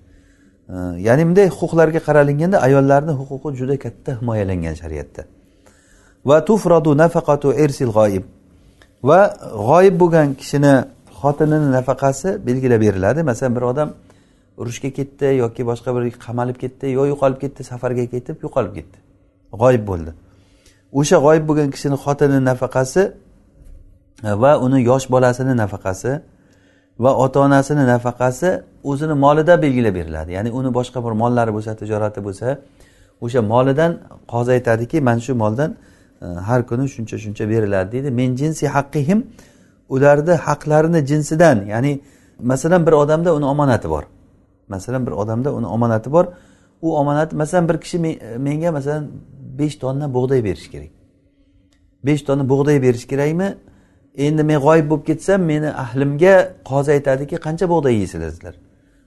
Ya'ni 1.06 1.22
bunday 1.28 1.48
huquqlarga 1.58 2.00
qaralinganda 2.08 2.56
ayollarni 2.66 3.12
huquqi 3.20 3.48
juda 3.60 3.76
katta 3.84 4.10
himoyalangan 4.20 4.74
shariatda. 4.82 5.22
Va 6.28 6.36
tufrodu 6.48 6.90
nafaqatu 7.02 7.48
irsil 7.64 7.92
g'oyib. 7.98 8.24
Va 9.08 9.20
g'oyib 9.68 9.96
bo'lgan 10.02 10.28
kishini 10.40 10.74
xotinini 11.20 11.68
nafaqasi 11.76 12.28
belgilab 12.46 12.80
beriladi. 12.86 13.20
Masalan 13.30 13.52
bir 13.56 13.64
odam 13.72 13.88
urushga 14.60 14.90
ketdi 14.98 15.26
yoki 15.42 15.62
boshqa 15.70 15.90
bir 15.96 16.02
qamalib 16.26 16.56
ketdi 16.62 16.86
yo 16.98 17.02
yo'qolib 17.12 17.38
ketdi 17.44 17.60
safarga 17.70 18.04
ketib 18.14 18.36
yo'qolib 18.44 18.72
ketdi. 18.78 18.96
G'oyib 19.62 19.84
bo'ldi. 19.90 20.12
O'sha 20.98 21.16
g'oyib 21.24 21.44
bo'lgan 21.48 21.68
kishini 21.74 21.96
xotini 22.04 22.38
nafaqasi 22.50 23.02
e, 24.28 24.32
va 24.42 24.52
uni 24.64 24.78
yosh 24.90 25.06
bolasini 25.14 25.54
nafaqasi 25.62 26.12
va 27.04 27.10
ota 27.24 27.38
onasini 27.46 27.84
nafaqasi 27.94 28.48
o'zini 28.90 29.14
molida 29.24 29.62
belgilab 29.62 29.94
beriladi. 29.98 30.30
Ya'ni 30.36 30.50
uni 30.58 30.70
boshqa 30.78 30.98
bir 31.06 31.12
mollari 31.22 31.50
bo'lsa 31.56 31.72
tijorati 31.80 32.20
bo'lsa 32.26 32.48
o'sha 33.24 33.40
molidan 33.52 33.92
qozi 34.32 34.50
aytadiki 34.56 35.00
mana 35.08 35.20
shu 35.26 35.32
moldan 35.42 35.70
e, 36.22 36.26
har 36.48 36.60
kuni 36.68 36.84
shuncha 36.94 37.16
shuncha 37.24 37.44
beriladi 37.52 37.88
deydi. 37.94 38.10
Men 38.20 38.28
jinsi 38.40 38.64
haqqihim 38.76 39.20
ularni 39.94 40.34
haqlarini 40.46 41.00
jinsidan 41.10 41.58
ya'ni 41.72 41.92
masalan 42.50 42.86
bir 42.86 42.92
odamda 43.02 43.30
uni 43.38 43.46
omonati 43.54 43.90
bor. 43.94 44.04
Masalan 44.68 45.06
bir 45.06 45.12
odamda 45.12 45.48
uni 45.58 45.66
omonati 45.66 46.12
bor. 46.12 46.26
U 46.82 46.96
omonat 47.00 47.32
masalan 47.32 47.68
bir 47.68 47.76
kishi 47.84 47.98
menga 48.46 48.70
masalan 48.72 49.04
besh 49.58 49.76
tonna 49.82 50.14
bug'doy 50.16 50.44
berish 50.44 50.68
kerak. 50.72 50.92
Besh 52.06 52.22
tonna 52.22 52.48
bug'doy 52.48 52.82
berish 52.82 53.06
kerakmi? 53.12 53.48
Endi 54.16 54.42
men 54.50 54.58
g'oyib 54.66 54.90
bo'lib 54.90 55.06
ketsam 55.06 55.40
meni 55.50 55.70
ahlimga 55.84 56.34
qozi 56.70 56.90
aytadiki 56.96 57.36
qancha 57.46 57.66
bug'doy 57.72 57.94
yeysizlar 58.00 58.30
sizlar 58.36 58.54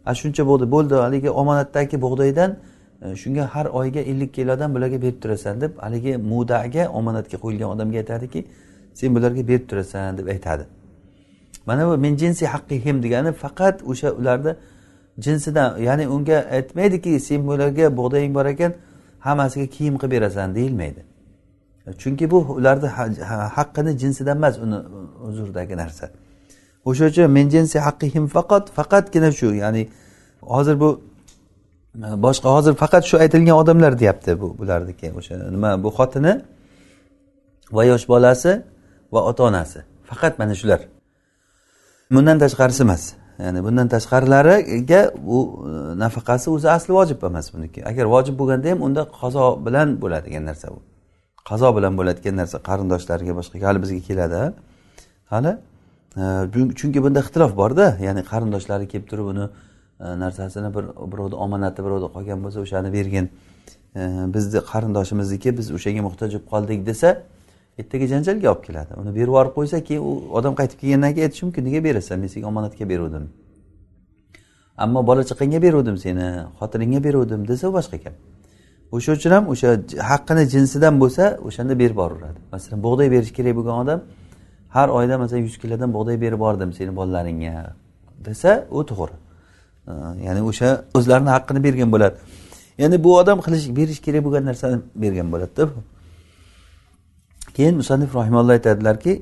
a 0.09 0.11
shuncha 0.21 0.43
bug'doy 0.49 0.69
bo'ldi 0.75 0.95
haligi 1.05 1.29
omonatdagi 1.41 2.01
bug'doydan 2.05 2.51
e, 3.01 3.15
shunga 3.21 3.43
har 3.53 3.65
oyga 3.79 3.99
ellik 4.11 4.33
kilodan 4.37 4.75
bularga 4.75 5.01
berib 5.01 5.21
turasan 5.23 5.61
deb 5.61 5.71
haligi 5.85 6.17
mudaga 6.31 6.83
omonatga 6.99 7.37
qo'yilgan 7.43 7.69
odamga 7.75 7.97
aytadiki 8.03 8.45
sen 8.93 9.15
bularga 9.15 9.47
berib 9.47 9.65
turasan 9.69 10.17
deb 10.17 10.27
aytadi. 10.27 10.63
Mana 11.65 11.87
bu 11.87 11.97
men 11.97 12.13
jinsi 12.17 12.45
haqqihim 12.53 13.03
degani 13.03 13.31
faqat 13.43 13.75
o'sha 13.91 14.09
ularni 14.19 14.51
jinsidan 15.19 15.69
ya'ni 15.87 16.07
unga 16.07 16.37
aytmaydiki 16.57 17.19
sen 17.19 17.47
bularga 17.47 17.97
bug'doying 17.97 18.33
bor 18.37 18.45
ekan 18.45 18.73
hammasiga 19.27 19.67
kiyim 19.75 19.95
qilib 20.01 20.11
berasan 20.15 20.55
deyilmaydi. 20.57 21.01
Chunki 22.01 22.25
bu 22.31 22.39
ularni 22.59 22.87
haqqini 23.57 23.91
jinsidan 24.01 24.37
emas 24.37 24.55
uni 24.65 24.77
huzuridagi 25.25 25.75
narsa. 25.83 26.05
O'sha 26.89 27.05
uchun 27.11 27.27
men 27.37 27.45
jinsi 27.55 27.77
haqqihim 27.87 28.25
faqat 28.35 28.65
faqatgina 28.77 29.29
shu 29.39 29.47
ya'ni 29.63 29.83
hozir 30.53 30.75
bu 30.83 30.89
boshqa 32.25 32.49
hozir 32.55 32.73
faqat 32.83 33.03
shu 33.09 33.15
aytilgan 33.23 33.55
odamlar 33.61 33.93
deyapti 34.01 34.31
bu 34.41 34.47
bularniki 34.59 35.07
o'sha 35.19 35.33
nima 35.55 35.71
bu 35.83 35.89
xotini 35.97 36.33
va 37.75 37.83
yosh 37.91 38.05
bolasi 38.13 38.51
va 39.13 39.21
ota 39.29 39.41
onasi 39.49 39.79
faqat 40.09 40.33
mana 40.39 40.55
shular. 40.61 40.81
Bundan 42.13 42.37
tashqarisi 42.43 42.81
emas. 42.87 43.03
Ya'ni 43.39 43.63
bundan 43.63 43.87
tashqarilariga 43.87 45.01
u 45.35 45.37
e, 45.69 45.99
nafaqasi 45.99 46.47
o'zi 46.55 46.69
asli 46.77 46.93
vojib 46.93 47.23
emas 47.29 47.53
buniki. 47.53 47.79
Agar 47.89 48.05
vojib 48.05 48.35
bo'lganda 48.39 48.71
ham 48.71 48.81
unda 48.87 49.01
qazo 49.21 49.45
bilan 49.65 49.87
bo'ladigan 50.01 50.43
narsa 50.49 50.67
bu. 50.75 50.79
Qazo 51.49 51.69
bilan 51.77 51.93
bo'ladigan 51.99 52.35
narsa 52.41 52.57
qarindoshlarga 52.69 53.33
boshqa 53.39 53.65
hali 53.67 53.79
bizga 53.83 54.01
keladi 54.09 54.41
hali 55.33 55.51
e, 56.21 56.23
chunki 56.79 56.99
bunda 57.05 57.19
ixtilof 57.25 57.53
borda. 57.61 57.85
Ya'ni 58.07 58.21
qarindoshlari 58.31 58.85
kelib 58.91 59.07
turib 59.11 59.27
uni 59.33 59.45
e, 60.03 60.05
narsasini 60.23 60.69
bir 60.75 60.83
birovni 61.11 61.35
omonati 61.45 61.79
birovda 61.85 62.07
qolgan 62.15 62.39
bo'lsa 62.45 62.59
o'shani 62.65 62.89
bergin. 62.97 63.27
Bizni 64.35 64.59
qarindoshimizniki 64.71 65.49
biz 65.57 65.67
o'shanga 65.77 66.01
muhtoj 66.07 66.29
bo'lib 66.33 66.47
qoldik 66.53 66.79
desa 66.89 67.09
ertaga 67.79 68.07
janjalga 68.13 68.51
olib 68.53 68.63
keladi. 68.67 68.91
Uni 69.01 69.11
berib 69.15 69.27
yuborib 69.31 69.53
qo'ysa 69.57 69.83
keyin 69.87 70.01
u 70.09 70.11
odam 70.37 70.53
qaytib 70.59 70.79
kelgandan 70.81 71.11
keyin 71.15 71.27
aytishi 71.27 71.45
mumkin 71.45 71.63
nega 71.67 71.83
berasan. 71.87 72.19
Men 72.19 72.27
senga 72.33 72.47
omonatga 72.47 72.89
beruvdim. 72.89 73.25
Ammo 74.77 75.07
bola 75.09 75.23
chaqangga 75.29 75.61
beruvdim 75.61 75.97
seni 75.97 76.27
xotiningga 76.59 77.03
beruvdim 77.07 77.47
desa 77.47 77.69
u 77.69 77.73
boshqa 77.77 77.97
gap. 78.03 78.15
O'sha 78.95 79.11
uchun 79.17 79.31
ham 79.31 79.43
o'sha 79.53 79.69
haqqini 80.11 80.43
jinsidan 80.53 80.95
bo'lsa 81.01 81.23
o'shanda 81.47 81.79
berib 81.81 81.95
boraveradi. 82.01 82.39
Masalan 82.53 82.79
bug'doy 82.85 83.07
berish 83.15 83.31
kerak 83.37 83.53
bo'lgan 83.59 83.77
odam 83.83 83.99
har 84.75 84.87
oyda 84.97 85.17
masalan 85.23 85.41
yuz 85.47 85.57
kilodan 85.63 85.89
bug'doy 85.95 86.17
berib 86.23 86.39
bordim 86.45 86.69
seni 86.77 86.91
bolalaringga 86.99 87.55
desa 88.27 88.51
u 88.77 88.79
to'g'ri. 88.91 89.15
Ya'ni 90.27 90.41
o'sha 90.49 90.69
o'zlarini 90.97 91.29
haqqini 91.35 91.59
bergan 91.67 91.89
bo'ladi. 91.95 92.17
Ya'ni 92.81 93.03
bu 93.03 93.11
odam 93.21 93.37
qilish 93.45 93.65
berish 93.79 93.99
kerak 94.05 94.21
bo'lgan 94.25 94.43
narsani 94.49 94.77
bergan 95.03 95.27
bo'ladida 95.33 95.63
keyin 97.57 97.75
musannif 97.81 98.11
rahimalloh 98.19 98.53
aytadilarki 98.57 99.13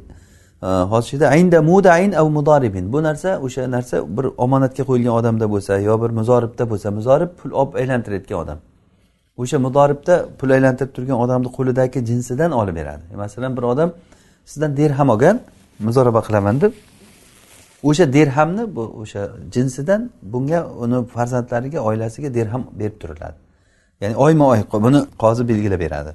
hozirda 0.65 1.27
aynda 1.27 1.61
mudain 1.61 2.11
av 2.11 2.29
mudoribin 2.29 2.93
bu 2.93 3.03
narsa 3.03 3.39
o'sha 3.45 3.71
narsa 3.71 4.17
bir 4.17 4.25
omonatga 4.37 4.83
qo'yilgan 4.89 5.13
odamda 5.19 5.45
bo'lsa 5.53 5.73
yo 5.79 6.01
bir 6.01 6.09
muzoribda 6.09 6.69
bo'lsa 6.71 6.91
muzorib 6.91 7.29
pul 7.39 7.51
olib 7.51 7.73
aylantirayotgan 7.81 8.37
odam. 8.43 8.57
O'sha 9.37 9.57
mudoribda 9.59 10.25
pul 10.39 10.49
aylantirib 10.49 10.91
turgan 10.95 11.17
odamni 11.23 11.49
qo'lidagi 11.57 11.99
jinsidan 12.09 12.51
olib 12.51 12.75
beradi. 12.75 13.03
Masalan 13.15 13.57
bir 13.57 13.63
odam 13.63 13.89
sizdan 14.45 14.77
derham 14.77 15.09
olgan 15.09 15.39
muzoraba 15.79 16.21
qilaman 16.27 16.61
deb 16.61 16.73
o'sha 17.83 18.13
derhamni 18.13 18.75
bu 18.75 18.83
o'sha 19.01 19.21
jinsidan 19.55 20.01
bunga 20.33 20.59
uni 20.83 20.97
farzandlariga 21.13 21.79
oilasiga 21.79 22.29
derham 22.33 22.63
berib 22.79 22.97
turiladi. 23.01 23.37
Ya'ni 24.01 24.15
oyma 24.15 24.45
oy 24.47 24.59
buni 24.85 24.99
qozi 25.23 25.47
belgilab 25.49 25.79
beradi. 25.79 26.11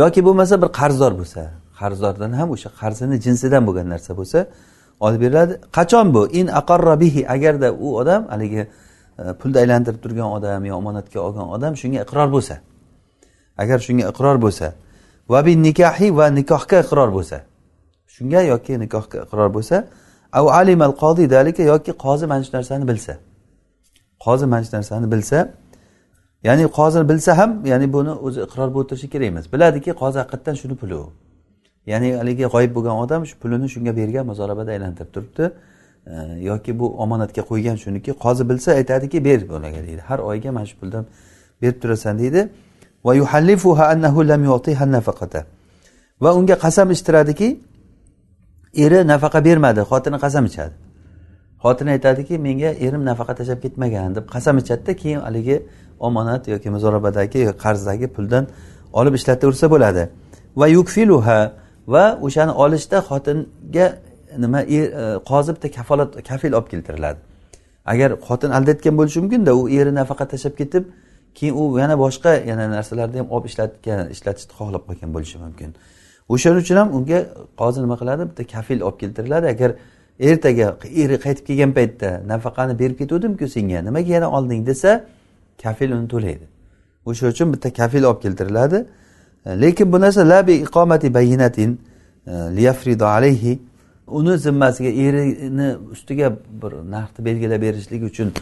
Yoki 0.00 0.20
bo'lmasa 0.26 0.54
bir 0.62 0.70
qarzdor 0.80 1.12
bo'lsa 1.20 1.42
qarzdordan 1.80 2.32
ham 2.38 2.48
o'sha 2.54 2.70
qarzini 2.80 3.16
jinsidan 3.24 3.62
bo'lgan 3.68 3.86
narsa 3.94 4.12
bo'lsa 4.20 4.38
olib 5.04 5.20
beriladi. 5.24 5.52
Qachon 5.76 6.14
bu? 6.14 6.22
In 6.40 6.46
aqarra 6.60 6.94
bihi 7.00 7.22
agarda 7.34 7.68
u 7.72 7.88
odam 8.00 8.22
haligi 8.32 8.62
e, 9.18 9.32
pulni 9.40 9.58
aylantirib 9.62 10.00
turgan 10.04 10.28
odam 10.36 10.64
yo 10.64 10.74
omonatga 10.80 11.20
olgan 11.26 11.46
odam 11.56 11.72
shunga 11.80 12.00
iqror 12.06 12.28
bo'lsa 12.36 12.54
agar 13.62 13.78
shunga 13.86 14.04
iqror 14.12 14.36
bo'lsa 14.44 14.66
va 15.32 15.40
bi 15.46 15.52
nikahi 15.66 16.08
va 16.18 16.26
nikohga 16.38 16.78
iqror 16.84 17.08
bo'lsa 17.16 17.38
shunga 18.14 18.40
yoki 18.52 18.72
nikohga 18.84 19.18
iqror 19.26 19.48
bo'lsa 19.56 19.76
av 20.38 20.46
alimal 20.60 20.92
qodi 21.02 21.24
dalika 21.36 21.62
yoki 21.72 21.92
qozi 22.04 22.26
mana 22.32 22.42
shu 22.46 22.52
narsani 22.56 22.84
bilsa 22.90 23.12
qozi 24.24 24.46
mana 24.52 24.64
shu 24.66 24.72
narsani 24.76 25.06
bilsa 25.14 25.38
ya'ni 26.46 26.64
qozi 26.78 27.08
bilsa 27.10 27.38
ham 27.38 27.50
ya'ni 27.72 27.86
buni 27.92 28.12
o'zi 28.26 28.38
iqror 28.46 28.68
bo'lib 28.74 28.84
o'tirishi 28.84 29.08
kerak 29.12 29.28
emas. 29.32 29.44
Biladiki 29.52 29.90
qozi 30.02 30.18
haqiqatdan 30.22 30.54
shuni 30.60 30.74
puli. 30.80 30.96
U 31.04 31.06
ya'ni 31.90 32.08
haligi 32.20 32.44
g'oyib 32.54 32.72
bo'lgan 32.76 32.96
odam 33.04 33.22
shu 33.28 33.34
pulini 33.42 33.68
shunga 33.74 33.92
bergan 34.00 34.24
muzorabada 34.30 34.70
aylantirib 34.76 35.10
turibdi. 35.14 35.44
Yoki 36.50 36.72
bu 36.80 36.86
omonatga 37.04 37.42
qo'ygan 37.50 37.76
shuniki 37.84 38.10
qozi 38.24 38.42
bilsa 38.50 38.70
aytadiki 38.80 39.18
ber 39.24 39.40
bolaga 39.52 39.80
deydi. 39.86 40.02
Har 40.08 40.18
oyga 40.30 40.50
mana 40.56 40.66
shu 40.70 40.76
puldan 40.80 41.04
berib 41.62 41.78
turasan 41.82 42.14
deydi. 42.22 42.40
Va 46.24 46.30
unga 46.38 46.56
qasam 46.64 46.90
ichtiradiki 46.90 47.48
eri 48.84 48.98
nafaqa 49.12 49.44
bermadi 49.44 49.80
xotini 49.90 50.18
qasam 50.24 50.44
ichadi. 50.50 50.74
Xotini 51.62 51.90
aytadiki 51.96 52.38
menga 52.46 52.70
erim 52.86 53.02
nafaqa 53.10 53.34
tashlab 53.38 53.60
ketmagan 53.64 54.14
deb 54.16 54.24
qasam 54.34 54.54
ichadida 54.62 54.92
keyin 55.02 55.20
haligi 55.26 55.56
omonat 56.08 56.48
yoki 56.54 56.68
muzorabadagi 56.76 57.40
qarzdagi 57.64 58.06
puldan 58.16 58.44
olib 58.92 59.14
ishlataversa 59.18 59.66
bo'ladi. 59.74 60.02
Va 60.60 60.66
yukfiluha 60.76 61.38
va 61.94 62.04
o'shani 62.26 62.52
olishda 62.64 62.98
xotinga 63.08 63.86
nima 64.38 64.60
e, 64.62 64.76
e, 64.76 65.04
qozi 65.30 65.50
bitta 65.56 65.68
kafolat 65.78 66.10
kafil 66.28 66.52
olib 66.58 66.68
keltiriladi. 66.72 67.18
Agar 67.92 68.10
xotin 68.28 68.50
aldayotgan 68.58 68.94
bo'lishi 68.98 69.18
mumkinda 69.22 69.52
u 69.60 69.62
eri 69.78 69.92
nafaqa 70.00 70.24
tashlab 70.32 70.54
ketib 70.60 70.84
keyin 71.38 71.54
u 71.54 71.78
yana 71.78 71.96
boshqa 72.04 72.32
yana 72.50 72.64
narsalarni 72.76 73.18
ham 73.22 73.28
olib 73.34 73.46
ishlatgan 73.50 74.10
ishlatishni 74.14 74.52
xohlab 74.58 74.82
qolgan 74.88 75.10
bo'lishi 75.16 75.38
mumkin. 75.44 75.70
O'shaning 76.32 76.60
uchun 76.64 76.76
ham 76.80 76.88
unga 76.96 77.18
qozi 77.60 77.78
nima 77.84 77.96
qiladi? 78.00 78.22
Bitta 78.30 78.44
kafil 78.54 78.78
olib 78.86 78.98
keltiriladi. 79.02 79.46
Agar 79.54 79.70
ertaga 80.20 80.66
eri 81.02 81.16
qaytib 81.24 81.44
kelgan 81.48 81.72
paytda 81.78 82.10
nafaqani 82.32 82.78
berib 82.78 82.96
ketuvdimku 83.02 83.48
senga 83.48 83.80
nimaga 83.88 84.10
yana 84.16 84.28
olding 84.38 84.66
desa 84.66 84.90
kafil 85.62 85.90
uni 85.92 86.08
to'laydi. 86.08 86.46
O'sha 87.06 87.26
uchun 87.26 87.52
bitta 87.52 87.72
kafil 87.72 88.02
olib 88.02 88.20
keltiriladi. 88.22 88.86
E, 89.46 89.60
lekin 89.60 89.92
bu 89.92 90.00
narsa 90.00 90.28
labi 90.28 90.52
iqomati 90.52 91.14
bayinatin 91.14 91.80
e, 92.26 92.30
liyafrido 92.30 93.06
alayhi. 93.06 93.62
Uni 94.06 94.38
zimmasiga 94.38 94.90
erini 94.90 95.76
ustiga 95.90 96.32
bir 96.62 96.72
narxni 96.94 97.24
belgilab 97.24 97.62
berishlik 97.62 98.02
uchun 98.02 98.32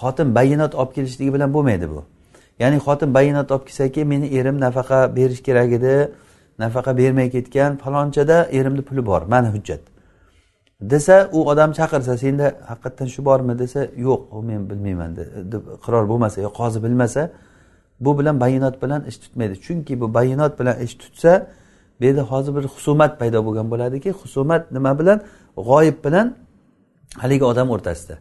xotin 0.00 0.34
bayinot 0.34 0.74
olib 0.74 0.92
kelishligi 0.94 1.34
bilan 1.34 1.54
bo'lmaydi 1.54 1.90
bu. 1.90 2.04
Ya'ni 2.58 2.78
xotin 2.86 3.14
bayinot 3.14 3.50
olib 3.50 3.64
kelsaki 3.66 4.04
meni 4.04 4.26
erim 4.38 4.60
nafaqa 4.60 5.16
berish 5.16 5.42
kerak 5.42 5.72
edi 5.72 5.94
nafaqa 6.58 6.96
bermay 6.98 7.30
ketgan 7.30 7.76
falonchada 7.76 8.48
erimni 8.52 8.82
puli 8.82 9.06
bor 9.06 9.22
mana 9.22 9.48
hujjat. 9.54 9.91
Desa 10.90 11.28
u 11.32 11.48
odam 11.50 11.70
chaqirsa 11.78 12.18
senda 12.18 12.46
haqiqatdan 12.70 13.06
shu 13.14 13.24
bormi 13.24 13.58
desa 13.58 13.80
yo'q 13.96 14.42
men 14.48 14.70
bilmayman 14.70 15.16
deb 15.52 15.62
iqror 15.76 16.04
bo'lmasa 16.10 16.40
yo 16.40 16.50
qozi 16.60 16.78
bilmasa 16.84 17.30
bu 18.04 18.18
bilan 18.18 18.40
bayinot 18.40 18.82
bilan 18.82 19.04
ish 19.04 19.18
tutmaydi. 19.18 19.60
Chunki 19.60 20.00
bu 20.00 20.14
bayinot 20.14 20.60
bilan 20.60 20.80
ish 20.80 20.94
tutsa 20.94 21.46
bu 22.00 22.04
yerda 22.04 22.22
hozir 22.22 22.54
bir 22.56 22.64
husumat 22.64 23.18
paydo 23.20 23.44
bo'lgan 23.46 23.70
bo'ladiki 23.70 24.10
husumat 24.10 24.72
nima 24.72 24.98
bilan? 24.98 25.22
G'oyib 25.56 26.04
bilan 26.04 26.34
haligi 27.16 27.44
odam 27.44 27.70
o'rtasida. 27.70 28.18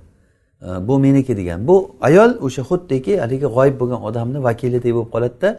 Bu 0.87 0.99
meniki 0.99 1.37
degan. 1.37 1.67
Bu 1.67 1.95
ayol 2.01 2.31
o'sha 2.45 2.61
xuddiki 2.69 3.19
haligi 3.19 3.47
g'oyib 3.55 3.79
bo'lgan 3.81 4.01
odamni 4.09 4.43
vakilidek 4.43 4.93
bo'lib 4.95 5.11
qoladida 5.15 5.49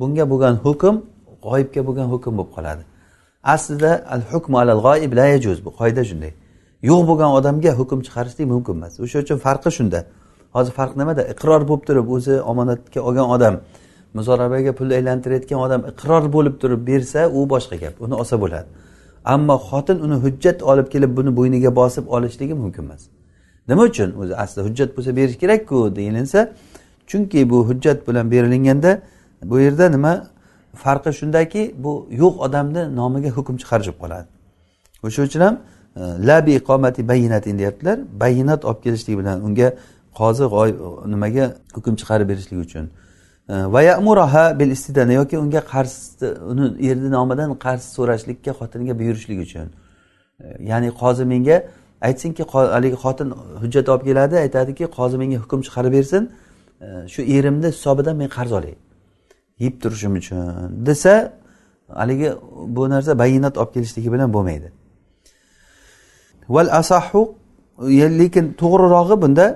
bunga 0.00 0.24
bo'lgan 0.32 0.54
hukm 0.64 0.94
g'oyibga 1.46 1.80
bo'lgan 1.88 2.08
hukm 2.12 2.32
bo'lib 2.38 2.52
qoladi. 2.56 2.82
Aslida 3.54 3.92
al 4.14 4.22
hukmu 4.32 4.56
alal 4.62 4.80
g'oyib 4.86 5.12
la 5.18 5.26
yajuz 5.34 5.58
bu 5.64 5.70
qoida 5.80 6.02
shunday. 6.10 6.32
Yo'q 6.88 7.00
bo'lgan 7.08 7.30
odamga 7.38 7.70
hukm 7.80 8.00
chiqarishlik 8.06 8.46
mumkin 8.52 8.74
emas. 8.78 8.92
O'sha 9.04 9.18
uchun 9.24 9.38
farqi 9.46 9.70
shunda. 9.78 10.00
Hozir 10.56 10.72
farq 10.78 10.92
nimada? 11.00 11.22
Iqror 11.32 11.62
bo'lib 11.68 11.82
turib 11.88 12.06
o'zi 12.16 12.34
omonatga 12.50 13.00
olgan 13.08 13.28
odam 13.36 13.54
muzorabaga 14.14 14.72
pul 14.78 14.90
aylantirayotgan 14.98 15.58
odam 15.66 15.80
iqror 15.90 16.24
bo'lib 16.36 16.54
turib 16.62 16.80
bersa 16.90 17.20
u 17.38 17.40
boshqa 17.52 17.76
gap 17.82 17.94
uni 18.04 18.14
olsa 18.20 18.36
bo'ladi. 18.42 18.68
Ammo 19.24 19.56
xotin 19.68 19.98
uni 20.06 20.16
hujjat 20.24 20.58
olib 20.70 20.86
kelib 20.92 21.16
buni 21.18 21.30
bo'yniga 21.38 21.70
bosib 21.80 22.04
olishligi 22.16 22.54
mumkin 22.62 22.82
emas. 22.84 23.02
Nima 23.68 23.82
uchun? 23.90 24.10
O'zi 24.20 24.34
aslida 24.42 24.62
hujjat 24.68 24.90
bo'lsa 24.96 25.10
berish 25.18 25.38
kerakku 25.42 25.96
deyilinsa 25.98 26.40
chunki 27.10 27.50
bu 27.50 27.58
hujjat 27.68 28.08
bilan 28.08 28.30
berilganda 28.30 29.02
bu 29.50 29.60
yerda 29.64 29.88
nima 29.96 30.12
farqi 30.74 31.10
shundaki 31.20 31.62
bu 31.84 31.92
yo'q 32.22 32.34
odamni 32.46 32.82
nomiga 32.96 33.30
hukm 33.36 33.54
chiqarib 33.62 33.96
qoladi. 34.02 34.26
O'sha 35.06 35.22
uchun 35.28 35.40
ham 35.46 35.54
labi 35.96 36.54
iqomati 36.54 37.08
bayinatin 37.08 37.58
deyaptilar. 37.58 37.98
Bayinat 38.20 38.64
olib 38.64 38.82
kelishlik 38.82 39.18
bilan 39.18 39.44
unga 39.44 39.74
qozi 40.14 40.44
nimaga 41.10 41.54
hukm 41.74 41.94
chiqarib 42.00 42.28
berishlik 42.28 42.58
uchun. 42.66 42.90
Va 43.48 43.82
yamuraha 43.82 44.58
bil 44.58 44.70
istidana 44.70 45.12
yoki 45.12 45.38
unga 45.38 45.60
qarz 45.72 45.94
uni 46.52 46.90
erni 46.90 47.10
nomidan 47.10 47.50
qarz 47.64 47.82
so'rashlikka 47.96 48.50
xotiniga 48.50 48.98
buyurishlik 49.00 49.38
uchun. 49.46 49.68
Ya'ni 50.70 50.88
qozi 51.02 51.24
menga 51.24 51.56
aytsinki 52.00 52.42
haligi 52.52 52.96
xotin 53.04 53.28
hujjat 53.62 53.88
olib 53.92 54.04
keladi 54.08 54.36
aytadiki 54.44 54.84
qozi 54.98 55.16
menga 55.22 55.38
hukm 55.44 55.60
chiqarib 55.66 55.92
bersin. 55.92 56.22
Shu 57.12 57.20
erimni 57.22 57.68
hisobidan 57.74 58.16
men 58.16 58.28
qarz 58.36 58.52
olay 58.58 58.74
yeb 59.64 59.74
turishim 59.82 60.12
uchun 60.20 60.38
desa 60.86 61.32
haligi 62.00 62.28
bu 62.76 62.90
narsa 62.90 63.18
bayinat 63.18 63.54
olib 63.58 63.72
kelishligi 63.74 64.12
bilan 64.12 64.32
bo'lmaydi. 64.36 64.68
Val 66.54 66.68
asahu 66.80 67.22
lekin 68.20 68.44
to'g'rirog'i 68.62 69.16
bunda 69.22 69.46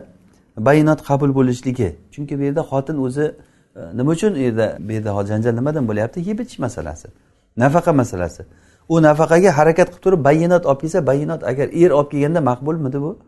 bayonot 0.57 1.01
qabul 1.09 1.35
bo'lishligi. 1.35 1.97
Chunki 2.13 2.39
bu 2.39 2.43
yerda 2.43 2.63
xotin 2.71 2.97
o'zi 3.07 3.35
e, 3.77 3.81
nima 3.99 4.11
uchun 4.11 4.33
u 4.33 4.41
yerda 4.47 4.67
bu 4.81 4.93
yerda 4.93 5.27
janjal 5.31 5.55
nimadan 5.55 5.89
bo'lyapti? 5.89 6.19
Yeb 6.29 6.39
ichish 6.41 6.59
masalasi 6.59 7.09
nafaqa 7.57 7.93
masalasi. 7.93 8.43
U 8.89 9.03
nafaqaga 9.03 9.51
harakat 9.59 9.89
qilib 9.89 10.03
turib 10.05 10.25
bayonot 10.25 10.67
olib 10.67 10.81
kelsa 10.81 11.07
bayonot 11.07 11.43
agar 11.51 11.67
er 11.83 11.91
olib 11.91 12.11
kelganda 12.11 12.41
maqbulmidi 12.51 13.01
bu? 13.01 13.19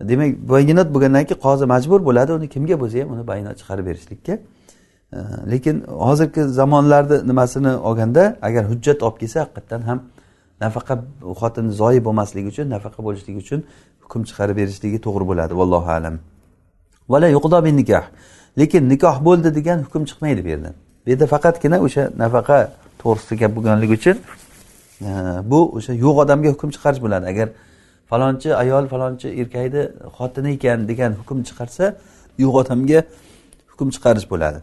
Demak 0.00 0.30
bayonot 0.48 0.88
bo'lgandan 0.94 1.24
keyin 1.28 1.40
qozi 1.46 1.64
majbur 1.74 2.00
bo'ladi 2.08 2.32
uni 2.38 2.48
kimga 2.54 2.76
bo'lsa 2.82 2.96
ham 3.02 3.10
uni 3.14 3.26
bayinot 3.30 3.56
chiqarib 3.60 3.86
berishlikka. 3.86 4.34
E, 5.12 5.18
lekin 5.52 5.76
hozirgi 6.04 6.42
zamonlarni 6.58 7.16
nimasini 7.30 7.72
olganda 7.88 8.22
agar 8.42 8.64
hujjat 8.70 8.98
olib 9.06 9.18
kelsa 9.22 9.38
haqiqatdan 9.44 9.82
ham 9.88 9.98
nafaqa 10.60 10.94
xotin 11.40 11.66
zoyi 11.80 12.00
bo'lmasligi 12.06 12.48
uchun 12.52 12.66
nafaqa 12.74 13.00
bo'lishligi 13.06 13.38
uchun 13.44 13.60
hukm 14.04 14.22
chiqarib 14.28 14.56
berishligi 14.60 14.98
to'g'ri 15.06 15.24
bo'ladi. 15.30 15.52
Vallohu 15.60 15.90
alam. 15.98 16.16
Vala 17.12 17.28
yuqdo 17.36 17.58
nikoh 17.80 18.04
lekin 18.60 18.88
nikoh 18.88 19.16
bo'ldi 19.28 19.54
degan 19.58 19.78
hukm 19.86 20.02
chiqmaydi 20.10 20.40
bu 20.44 20.48
yerdan. 20.54 20.74
Bu 21.04 21.10
yerda 21.10 21.26
faqatgina 21.34 21.78
o'sha 21.86 22.02
nafaqa 22.22 22.58
to'g'risida 23.00 23.34
gap 23.40 23.52
bo'lganligi 23.56 23.94
uchun 24.00 24.16
e, 25.08 25.10
bu 25.50 25.60
o'sha 25.76 25.92
yo'q 26.04 26.16
odamga 26.24 26.48
hukm 26.54 26.70
chiqarish 26.74 27.00
bo'ladi. 27.04 27.24
Agar 27.32 27.48
falonchi 28.10 28.48
ayol 28.62 28.84
falonchi 28.92 29.28
erkakni 29.40 29.82
xotini 30.16 30.50
ekan 30.56 30.78
degan 30.90 31.12
hukm 31.20 31.38
chiqarsa 31.48 31.84
yo'q 32.42 32.54
odamga 32.62 32.98
hukm 33.72 33.88
chiqarish 33.94 34.26
bo'ladi. 34.32 34.58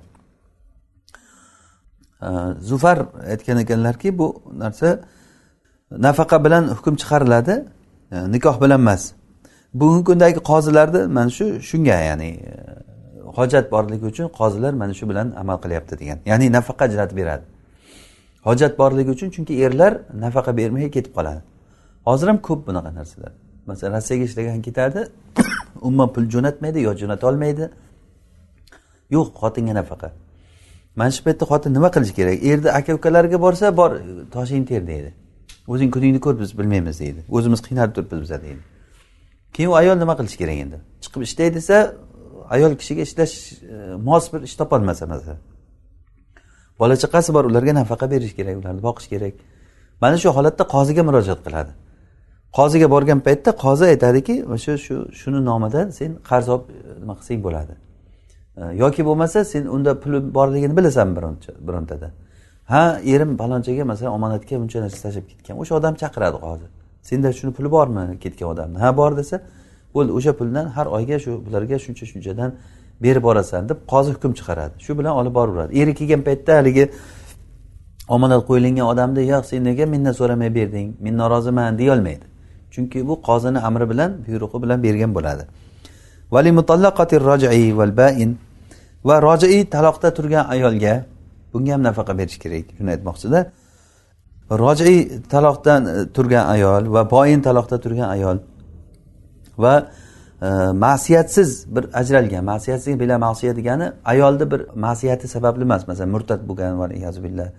E, 2.28 2.30
Zufar 2.70 2.98
aytgan 3.34 3.58
ekanlarki 3.64 4.10
bu 4.20 4.28
narsa 4.64 4.88
nafaqa 5.98 6.46
bilan 6.46 6.68
hukm 6.68 6.96
chiqariladi 6.96 7.66
e, 8.12 8.32
nikoh 8.32 8.62
bilan 8.62 8.82
emas. 8.82 9.12
Bugungi 9.74 10.04
kundagi 10.04 10.40
qozilarni 10.40 11.08
mana 11.08 11.30
shu 11.30 11.46
shunga 11.70 11.98
ya'ni 12.10 12.30
e, 12.50 12.54
hojat 13.38 13.72
borligi 13.72 14.06
uchun 14.06 14.28
qozilar 14.40 14.74
mana 14.74 14.94
shu 14.94 15.10
bilan 15.10 15.34
amal 15.42 15.58
qilyapti 15.64 16.00
degan. 16.00 16.20
Ya'ni 16.26 16.52
nafaqa 16.52 16.86
ajratib 16.86 17.18
beradi. 17.18 17.46
Hojat 18.48 18.78
borligi 18.78 19.10
uchun 19.16 19.30
chunki 19.36 19.54
erlar 19.66 19.94
nafaqa 20.24 20.58
bermay 20.58 20.92
ketib 20.92 21.14
qoladi. 21.18 21.42
Hozir 22.08 22.28
ham 22.28 22.38
ko'p 22.48 22.68
bunaqa 22.68 22.92
narsalar. 23.00 23.32
Masalan 23.66 23.94
rossiyaga 23.98 24.24
ishlagan 24.30 24.62
ketadi 24.62 25.02
umuman 25.88 26.10
pul 26.14 26.26
jo'natmaydi 26.34 26.80
yo 26.88 26.92
jo'nata 27.02 27.28
olmaydi. 27.28 27.66
Yo'q 29.16 29.28
xotinga 29.42 29.74
nafaqa. 29.80 30.10
Mana 30.96 31.12
shu 31.16 31.22
paytda 31.24 31.44
xotin 31.52 31.72
nima 31.78 31.90
qilishi 31.96 32.14
kerak? 32.20 32.36
Erni 32.52 32.70
aka 32.80 32.92
ukalariga 33.00 33.38
borsa 33.46 33.78
bor 33.80 33.92
e, 33.92 34.02
toshingni 34.34 34.66
ter 34.66 34.88
deydi. 34.88 35.12
O'zing 35.68 35.94
kuningni 35.94 36.20
ko'r 36.20 36.40
biz 36.40 36.58
bilmaymiz 36.58 37.00
deydi. 37.00 37.22
O'zimiz 37.30 37.62
qiynalib 37.68 37.94
turibmiz 37.96 38.22
biza 38.22 38.42
deydi. 38.42 38.62
Keyin 39.54 39.70
u 39.70 39.76
ayol 39.76 39.98
nima 39.98 40.16
qilishi 40.20 40.38
kerak 40.38 40.58
endi? 40.64 40.78
Chiqib 41.04 41.22
ishlay 41.28 41.54
desa 41.56 41.96
ayol 42.50 42.76
kishiga 42.82 43.02
ishlash 43.02 43.36
e, 43.54 43.96
mos 44.08 44.34
bir 44.34 44.42
ish 44.48 44.56
topolmasa 44.56 45.08
masalan. 45.08 45.38
Bola 46.80 46.96
chaqasi 47.04 47.34
bor 47.34 47.46
ularga 47.46 47.74
nafaqa 47.82 48.12
berish 48.12 48.34
kerak 48.40 48.56
ularni 48.62 48.82
boqish 48.88 49.08
kerak. 49.14 49.34
Mana 50.02 50.18
shu 50.18 50.30
holatda 50.38 50.64
qoziga 50.76 51.04
murojaat 51.08 51.42
qiladi. 51.48 51.72
Qoziga 52.58 52.88
borgan 52.96 53.20
paytda 53.28 53.52
qozi 53.64 53.86
aytadiki 53.94 54.36
o'sha 54.56 54.74
shu 54.86 54.96
shuni 55.20 55.40
nomidan 55.50 55.88
sen 56.00 56.12
qarz 56.30 56.48
olib 56.54 56.66
e, 56.70 57.00
nima 57.02 57.14
qilsang 57.20 57.40
bo'ladi. 57.48 57.74
E, 58.60 58.62
yoki 58.84 59.02
bo'lmasa 59.10 59.40
sen 59.54 59.64
unda 59.76 59.92
puli 60.04 60.20
borligini 60.38 60.78
bilasan 60.80 61.08
birontada. 61.68 62.08
Ha 62.72 63.00
erim 63.14 63.38
palonchaga 63.38 63.84
masalan 63.92 64.12
omonatga 64.18 64.56
buncha 64.62 64.80
narsa 64.82 65.00
tashlab 65.06 65.26
ketgan. 65.32 65.56
O'sha 65.62 65.74
odam 65.80 65.94
chaqiradi 66.02 66.38
hozir. 66.46 66.70
Senda 67.02 67.30
shuni 67.40 67.52
puli 67.58 67.70
bormi 67.76 68.20
ketgan 68.24 68.48
odamni? 68.54 68.78
Ha 68.84 68.90
bor 69.00 69.12
desa 69.20 69.36
bo'ldi 69.96 70.12
o'sha 70.18 70.34
puldan 70.40 70.66
har 70.76 70.88
oyga 70.98 71.18
shu 71.24 71.32
bularga 71.46 71.78
shuncha 71.86 72.06
shunchadan 72.12 72.50
berib 73.04 73.24
borasan 73.28 73.70
deb 73.70 73.78
qozi 73.92 74.10
hukm 74.16 74.32
chiqaradi. 74.40 74.74
Shu 74.86 74.92
bilan 75.00 75.14
olib 75.20 75.34
boraveradi. 75.38 75.72
Eri 75.82 75.94
kelgan 76.00 76.22
paytda 76.28 76.52
haligi 76.60 76.86
omonat 78.16 78.42
qo'yilgan 78.50 78.86
odamni 78.92 79.22
yo'q 79.34 79.44
sen 79.52 79.60
nega 79.70 79.86
mendan 79.94 80.14
so'ramay 80.20 80.50
berding? 80.60 80.88
Men 81.04 81.14
noroziman 81.22 81.78
deyolmaydi 81.82 82.26
chunki 82.74 83.08
bu 83.08 83.14
qozini 83.28 83.60
amri 83.68 83.86
bilan 83.92 84.12
buyrug'i 84.28 84.58
bilan 84.64 84.84
bergan 84.86 85.12
bo'ladi. 85.18 85.44
Va 89.08 89.16
rojiiy 89.28 89.64
taloqda 89.76 90.10
turgan 90.18 90.46
ayolga 90.54 90.94
bunga 91.54 91.74
ham 91.76 91.84
nafaqa 91.90 92.14
berish 92.20 92.38
kerak 92.44 92.66
shuni 92.78 92.90
aytmoqchida 92.96 93.40
rojiy 94.52 95.22
taloqdan 95.34 95.86
e, 95.86 96.14
turgan 96.16 96.46
ayol 96.56 96.94
va 96.94 97.12
boyin 97.12 97.42
taloqda 97.42 97.78
turgan 97.82 98.10
ayol 98.10 98.38
va 99.58 99.90
e, 100.42 100.48
ma'siyatsiz 100.86 101.76
bir 101.76 101.84
ajralgan 101.94 102.44
ma'siyatsiz 102.44 103.00
bila 103.00 103.18
ma'siya 103.18 103.56
degani 103.56 103.92
ayolni 104.06 104.52
bir 104.52 104.62
ma'siyati 104.76 105.28
sababli 105.28 105.62
emas. 105.62 105.88
Masalan 105.88 106.10
murtad 106.10 106.42
bo'lgan 106.48 106.74
billah 107.24 107.50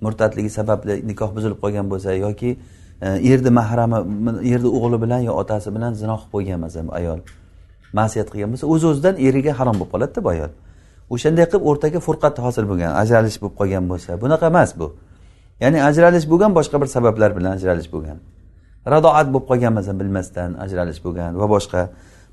murtadligi 0.00 0.50
sababli 0.50 1.06
nikoh 1.06 1.30
buzilib 1.36 1.58
qolgan 1.62 1.90
bo'lsa 1.90 2.12
yoki 2.12 2.58
e, 3.02 3.08
erni 3.32 3.50
mahrami 3.50 3.98
erni 4.52 4.68
o'g'li 4.78 5.02
bilan 5.04 5.20
yo 5.28 5.32
otasi 5.42 5.74
bilan 5.76 5.92
zino 5.94 6.16
qilib 6.16 6.32
qo'ygan 6.34 6.58
masalan 6.64 6.88
ayol 6.98 7.18
ma'siyat 7.98 8.28
qilgan 8.32 8.50
bo'lsa 8.52 8.66
o'z 8.74 8.84
o'zidan 8.90 9.14
eriga 9.28 9.52
harom 9.58 9.76
bo'lib 9.80 9.90
qoladida 9.94 10.20
bu 10.24 10.28
ayol. 10.28 10.52
O'shanday 11.10 11.46
qilib 11.50 11.64
o'rtaga 11.70 11.98
furqat 12.06 12.38
hosil 12.44 12.64
bo'lgan 12.70 12.92
ajralish 13.02 13.36
bo'lib 13.42 13.56
qolgan 13.60 13.84
bo'lsa 13.90 14.10
bunaqa 14.22 14.46
emas 14.52 14.70
bu. 14.78 14.86
Ya'ni 15.62 15.78
ajralish 15.88 16.26
bo'lgan 16.32 16.50
boshqa 16.58 16.76
bir 16.82 16.88
sabablar 16.96 17.30
bilan 17.36 17.52
ajralish 17.58 17.88
bo'lgan. 17.94 18.18
Radoat 18.92 19.28
bo'lib 19.32 19.46
qolgan 19.50 19.72
masalan 19.78 19.98
bilmasdan 20.02 20.50
ajralish 20.64 21.00
bo'lgan 21.04 21.30
va 21.40 21.46
boshqa. 21.54 21.80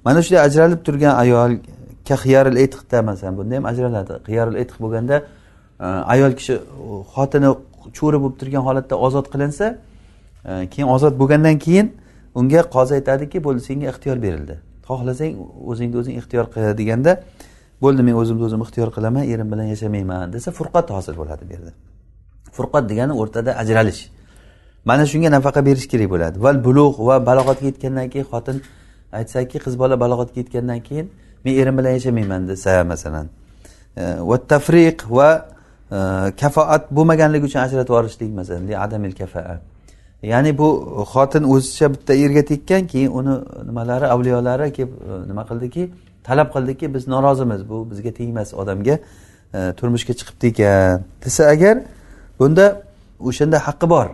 Mana 0.06 0.20
shunday 0.24 0.42
ajralib 0.48 0.80
turgan 0.88 1.14
ayol 1.24 1.52
xiyaril 2.24 2.58
etiqda 2.66 3.02
masalan 3.10 3.34
bunda 3.40 3.56
ham 3.58 3.66
ajraladi. 3.72 4.14
Qiyaril 4.28 4.56
etiq 4.64 4.78
bo'lganda 4.84 5.16
e, 5.86 5.88
ayol 6.14 6.32
kishi 6.40 6.54
xotini 7.14 7.50
cho'ri 7.98 8.18
bo'lib 8.24 8.38
turgan 8.42 8.64
holatda 8.68 8.96
ozod 9.08 9.28
qilinsa 9.34 9.66
e, 10.50 10.52
keyin 10.74 10.88
ozod 10.96 11.14
bo'lgandan 11.22 11.58
keyin 11.66 11.88
unga 12.40 12.62
qozi 12.76 12.94
aytadiki 13.00 13.38
bo'ldi 13.46 13.62
senga 13.70 13.88
ixtiyor 13.94 14.18
berildi. 14.26 14.56
Xohlasang 14.90 15.32
o'zingni 15.72 15.96
o'zing 16.02 16.16
ixtiyor 16.22 16.46
qil 16.54 16.64
deganda 16.82 17.12
bo'ldi 17.84 18.02
men 18.08 18.16
o'zimni 18.22 18.44
o'zim 18.48 18.62
ixtiyor 18.66 18.90
qilaman 18.96 19.24
erim 19.34 19.48
bilan 19.52 19.68
yashamayman 19.74 20.34
desa 20.34 20.50
furqat 20.60 20.88
hosil 20.98 21.16
bo'ladi 21.22 21.44
bu 21.48 21.52
yerda. 21.56 21.72
Furqat 22.58 22.84
degani 22.92 23.14
o'rtada 23.22 23.52
ajralish. 23.62 24.02
Mana 24.90 25.04
shunga 25.12 25.30
nafaqa 25.38 25.62
berish 25.66 25.88
kerak 25.92 26.10
bo'ladi. 26.14 26.38
Va 26.46 26.52
bulug' 26.68 26.98
va 27.08 27.16
balog'atga 27.30 27.66
yetgandan 27.72 28.08
keyin 28.14 28.28
xotin 28.34 28.58
aytsaki 29.20 29.58
qiz 29.66 29.74
bola 29.82 29.96
balog'atga 30.04 30.38
yetgandan 30.44 30.80
keyin 30.88 31.08
men 31.44 31.54
erim 31.62 31.76
bilan 31.80 31.92
yashamayman 31.98 32.42
desa 32.52 32.84
masalan. 32.94 33.28
E, 33.98 34.04
va 34.30 34.38
tafriq 34.54 35.00
va 35.18 35.30
e, 35.98 35.98
kafoat 36.42 36.84
bo'lmaganligi 36.98 37.44
uchun 37.50 37.60
ajratib 37.66 37.94
yuborishlik 37.94 38.32
masalan 38.40 38.64
adamil 38.86 39.14
kafaa 39.22 39.58
ya'ni 40.24 40.52
bu 40.58 40.68
xotin 41.14 41.44
o'zicha 41.54 41.94
bitta 41.94 42.14
erga 42.14 42.44
tekkan 42.52 42.88
keyin 42.92 43.12
uni 43.20 43.34
nimalari 43.68 44.06
avliyolari 44.14 44.74
kelib 44.78 44.92
e, 45.10 45.28
nima 45.30 45.44
qildiki? 45.50 45.84
Talab 46.24 46.54
qildiki 46.54 46.94
biz 46.94 47.08
norozimiz 47.08 47.70
bu 47.70 47.90
bizga 47.92 48.12
tegmas 48.20 48.54
odamga 48.54 49.00
e, 49.54 49.74
turmushga 49.80 50.14
chiqibdi 50.14 50.48
ekan. 50.48 51.04
Desa 51.26 51.44
agar 51.54 51.78
bunda 52.40 52.66
o'shanda 53.20 53.58
haqqi 53.68 53.90
bor 53.90 54.08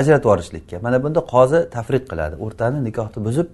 ajratib 0.00 0.24
yuborishlikka 0.24 0.76
mana 0.82 1.02
bunda 1.04 1.20
qozi 1.34 1.58
tafriq 1.76 2.04
qiladi 2.10 2.34
o'rtani 2.44 2.78
nikohni 2.88 3.24
buzib 3.26 3.48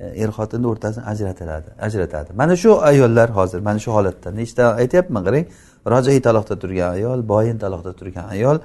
e, 0.00 0.06
er 0.22 0.30
xotinni 0.38 0.66
o'rtasini 0.72 1.04
ajratiladi 1.12 1.68
ajratadi. 1.86 2.30
Mana 2.40 2.56
shu 2.62 2.70
ayollar 2.90 3.28
hozir 3.38 3.60
mana 3.68 3.78
shu 3.84 3.90
holatda. 3.96 4.28
Nechta 4.40 4.64
aytyapman 4.82 5.22
qarang. 5.28 5.46
Rojai 5.92 6.20
taloqda 6.28 6.54
turgan 6.62 6.88
ayol 6.96 7.20
boyin 7.32 7.58
taloqda 7.64 7.92
turgan 8.00 8.26
ayol 8.34 8.58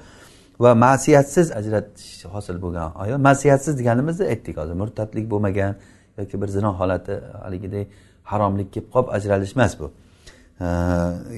va 0.64 0.72
ma'siyatsiz 0.86 1.48
ajratish 1.60 2.26
hosil 2.34 2.58
bo'lgan 2.64 2.92
ayol. 3.04 3.20
Ma'siyatsiz 3.28 3.74
deganimizda 3.80 4.24
aytdik 4.34 4.56
hozir 4.62 4.76
murtadlik 4.82 5.26
bo'lmagan 5.34 5.72
yoki 6.20 6.42
bir 6.42 6.48
zino 6.48 6.72
holati 6.80 7.14
haligidek 7.44 7.88
haromlik 8.32 8.74
kelib 8.74 8.88
qolib 8.94 9.10
ajralish 9.18 9.54
emas 9.58 9.74
bu 9.80 9.88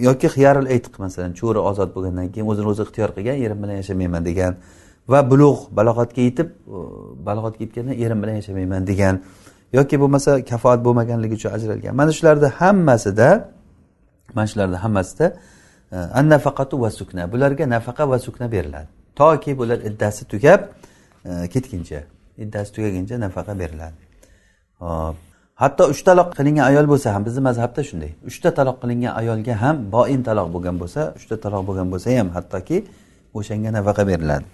yoki 0.07 0.27
xiyarul 0.35 0.67
aytiq 0.73 0.99
masalan 1.05 1.33
cho'ri 1.39 1.59
ozod 1.69 1.89
bo'lgandan 1.95 2.27
keyin 2.33 2.47
o'zini 2.51 2.67
o'zi 2.73 2.81
ixtiyor 2.87 3.09
qilgan 3.17 3.37
erim 3.45 3.59
bilan 3.63 3.75
yashamayman 3.81 4.23
degan 4.29 4.53
va 5.11 5.19
bulug' 5.31 5.61
balog'atga 5.77 6.21
yetib 6.27 6.49
balog'atga 7.27 7.61
yetganda 7.65 7.93
erim 8.03 8.19
bilan 8.23 8.35
yashamayman 8.41 8.87
degan 8.91 9.15
yoki 9.77 9.95
bo'lmasa 10.01 10.31
kafoat 10.51 10.79
bo'lmaganligi 10.85 11.35
uchun 11.39 11.51
ajralgan. 11.57 11.93
Mana 11.95 12.11
shularni 12.17 12.49
hammasida 12.59 13.29
mana 14.35 14.47
shularni 14.51 14.77
hammasida 14.83 15.25
e, 15.91 15.97
an 16.19 16.25
nafaqatu 16.29 16.81
va 16.83 16.89
sukna. 16.99 17.23
Bularga 17.33 17.65
nafaqa 17.75 18.09
va 18.11 18.17
sukna 18.19 18.51
beriladi. 18.51 18.87
Toki 19.15 19.57
bular 19.59 19.79
iddasi 19.89 20.23
tugab 20.31 20.61
e, 21.25 21.31
ketguncha 21.53 22.01
iddasi 22.43 22.69
tugaguncha 22.75 23.15
nafaqa 23.25 23.53
beriladi. 23.61 23.99
Hop. 24.79 25.15
Hatto 25.55 25.83
uch 25.93 26.01
taloq 26.07 26.29
qilingan 26.37 26.65
ayol 26.71 26.85
bo'lsa 26.91 27.13
ham 27.15 27.23
bizni 27.27 27.41
mazhabda 27.47 27.81
shunday. 27.89 28.11
Uchta 28.29 28.49
taloq 28.57 28.77
qilingan 28.81 29.11
ayolga 29.21 29.53
ham 29.63 29.75
boin 29.95 30.21
taloq 30.27 30.47
bo'lgan 30.55 30.75
bo'lsa 30.81 31.01
uchta 31.19 31.35
taloq 31.43 31.63
bo'lgan 31.67 31.87
bo'lsa 31.93 32.07
ham 32.19 32.29
hattoki 32.35 32.77
o'shanga 33.37 33.69
nafaqa 33.77 34.03
beriladi. 34.09 34.45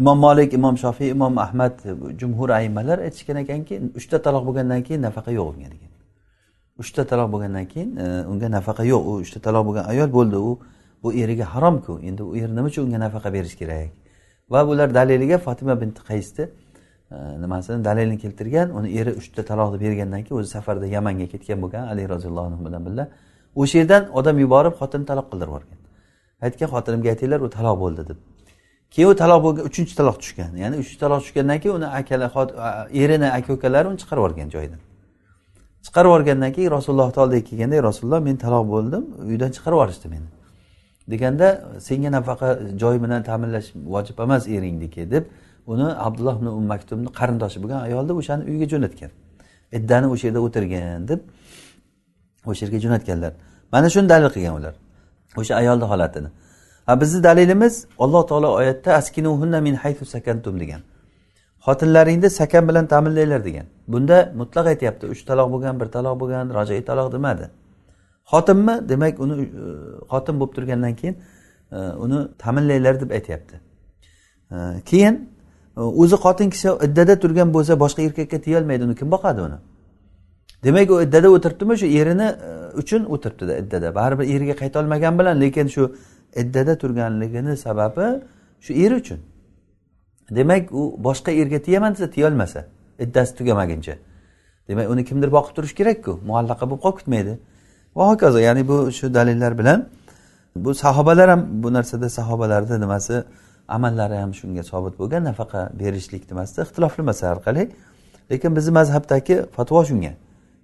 Imom 0.00 0.18
molik 0.26 0.50
imom 0.58 0.76
shofiy 0.84 1.08
imom 1.16 1.38
ahmad 1.38 1.74
jumhur 2.20 2.48
aymalar 2.60 2.98
aytishgan 3.06 3.36
ekanki 3.44 3.74
uchta 3.98 4.18
taloq 4.26 4.42
bo'lgandan 4.48 4.80
keyin 4.86 5.02
nafaqa 5.08 5.30
yo'q 5.38 5.48
unga 5.52 5.68
degan. 5.74 5.90
Uchta 6.82 7.02
taloq 7.10 7.28
bo'lgandan 7.34 7.66
keyin 7.72 7.90
e, 8.04 8.06
unga 8.32 8.48
nafaqa 8.56 8.84
yo'q. 8.92 9.02
U 9.10 9.12
uchta 9.24 9.38
taloq 9.46 9.62
bo'lgan 9.68 9.84
ayol 9.92 10.10
bo'ldi 10.18 10.38
u 10.48 10.50
bu 11.02 11.08
eriga 11.22 11.46
haromku. 11.54 12.00
Endi 12.08 12.22
u 12.22 12.36
er 12.42 12.48
nima 12.56 12.68
uchun 12.72 12.82
unga 12.86 12.98
nafaqa 13.06 13.28
berish 13.36 13.56
kerak? 13.60 13.90
Va 14.52 14.60
bular 14.68 14.88
daliliga 14.98 15.38
fotima 15.46 15.74
binti 15.82 16.00
qaysni 16.10 16.44
nimasini 17.44 17.84
dalilini 17.84 18.18
keltirgan 18.18 18.68
uni 18.78 18.88
eri 18.98 19.12
uchta 19.20 19.42
taloqni 19.50 19.78
bergandan 19.84 20.22
keyin 20.26 20.40
o'zi 20.40 20.50
safarda 20.56 20.86
yamanga 20.96 21.26
ketgan 21.32 21.58
bo'lgan 21.64 21.84
ali 21.92 22.02
roziyallohu 22.14 22.46
anhu 22.50 22.62
bilan 22.66 22.82
birga. 22.86 23.04
O'sha 23.60 23.78
yerdan 23.78 24.02
odam 24.18 24.36
yuborib 24.44 24.74
xotinni 24.80 25.06
taloq 25.10 25.26
qildirib 25.32 25.50
yuborgan. 25.52 25.78
Aytgan 26.46 26.68
xotinimga 26.74 27.08
aytinglar 27.14 27.40
u 27.46 27.50
taloq 27.58 27.76
bo'ldi 27.84 28.02
deb. 28.10 28.18
Keyin 28.94 29.08
u 29.12 29.14
taloq 29.22 29.40
bo'lgan 29.46 29.64
uchinchi 29.70 29.94
taloq 30.00 30.16
tushgan. 30.22 30.52
Ya'ni 30.62 30.76
uchinchi 30.82 31.00
taloq 31.04 31.20
tushgandan 31.24 31.58
keyin 31.62 31.74
uni 31.78 31.88
akalar 31.98 32.30
erini 33.02 33.28
aka 33.38 33.50
ukalari 33.56 33.86
uni 33.90 33.98
chiqarib 34.02 34.22
yuborgan 34.22 34.48
joyidan 34.56 34.80
chiqarib 35.86 36.08
yuborgandan 36.10 36.52
keyin 36.56 36.70
rasulullohni 36.70 37.20
oldiga 37.24 37.44
kelganda 37.48 37.82
rasululloh 37.88 38.20
men 38.28 38.36
taloq 38.44 38.64
bo'ldim 38.74 39.04
uydan 39.30 39.50
chiqarib 39.56 39.76
yuborishdi 39.76 40.08
meni. 40.14 40.28
Deganda 41.12 41.48
senga 41.88 42.10
nafaqa 42.16 42.48
joy 42.82 42.96
bilan 43.04 43.22
ta'minlash 43.28 43.68
vojib 43.94 44.18
emas 44.24 44.42
eringniki 44.56 45.10
deb 45.14 45.24
uni 45.66 45.88
abdulloh 46.06 46.36
ibn 46.38 46.46
um 46.46 46.66
maktubni 46.72 47.08
qarindoshi 47.18 47.58
bo'lgan 47.62 47.80
ayolni 47.88 48.12
o'shani 48.20 48.42
uyiga 48.50 48.66
jo'natgan. 48.72 49.10
Iddani 49.78 50.06
o'sha 50.14 50.26
yerda 50.28 50.40
o'tirgan 50.46 51.08
deb 51.10 51.20
o'sha 52.50 52.62
yerga 52.64 52.78
jo'natganlar. 52.84 53.32
Mana 53.72 53.88
shuni 53.94 54.08
dalil 54.12 54.30
qilgan 54.36 54.54
ular. 54.60 54.74
O'sha 55.40 55.54
ayolni 55.62 55.86
holatini. 55.92 56.28
Ha 56.86 57.00
bizni 57.00 57.24
dalilimiz 57.24 57.86
alloh 57.98 58.22
taolo 58.30 58.48
oyatda 58.60 58.90
askinuhunna 59.00 59.60
min 59.66 59.74
haythu 59.74 60.04
sakantum 60.04 60.60
degan. 60.60 60.80
Xotinlaringni 61.66 62.30
sakan 62.30 62.68
bilan 62.68 62.86
ta'minlanglar 62.86 63.44
degan. 63.44 63.66
Bunda 63.88 64.32
mutlaq 64.40 64.66
aytyapti 64.72 65.04
uch 65.12 65.22
taloq 65.28 65.48
bo'lgan 65.54 65.80
bir 65.80 65.88
taloq 65.96 66.14
bo'lgan 66.20 66.54
rojai 66.56 66.84
taloq 66.84 67.12
demadi. 67.12 67.46
Xotinmi? 68.32 68.74
Demak 68.88 69.20
uni 69.24 69.34
e, 69.42 69.46
xotin 70.12 70.34
bo'lib 70.40 70.52
turgandan 70.56 70.94
keyin 71.00 71.16
e, 71.72 71.78
uni 72.04 72.18
ta'minlanglar 72.42 73.00
deb 73.02 73.10
aytyapti. 73.18 73.56
E, 74.52 74.56
keyin 74.90 75.14
o'zi 75.76 76.16
xotin 76.16 76.50
kishi 76.50 76.68
iddada 76.86 77.18
turgan 77.18 77.54
bo'lsa 77.54 77.80
boshqa 77.80 78.02
erkakka 78.02 78.40
tiyolmaydi 78.40 78.84
uni 78.84 78.94
kim 78.94 79.10
boqadi 79.10 79.40
uni? 79.40 79.58
Demak 80.64 80.90
u 80.90 81.02
iddada 81.02 81.28
o'tiribdimi 81.30 81.78
shu 81.78 81.86
erini 81.86 82.28
e, 82.48 82.76
uchun 82.80 83.04
o'tiribdida 83.04 83.58
iddada. 83.62 83.94
Baribir 83.94 84.26
eriga 84.34 84.54
qaytolmagan 84.62 85.18
bilan 85.18 85.40
lekin 85.40 85.66
shu 85.68 85.94
iddada 86.36 86.78
turganligini 86.78 87.56
sababi 87.56 88.20
shu 88.60 88.72
eri 88.72 88.94
uchun. 88.94 89.18
Demak 90.30 90.72
u 90.72 90.96
boshqa 91.06 91.30
erga 91.30 91.58
tiyaman 91.62 91.92
desa 91.92 92.10
tiyolmasa 92.10 92.64
iddasi 92.98 93.36
tugamaguncha 93.38 93.94
demak 94.68 94.90
uni 94.90 95.04
kimdir 95.04 95.30
boqib 95.36 95.54
turishi 95.56 95.74
kerakku 95.74 96.20
muallaqa 96.26 96.64
bo'lib 96.70 96.82
qolib 96.84 96.98
ketmaydi. 96.98 97.38
Va 97.96 98.04
hokazo 98.10 98.38
ya'ni 98.38 98.68
bu 98.68 98.92
shu 98.98 99.14
dalillar 99.14 99.58
bilan 99.58 99.88
bu 100.56 100.74
sahobalar 100.74 101.30
ham 101.30 101.42
bu 101.62 101.72
narsada 101.72 102.08
sahobalarni 102.08 102.80
nimasi 102.80 103.24
amallari 103.76 104.16
ham 104.22 104.32
shunga 104.40 104.62
sobit 104.72 104.94
bo'lgan 105.00 105.22
nafaqa 105.30 105.60
berishlik 105.80 106.22
nimasida 106.30 106.60
ixtilofli 106.66 107.02
masala 107.10 107.30
orqali. 107.36 107.62
Lekin 108.30 108.50
bizni 108.56 108.72
mazhabdagi 108.80 109.36
fatvo 109.56 109.80
shunga. 109.90 110.12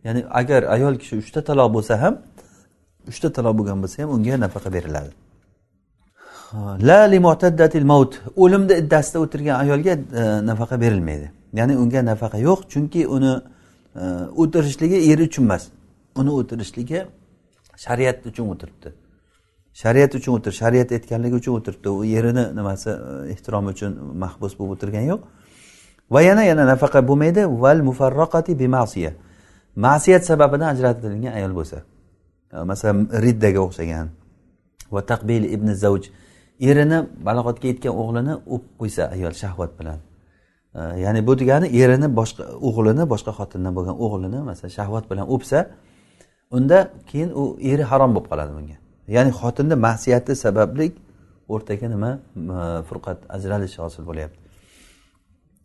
Ya'ni 0.07 0.21
agar 0.41 0.63
ayol 0.75 0.95
kishi 1.01 1.15
uchta 1.23 1.41
taloq 1.49 1.69
bo'lsa 1.77 1.95
ham 2.03 2.15
uchta 3.11 3.29
taloq 3.37 3.55
bo'lgan 3.59 3.79
bo'lsa 3.83 3.97
ham 4.03 4.11
unga 4.17 4.35
nafaqa 4.45 4.69
beriladi. 4.77 5.11
La 6.89 7.05
li 7.13 7.21
maut. 7.21 8.21
O'limni 8.37 8.75
iddasida 8.83 9.19
o'tirgan 9.25 9.57
ayolga 9.65 9.93
e, 10.21 10.23
nafaqa 10.51 10.81
berilmaydi. 10.81 11.27
Ya'ni 11.59 11.75
unga 11.83 12.01
nafaqa 12.11 12.39
yo'q 12.49 12.61
chunki 12.73 13.07
uni 13.17 13.33
e, 14.03 14.05
o'tirishligi 14.43 14.99
eri 15.13 15.23
uchun 15.29 15.45
emas. 15.45 15.63
Uni 16.21 16.31
o'tirishligi 16.31 16.99
shariat 17.85 18.27
uchun 18.31 18.47
o'tiribdi. 18.55 18.89
Shariat 19.83 20.15
uchun 20.19 20.33
o'tir 20.39 20.53
shariat 20.61 20.93
aytganligi 20.97 21.37
uchun 21.41 21.53
o'tiribdi. 21.59 21.89
U 21.89 22.05
erini 22.19 22.45
nimasi 22.59 22.91
e, 22.91 23.31
ehtiromi 23.33 23.69
uchun 23.75 23.93
mahbus 24.23 24.53
bo'lib 24.59 24.73
o'tirgani 24.77 25.07
yo'q. 25.13 25.21
Va 26.15 26.21
yana 26.29 26.43
yana 26.51 26.65
nafaqa 26.73 27.01
bo'lmaydi. 27.11 27.43
Val 27.63 27.81
mufarroqati 27.89 28.53
bimasiya 28.63 29.13
ma'siyat 29.87 30.23
sababidan 30.31 30.69
ajratilgan 30.75 31.33
ayol 31.39 31.53
bo'lsa. 31.59 31.79
E, 32.55 32.57
masalan 32.71 32.99
riddaga 33.25 33.61
o'xshagan. 33.67 34.09
Va 34.95 35.01
taqbil 35.13 35.45
ibn 35.55 35.69
zavj 35.83 36.05
erini 36.71 36.99
balog'atga 37.29 37.67
yetgan 37.73 37.95
o'g'lini 38.03 38.35
o'pib 38.55 38.73
qo'ysa 38.81 39.03
ayol 39.17 39.35
shahvat 39.43 39.73
bilan. 39.79 39.99
E, 40.79 40.81
ya'ni 41.05 41.21
bu 41.29 41.33
degani 41.41 41.67
erini 41.83 42.09
boshqa 42.21 42.45
o'g'lini 42.69 43.05
boshqa 43.13 43.33
xotindan 43.39 43.73
bo'lgan 43.79 43.97
o'g'lini 44.05 44.41
masalan 44.51 44.73
shahvat 44.79 45.05
bilan 45.11 45.27
o'psa 45.35 45.59
unda 46.57 46.79
keyin 47.11 47.31
u 47.41 47.45
eri 47.71 47.85
harom 47.91 48.11
bo'lib 48.15 48.31
qoladi 48.33 48.53
bunga. 48.59 48.79
Ya'ni 49.17 49.31
xotinni 49.41 49.77
ma'siyati 49.87 50.33
sababli 50.45 50.87
o'rtaga 51.55 51.89
nima? 51.95 52.11
Furqat 52.89 53.19
ajralish 53.37 53.79
hosil 53.83 54.03
bo'lyapti. 54.11 54.39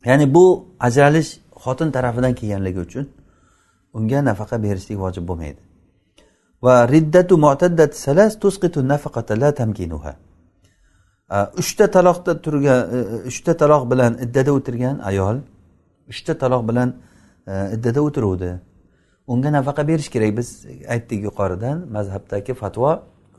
Ya'ni 0.10 0.26
bu 0.36 0.46
ajralish 0.88 1.30
xotin 1.64 1.90
tarafidan 1.96 2.34
kelganligi 2.40 2.80
uchun 2.88 3.06
unga 3.98 4.20
nafaqa 4.30 4.56
berishlik 4.66 4.98
vojib 5.04 5.24
bo'lmaydi. 5.30 5.62
Va 6.66 6.76
riddatu 6.94 7.34
mu'taddat 7.46 7.92
salas 8.06 8.32
tusqitu 8.44 8.80
nafaqata 8.92 9.34
la 9.42 9.50
tamkinuha. 9.60 10.14
Uchta 11.62 11.86
taloqda 11.96 12.42
turgan 12.46 12.80
e, 12.96 12.98
e, 12.98 13.28
uchta 13.30 13.54
taloq 13.62 13.84
bilan 13.92 14.12
iddada 14.26 14.52
o'tirgan 14.58 14.96
ayol 15.10 15.38
uchta 16.12 16.34
taloq 16.44 16.62
bilan 16.70 16.90
e, 17.48 17.54
iddada 17.76 18.00
o'tiruvdi. 18.08 18.52
Unga 19.28 19.50
nafaqa 19.58 19.88
berish 19.88 20.10
kerak 20.14 20.32
biz 20.40 20.50
aytdik 20.94 21.20
yuqoridan 21.28 21.78
mazhabdagi 21.96 22.54
fatvo 22.62 22.92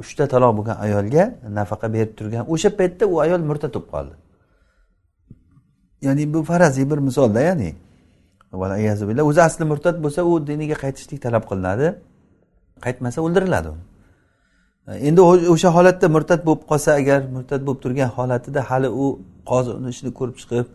uchta 0.02 0.24
taloq 0.32 0.52
bo'lgan 0.58 0.76
ayolga 0.86 1.24
nafaqa 1.58 1.86
berib 1.94 2.12
turgan. 2.18 2.44
O'sha 2.52 2.70
paytda 2.78 3.04
u 3.12 3.14
ayol 3.24 3.42
murtad 3.50 3.72
bo'lib 3.74 3.88
qoldi. 3.94 4.14
Ya'ni 6.06 6.24
bu 6.34 6.40
faraziy 6.50 6.86
bir 6.90 6.98
misolda 7.08 7.40
ya'ni 7.48 7.70
o'zi 9.30 9.40
asli 9.48 9.64
murtad 9.72 9.96
bo'lsa 10.04 10.20
u 10.30 10.32
diniga 10.50 10.76
qaytishlik 10.84 11.18
talab 11.26 11.44
qilinadi. 11.50 11.86
Qaytmasa 12.84 13.18
o'ldiriladi 13.26 13.70
endi 14.88 15.20
o'sha 15.54 15.70
holatda 15.76 16.08
murtad 16.16 16.40
bo'lib 16.46 16.62
qolsa 16.70 16.90
agar 17.00 17.20
murtad 17.36 17.60
bo'lib 17.66 17.80
turgan 17.84 18.10
holatida 18.16 18.60
hali 18.70 18.88
u 19.02 19.04
qozi 19.50 19.70
uni 19.78 19.88
ishini 19.94 20.10
ko'rib 20.18 20.36
chiqib 20.40 20.66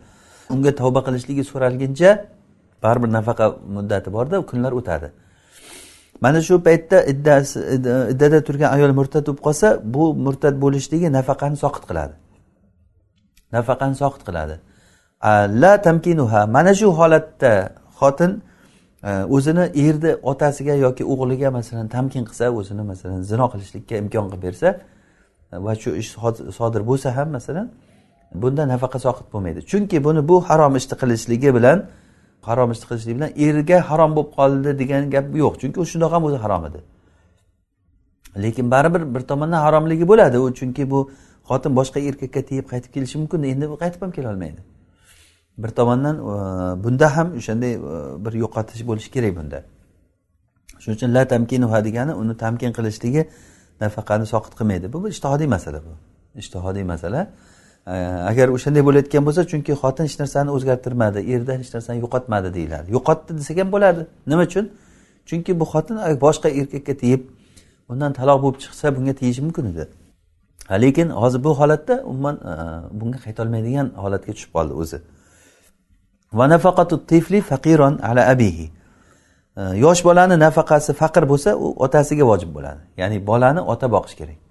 unga 0.54 0.70
tavba 0.80 1.00
qilishligi 1.06 1.42
so'ralguncha 1.50 2.10
baribir 2.82 3.10
nafaqa 3.18 3.46
muddati 3.76 4.08
borda 4.16 4.36
kunlar 4.50 4.72
o'tadi. 4.80 5.08
Mana 6.20 6.40
shu 6.42 6.54
paytda 6.66 6.98
iddasi 7.12 7.58
iddada 8.14 8.38
turgan 8.48 8.70
ayol 8.76 8.92
murtad 9.00 9.26
bo'lib 9.26 9.40
qolsa 9.46 9.68
bu 9.94 10.04
murtad 10.26 10.54
bo'lishligi 10.64 11.08
nafaqani 11.18 11.56
soqit 11.64 11.84
qiladi. 11.90 12.14
Nafaqani 13.56 13.96
soqit 14.02 14.22
qiladi. 14.28 14.54
La 15.62 15.72
tamkinuha 15.86 16.46
mana 16.56 16.72
shu 16.80 16.88
holatda 16.98 17.52
xotin 17.98 18.32
e, 19.08 19.10
o'zini 19.36 19.64
erni 19.86 20.12
otasiga 20.30 20.74
yoki 20.86 21.04
o'g'liga 21.12 21.48
masalan 21.58 21.86
tamkin 21.96 22.24
qilsa 22.28 22.44
o'zini 22.58 22.82
masalan 22.92 23.20
zino 23.30 23.46
qilishlikka 23.52 23.94
imkon 24.02 24.24
qilib 24.30 24.42
bersa 24.46 24.68
e, 25.52 25.56
va 25.64 25.72
shu 25.82 25.90
ish 26.02 26.10
sodir 26.58 26.82
bo'lsa 26.90 27.08
ham 27.16 27.28
masalan 27.36 27.66
bunda 28.42 28.62
nafaqa 28.72 28.98
soqit 29.06 29.26
bo'lmaydi. 29.32 29.60
Chunki 29.70 29.96
buni 30.06 30.20
bu 30.30 30.36
harom 30.48 30.72
ishni 30.80 30.94
qilishligi 31.02 31.50
bilan 31.56 31.78
harom 32.42 32.70
ishni 32.72 32.86
qilishlik 32.90 33.14
bilan 33.18 33.30
erga 33.46 33.78
harom 33.90 34.16
bo'lib 34.16 34.30
qoldi 34.38 34.78
degan 34.78 35.10
gap 35.14 35.26
yo'q. 35.42 35.54
Chunki 35.62 35.78
u 35.82 35.86
shundoq 35.92 36.12
ham 36.16 36.24
o'zi 36.28 36.38
harom 36.44 36.64
edi. 36.68 36.80
Lekin 38.44 38.70
baribir 38.70 39.02
bir 39.14 39.20
tomondan 39.30 39.60
haromligi 39.66 40.08
bo'ladi 40.08 40.38
u. 40.38 40.54
Chunki 40.58 40.90
bu 40.90 41.10
xotin 41.48 41.76
boshqa 41.78 41.98
erkakka 42.08 42.40
tegib 42.50 42.66
qaytib 42.72 42.90
kelishi 42.94 43.18
mumkin. 43.18 43.42
Endi 43.52 43.68
u 43.68 43.76
qaytib 43.82 44.02
ham 44.02 44.10
kelolmaydi. 44.18 44.60
Bir 45.58 45.68
tomondan 45.68 46.16
e, 46.16 46.34
bunda 46.84 47.16
ham 47.16 47.28
o'shanday 47.38 47.72
e, 47.74 47.78
bir 48.24 48.32
yo'qotish 48.42 48.82
bo'lishi 48.90 49.10
kerak 49.16 49.36
bunda. 49.38 49.58
Shuning 50.82 50.96
uchun 50.98 51.14
la 51.14 51.24
tamkinuha 51.32 51.84
degani 51.84 52.12
uni 52.22 52.36
tamkin 52.36 52.72
qilishligi 52.72 53.22
nafaqani 53.80 54.26
soqit 54.32 54.52
qilmaydi. 54.58 54.92
Bu 54.92 55.04
bir 55.04 55.10
ishtihodiy 55.10 55.46
masala 55.46 55.80
bu. 55.86 55.92
Ishtihodiy 56.42 56.84
masala. 56.92 57.20
Agar 57.86 58.48
o'shanday 58.48 58.82
bo'layotgan 58.88 59.24
bo'lsa 59.26 59.42
chunki 59.50 59.72
xotin 59.82 60.04
hech 60.08 60.18
narsani 60.22 60.50
o'zgartirmadi 60.56 61.18
erdan 61.34 61.58
hech 61.62 61.74
narsani 61.74 61.98
yo'qotmadi 62.04 62.54
deyiladi. 62.54 62.92
Yo'qotdi 62.96 63.38
desak 63.38 63.56
ham 63.58 63.72
bo'ladi. 63.72 64.06
Nima 64.26 64.42
uchun? 64.42 64.70
Chunki 65.28 65.60
bu 65.60 65.64
xotin 65.72 65.96
boshqa 66.24 66.48
erkakka 66.60 66.94
tegib 67.02 67.22
undan 67.88 68.12
taloq 68.12 68.38
bo'lib 68.42 68.58
chiqsa 68.64 68.96
bunga 68.96 69.14
tegishi 69.20 69.42
mumkin 69.42 69.64
edi. 69.72 69.84
Lekin 70.70 71.08
hozir 71.10 71.44
bu 71.44 71.58
holatda 71.60 72.02
umuman 72.04 72.36
e, 72.50 72.52
bunga 73.00 73.18
qaytolmaydigan 73.26 73.86
holatga 73.96 74.32
tushib 74.32 74.52
qoldi 74.56 74.72
o'zi. 74.82 74.98
Tifli 77.10 77.40
faqiron 77.40 77.98
ala 77.98 78.22
abihi. 78.34 78.70
E, 79.56 79.62
yosh 79.84 80.04
bolani 80.04 80.38
nafaqasi 80.38 80.92
faqir 80.92 81.24
bo'lsa 81.32 81.56
u 81.56 81.74
otasiga 81.84 82.24
vojib 82.30 82.54
bo'ladi. 82.56 82.80
Ya'ni 82.96 83.26
bolani 83.26 83.60
ota 83.60 83.86
boqish 83.96 84.14
kerak. 84.20 84.49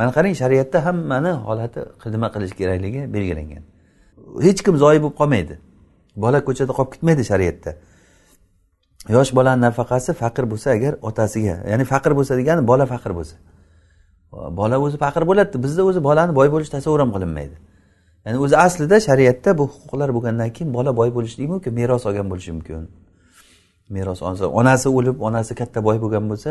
Mana 0.00 0.10
qarang 0.16 0.34
shariatda 0.42 0.78
hammani 0.86 1.32
holati 1.46 1.80
nima 2.14 2.28
qilish 2.34 2.54
kerakligi 2.60 3.00
belgilangan. 3.14 3.62
Hech 4.46 4.60
kim 4.66 4.74
zoyi 4.82 4.98
bo'lib 5.04 5.16
qolmaydi. 5.20 5.54
Bola 6.24 6.38
ko'chada 6.46 6.72
qolib 6.78 6.90
ketmaydi 6.94 7.22
shariatda. 7.30 7.70
Yosh 9.16 9.30
bolani 9.38 9.60
nafaqasi 9.66 10.10
faqir 10.22 10.44
bo'lsa 10.52 10.68
agar 10.76 10.92
otasiga 11.08 11.56
ya'ni 11.70 11.84
faqir 11.92 12.12
bo'lsa 12.18 12.32
degani 12.40 12.62
bola 12.70 12.84
faqir 12.92 13.12
bo'lsa. 13.18 13.36
Bola 14.60 14.76
o'zi 14.84 14.96
faqir 15.04 15.22
bo'ladida 15.30 15.58
bizda 15.64 15.82
o'zi 15.90 16.00
bolani 16.08 16.32
boy 16.38 16.48
bo'lish 16.54 16.70
tasavvur 16.76 17.00
ham 17.04 17.10
qilinmaydi. 17.16 17.56
Ya'ni 18.24 18.38
o'zi 18.44 18.56
aslida 18.66 18.96
shariatda 19.08 19.50
bu 19.58 19.64
huquqlar 19.74 20.08
bo'lgandan 20.16 20.50
keyin 20.56 20.70
bola 20.76 20.90
boy 21.00 21.08
bo'lishligi 21.16 21.48
mumkin 21.54 21.72
meros 21.80 22.02
olgan 22.08 22.26
bo'lishi 22.32 22.52
mumkin. 22.56 22.88
Meros 23.96 24.20
olsa 24.28 24.44
onasi 24.60 24.88
o'lib 24.98 25.16
onasi 25.28 25.52
katta 25.60 25.78
boy 25.86 25.96
bo'lgan 26.04 26.24
bo'lsa 26.30 26.50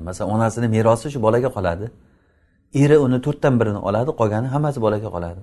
masalan 0.00 0.30
onasini 0.34 0.68
merosi 0.68 1.10
shu 1.10 1.22
bolaga 1.22 1.48
qoladi. 1.56 1.90
Eri 2.74 2.98
uni 2.98 3.18
to'rtdan 3.26 3.60
birini 3.60 3.80
oladi 3.88 4.10
qolgani 4.20 4.46
hammasi 4.46 4.80
bolaga 4.80 5.08
qoladi. 5.16 5.40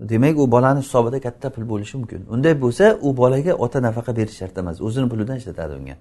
Demak 0.00 0.38
u 0.38 0.50
bolani 0.50 0.80
hisobida 0.80 1.20
katta 1.20 1.50
pul 1.50 1.64
bo'lishi 1.72 1.96
mumkin. 1.96 2.20
Unday 2.34 2.54
bo'lsa 2.64 2.98
u 3.06 3.16
bolaga 3.16 3.52
ota 3.54 3.78
nafaqa 3.82 4.16
berish 4.16 4.36
shart 4.40 4.58
emas. 4.58 4.80
O'zini 4.80 5.08
pulidan 5.08 5.36
ishlatadi 5.36 5.72
unga. 5.80 5.96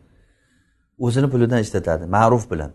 O'zini 1.06 1.28
pulidan 1.30 1.60
ishlatadi 1.66 2.06
ma'ruf 2.06 2.52
bilan. 2.52 2.72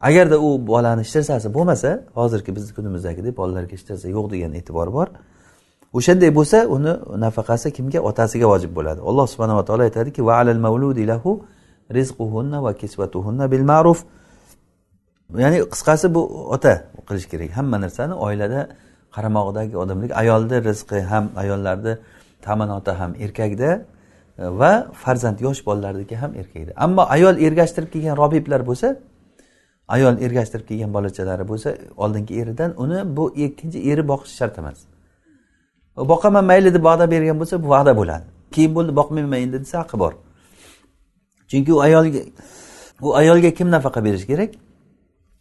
Agarda 0.00 0.36
u 0.46 0.66
bolani 0.66 1.02
hech 1.02 1.46
bo'lmasa 1.56 1.90
hozirgi 2.14 2.56
bizni 2.56 2.74
kunimizdagidek 2.76 3.36
bolalarga 3.36 3.74
hech 3.76 4.04
yo'q 4.16 4.26
degan 4.32 4.52
e'tibor 4.58 4.88
bor. 4.96 5.08
O'shanday 5.98 6.30
bo'lsa 6.38 6.58
uni 6.76 6.92
nafaqasi 7.24 7.68
kimga? 7.76 8.00
Otasiga 8.10 8.46
vojib 8.52 8.72
bo'ladi. 8.78 9.00
Alloh 9.08 9.26
subhanava 9.32 9.62
taolo 9.68 9.82
aytadiki 9.88 10.20
va 10.28 10.34
alal 10.40 10.60
mavludi 10.66 11.06
lahu 11.12 11.30
rizquhunna 11.92 12.62
va 12.62 12.72
kisvatuhunna 12.74 13.50
bil 13.50 13.64
ma'ruf. 13.64 14.04
Ya'ni 15.36 15.58
qisqasi 15.72 16.14
bu 16.14 16.22
ota 16.54 16.72
qilish 17.08 17.26
kerak. 17.32 17.50
Hamma 17.56 17.80
narsani 17.80 18.14
oilada 18.14 18.68
qaramog'idagi 19.14 19.76
odamlik 19.76 20.12
ayolni 20.22 20.56
rizqi 20.68 21.00
ham 21.00 21.24
ayollarni 21.36 21.98
ta'minoti 22.42 22.90
ham 22.90 23.10
erkakda 23.24 23.70
e, 24.38 24.44
va 24.60 24.72
farzand 24.92 25.38
yosh 25.46 25.66
bolalarniki 25.66 26.16
ham 26.16 26.34
erkakda. 26.40 26.72
Ammo 26.76 27.02
ayol 27.16 27.34
ergashtirib 27.46 27.90
kelgan 27.94 28.16
robiblar 28.22 28.60
bo'lsa 28.70 28.96
ayol 29.88 30.14
ergashtirib 30.26 30.66
kelgan 30.70 30.90
bolachalari 30.96 31.44
bo'lsa 31.50 31.68
oldingi 31.96 32.34
eridan 32.40 32.70
uni 32.82 33.16
bu 33.16 33.24
ikkinchi 33.44 33.78
eri 33.90 34.02
boqishi 34.10 34.34
shart 34.40 34.58
emas. 34.58 34.78
Boqaman 35.96 36.44
mayli 36.44 36.74
deb 36.74 36.84
va'da 36.84 37.10
bergan 37.14 37.36
bo'lsa 37.40 37.62
bu 37.64 37.68
va'da 37.68 37.92
bo'ladi. 38.00 38.26
Keyin 38.54 38.72
bo'ldi 38.76 38.92
boqmayman 39.00 39.38
endi 39.44 39.58
desa 39.64 39.76
haqqi 39.82 39.98
bor. 39.98 40.12
Chunki 41.48 41.72
u 41.72 41.80
ayolga 41.80 42.18
u 43.02 43.14
ayolga 43.14 43.50
kim 43.54 43.70
nafaqa 43.70 44.04
berishi 44.04 44.26
kerak? 44.26 44.50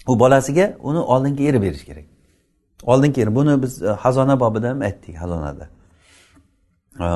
U 0.07 0.19
bolasiga 0.19 0.77
uni 0.83 0.99
oldingi 0.99 1.47
eri 1.49 1.61
berishi 1.61 1.85
kerak. 1.85 2.05
Oldingi 2.83 3.21
eri 3.21 3.35
buni 3.35 3.61
biz 3.63 3.73
xazona 3.81 3.95
hazona 4.03 4.39
bobida 4.39 4.69
ham 4.69 4.81
aytdik 4.81 5.15
hazonada. 5.15 5.69
E, 6.99 7.07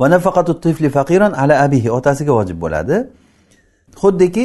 Va 0.00 0.08
nafaqatu 0.08 0.60
tifli 0.60 0.88
faqiran 0.90 1.32
ala 1.32 1.62
abihi. 1.64 1.90
Otasiga 1.90 2.32
vojib 2.32 2.60
bo'ladi. 2.60 2.96
Xuddiki 4.02 4.44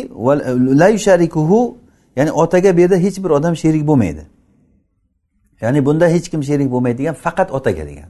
la 0.81 0.87
yusharikuhu 0.95 1.77
ya'ni 2.15 2.31
otaga 2.31 2.77
bu 2.77 2.79
yerda 2.81 2.97
hech 3.05 3.17
bir 3.23 3.29
odam 3.29 3.55
sherik 3.55 3.87
bo'lmaydi. 3.87 4.23
Ya'ni 5.61 5.85
bunda 5.85 6.05
hech 6.15 6.27
kim 6.31 6.41
sherik 6.43 6.67
bo'lmaydigan 6.73 7.15
faqat 7.25 7.49
otaga 7.57 7.83
degan. 7.89 8.09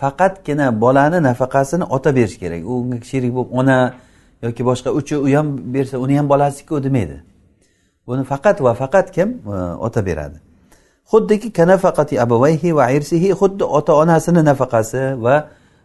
Faqatgina 0.00 0.80
bolani 0.80 1.18
nafaqasini 1.28 1.84
ota 1.96 2.10
berishi 2.16 2.38
kerak. 2.42 2.60
Unga 2.72 2.96
sherik 3.10 3.32
bo'lib 3.36 3.50
ona 3.60 3.78
yoki 4.42 4.62
boshqa 4.64 4.90
uchi 4.90 5.16
u 5.16 5.26
ham 5.36 5.74
bersa 5.74 5.98
uni 5.98 6.16
ham 6.18 6.28
bolasiku 6.28 6.82
demaydi. 6.84 7.22
Buni 8.06 8.24
faqat 8.24 8.60
va 8.60 8.74
faqat 8.74 9.10
kim? 9.12 9.28
Ota 9.86 10.06
beradi. 10.06 10.38
Xuddiki 11.12 11.52
kanafaqati 11.52 12.20
abavayhi 12.24 12.76
va 12.76 12.90
irsihi 12.90 13.32
xuddi 13.40 13.64
ota 13.64 13.92
onasini 14.02 14.42
nafaqasi 14.50 15.02
va 15.24 15.36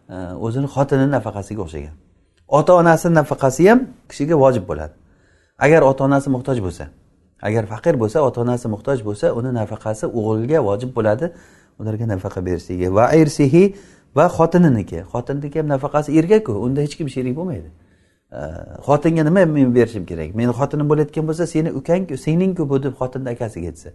e, 0.10 0.16
o'zini 0.46 0.68
xotini 0.76 1.08
nafaqasiga 1.16 1.62
o'xshagan. 1.66 1.96
Ota 2.48 2.74
onasini 2.82 3.14
nafaqasi 3.22 3.70
ham 3.70 3.80
kishiga 4.10 4.36
vojib 4.44 4.64
bo'ladi. 4.70 4.94
Agar 5.66 5.82
ota 5.90 6.04
onasi 6.04 6.30
muhtoj 6.36 6.58
bo'lsa 6.66 6.86
agar 7.42 7.64
faqir 7.66 7.94
bo'lsa 8.02 8.20
ota 8.28 8.42
onasi 8.42 8.68
muhtoj 8.74 9.00
bo'lsa 9.08 9.34
uni 9.40 9.52
nafaqasi 9.60 10.06
o'g'ilga 10.20 10.60
vojib 10.68 10.92
bo'ladi 10.98 11.26
ularga 11.80 12.06
nafaqa 12.14 12.40
berishligi 12.48 12.88
va 12.98 13.06
irsihi 13.22 13.64
va 14.16 14.26
xotininiki. 14.38 15.00
Xotinniki 15.14 15.60
ham 15.60 15.68
nafaqasi 15.74 16.10
erkakku 16.20 16.54
unda 16.66 16.82
hech 16.82 16.96
kim 16.98 17.10
sherik 17.10 17.36
bo'lmaydi. 17.40 17.70
Э, 18.32 18.38
xotinga 18.84 19.24
nima 19.24 19.46
men 19.46 19.76
berishim 19.76 20.06
kerak? 20.06 20.36
Meni 20.36 20.52
xotinim 20.52 20.90
bo'layotgan 20.90 21.28
bo'lsa 21.30 21.48
seni 21.48 21.72
ukangku 21.72 22.18
seningku 22.18 22.70
bu 22.70 22.84
deb 22.84 22.94
xotinni 23.00 23.30
akasiga 23.30 23.68
aytsa 23.72 23.90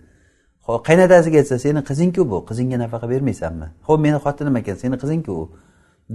qaynotasiga 0.89 1.39
aytsa 1.43 1.59
seni 1.59 1.81
qizingku 1.89 2.23
bu 2.31 2.39
qizingga 2.49 2.79
nafaqa 2.85 3.07
bermaysanmi? 3.11 3.67
Ho'p 3.89 4.01
meni 4.01 4.19
xotinim 4.25 4.57
ekan 4.57 4.77
seni 4.83 4.97
qizingku 5.03 5.33
u. 5.33 5.45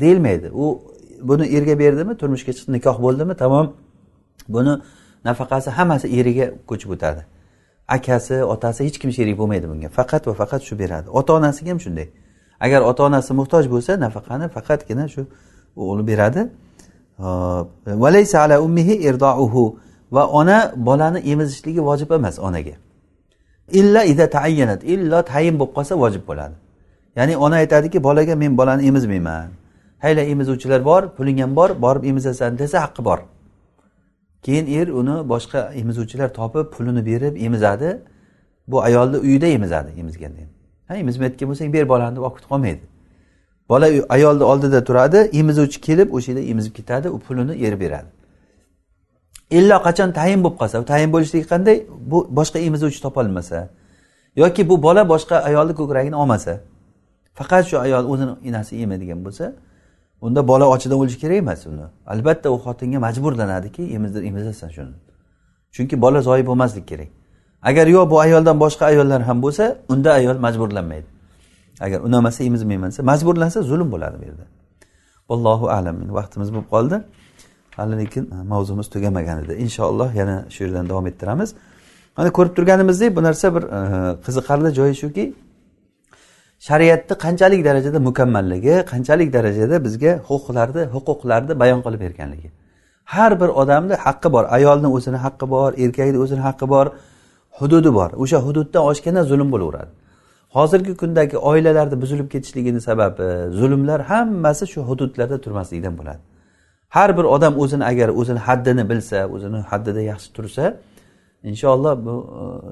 Deyilmaydi. 0.02 0.48
U 0.54 0.66
buni 1.30 1.46
erga 1.58 1.80
berdimi 1.80 2.14
turmushga 2.22 2.52
chiqdi 2.58 2.72
nikoh 2.78 2.98
bo'ldimi? 3.06 3.34
Tamom. 3.44 3.68
Buni 4.50 4.74
nafaqasi 5.26 5.70
hammasi 5.78 6.08
eriga 6.20 6.46
ko'chib 6.70 6.90
o'tadi. 6.96 7.22
Akasi 7.88 8.44
otasi 8.54 8.86
hech 8.88 8.98
kim 9.02 9.12
sherik 9.18 9.36
bo'lmaydi 9.42 9.68
bunga. 9.72 9.90
Faqat 9.98 10.28
va 10.28 10.34
faqat 10.42 10.62
shu 10.68 10.74
beradi. 10.80 11.08
Ota 11.20 11.32
onasiga 11.40 11.70
ham 11.74 11.80
shunday. 11.86 12.08
Agar 12.66 12.82
ota 12.82 13.02
onasi 13.10 13.32
muhtoj 13.40 13.66
bo'lsa 13.74 13.92
nafaqani 14.06 14.46
faqatgina 14.56 15.06
shu 15.14 15.22
o'g'li 15.76 16.04
beradi. 16.12 16.42
Va 20.12 20.28
ona 20.28 20.74
bolani 20.76 21.20
emizishligi 21.20 21.82
vojib 21.82 22.12
emas 22.12 22.40
onaga. 22.40 22.76
Illa 23.72 24.04
ida 24.04 24.30
taayyanat. 24.30 24.84
Illo 24.84 25.22
tayin 25.22 25.60
bo'lib 25.60 25.74
qolsa 25.78 25.96
vojib 26.04 26.24
bo'ladi. 26.28 26.56
Ya'ni 27.16 27.38
ona 27.38 27.56
aytadiki 27.56 28.04
bolaga 28.04 28.36
men 28.36 28.58
bolani 28.58 28.88
emizmayman. 28.88 29.50
Hayla 30.00 30.22
emizuvchilar 30.22 30.86
bor 30.86 31.02
puling 31.18 31.42
ham 31.42 31.56
bor 31.56 31.70
borib 31.82 32.04
emizasan 32.04 32.58
desa 32.58 32.84
haqqi 32.84 33.06
bor. 33.06 33.20
Keyin 34.44 34.68
er 34.68 34.88
uni 34.88 35.16
boshqa 35.30 35.74
emizuvchilar 35.74 36.30
topib 36.34 36.66
pulini 36.74 37.06
berib 37.06 37.36
emizadi. 37.46 38.02
Bu 38.68 38.84
ayolni 38.84 39.18
uyida 39.18 39.48
emizadi 39.48 39.90
emizganda 40.00 40.42
ha 40.88 40.96
emizmayotgan 40.96 41.50
bo'lsang 41.50 41.74
ber 41.74 41.90
bolani 41.90 42.16
deb 42.16 42.22
olib 42.22 42.36
ketib 42.36 42.50
qolmaydi. 42.50 42.82
Bola 43.70 43.88
ayolni 44.10 44.44
oldida 44.44 44.84
turadi 44.84 45.18
emizuvchi 45.18 45.82
kelib 45.82 46.14
o'sha 46.14 46.32
yerda 46.32 46.44
emizib 46.52 46.74
ketadi 46.80 47.10
u 47.10 47.20
pulini 47.20 47.54
eri 47.66 47.80
beradi. 47.80 48.10
Illo 49.52 49.78
qachon 49.88 50.12
tayin 50.12 50.44
bo'lib 50.44 50.58
qolsa 50.62 50.86
tayin 50.86 51.10
bo'lishligi 51.14 51.46
qanday 51.54 51.78
bu 52.12 52.18
boshqa 52.38 52.60
emizuvchi 52.60 53.00
topolmasa 53.06 53.70
yoki 54.36 54.70
bu 54.70 54.76
bola 54.86 55.02
boshqa 55.14 55.36
ayolni 55.50 55.74
ko'kragini 55.80 56.16
olmasa 56.16 56.54
faqat 57.40 57.64
shu 57.70 57.76
ayol 57.86 58.04
o'zini 58.12 58.34
enasi 58.50 58.74
emadigan 58.84 59.20
bo'lsa 59.26 59.46
unda 60.22 60.48
bola 60.48 60.66
ochidan 60.74 60.98
o'lishi 61.02 61.20
kerak 61.24 61.38
emas 61.44 61.66
uni. 61.66 61.88
Albatta 62.14 62.48
u 62.56 62.58
xotinga 62.66 63.00
majburlanadiki 63.00 63.84
emizdir 63.96 64.24
emizasan 64.30 64.70
shuni. 64.76 64.96
Chunki 65.76 65.96
bola 66.02 66.22
zoyi 66.22 66.44
bo'lmaslik 66.50 66.86
kerak. 66.92 67.10
Agar 67.70 67.88
yo'q 67.88 68.10
bu 68.12 68.20
ayoldan 68.26 68.58
boshqa 68.64 68.84
ayollar 68.92 69.22
ham 69.30 69.38
bo'lsa 69.46 69.66
unda 69.90 70.10
ayol 70.20 70.38
majburlanmaydi. 70.46 71.17
Agar 71.80 72.00
unamasa 72.08 72.44
emizmayman 72.44 72.90
desa 72.92 73.04
majburlansa 73.04 73.62
zulm 73.62 73.92
bo'ladi 73.92 74.16
bu 74.22 74.26
yerda. 74.30 74.46
Allohu 75.30 75.66
alam. 75.70 75.98
Vaqtimiz 76.18 76.50
bo'lib 76.54 76.70
qoldi. 76.74 76.98
Hali 77.78 77.98
lekin 78.02 78.24
e, 78.36 78.44
mavzumiz 78.54 78.88
tugamagan 78.90 79.38
edi. 79.44 79.54
Inshaalloh 79.66 80.10
yana 80.16 80.46
shu 80.54 80.64
yerdan 80.64 80.90
davom 80.90 81.08
ettiramiz. 81.08 81.50
Mana 82.18 82.30
ko'rib 82.38 82.54
turganimizdek 82.58 83.16
bu 83.16 83.24
narsa 83.28 83.56
bir 83.56 83.64
e, 83.78 83.80
qiziqarli 84.26 84.70
joyi 84.80 84.96
shuki 85.04 85.26
shariatni 86.68 87.16
qanchalik 87.26 87.62
darajada 87.66 88.00
mukammalligi 88.10 88.76
qanchalik 88.92 89.30
darajada 89.38 89.76
bizga 89.86 90.12
huquqlarni 90.30 90.84
huquqlarni 90.96 91.54
bayon 91.62 91.80
qilib 91.86 92.02
berganligi. 92.06 92.50
Har 93.14 93.32
bir 93.42 93.50
odamni 93.62 93.96
haqqi 94.06 94.30
bor. 94.36 94.44
Ayolni 94.58 94.88
o'zini 94.98 95.20
haqqi 95.26 95.46
bor 95.54 95.70
erkakni 95.84 96.18
o'zini 96.24 96.42
haqqi 96.48 96.66
bor 96.74 96.86
hududi 97.60 97.92
bor. 97.98 98.10
O'sha 98.24 98.38
hududdan 98.48 98.84
oshganda 98.92 99.22
zulm 99.32 99.50
bo'laveradi. 99.54 99.92
Hozirgi 100.58 100.94
kundagi 101.02 101.38
oilalarni 101.38 102.02
buzilib 102.02 102.28
ketishligini 102.34 102.82
sababi 102.82 103.28
zulmlar 103.60 104.02
hammasi 104.12 104.66
shu 104.74 104.82
hududlarda 104.90 105.38
turmaslikdan 105.46 105.94
bo'ladi. 106.00 106.22
Har 106.96 107.18
bir 107.18 107.24
odam 107.24 107.54
o'zini 107.64 107.86
agar 107.92 108.10
o'zini 108.10 108.40
haddini 108.48 108.90
bilsa 108.90 109.18
o'zini 109.36 109.60
haddida 109.72 110.02
yaxshi 110.12 110.30
tursa 110.38 110.64
inshaalloh 111.44 111.94
bu 112.06 112.16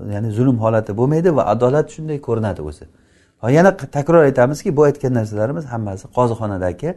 e, 0.09 0.13
ya'ni 0.13 0.29
zulm 0.37 0.57
holati 0.63 0.91
bo'lmaydi 0.99 1.35
va 1.37 1.43
adolat 1.53 1.87
shunday 1.95 2.17
ko'rinadi 2.27 2.61
o'zi. 2.69 2.85
Yana 3.57 3.77
takror 3.77 4.21
aytamizki 4.29 4.77
bu 4.77 4.83
aytgan 4.83 5.13
narsalarimiz 5.19 5.65
hammasi 5.73 6.05
qozixonadagi 6.17 6.89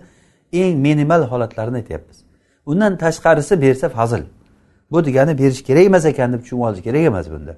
eng 0.53 0.75
minimal 0.87 1.23
holatlarni 1.33 1.77
aytyapmiz. 1.77 2.19
Undan 2.67 2.93
tashqarisi 2.97 3.55
bersa 3.63 3.89
fazil. 3.89 4.23
Bu 4.91 5.05
degani 5.05 5.39
berish 5.39 5.63
kerak 5.69 5.85
emas 5.91 6.05
ekan 6.05 6.33
deb 6.33 6.41
tushunib 6.43 6.63
olish 6.63 6.83
kerak 6.83 7.03
emas 7.11 7.27
bunda. 7.31 7.55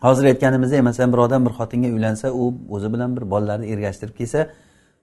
Hozir 0.00 0.24
aytganimizdek 0.24 0.82
masalan 0.82 1.12
bir 1.12 1.18
odam 1.18 1.46
bir 1.46 1.50
xotinga 1.50 1.88
uylansa 1.88 2.32
u 2.32 2.54
o'zi 2.68 2.92
bilan 2.92 3.16
bir 3.16 3.30
bolalarni 3.30 3.66
ergashtirib 3.66 4.16
kelsa 4.16 4.48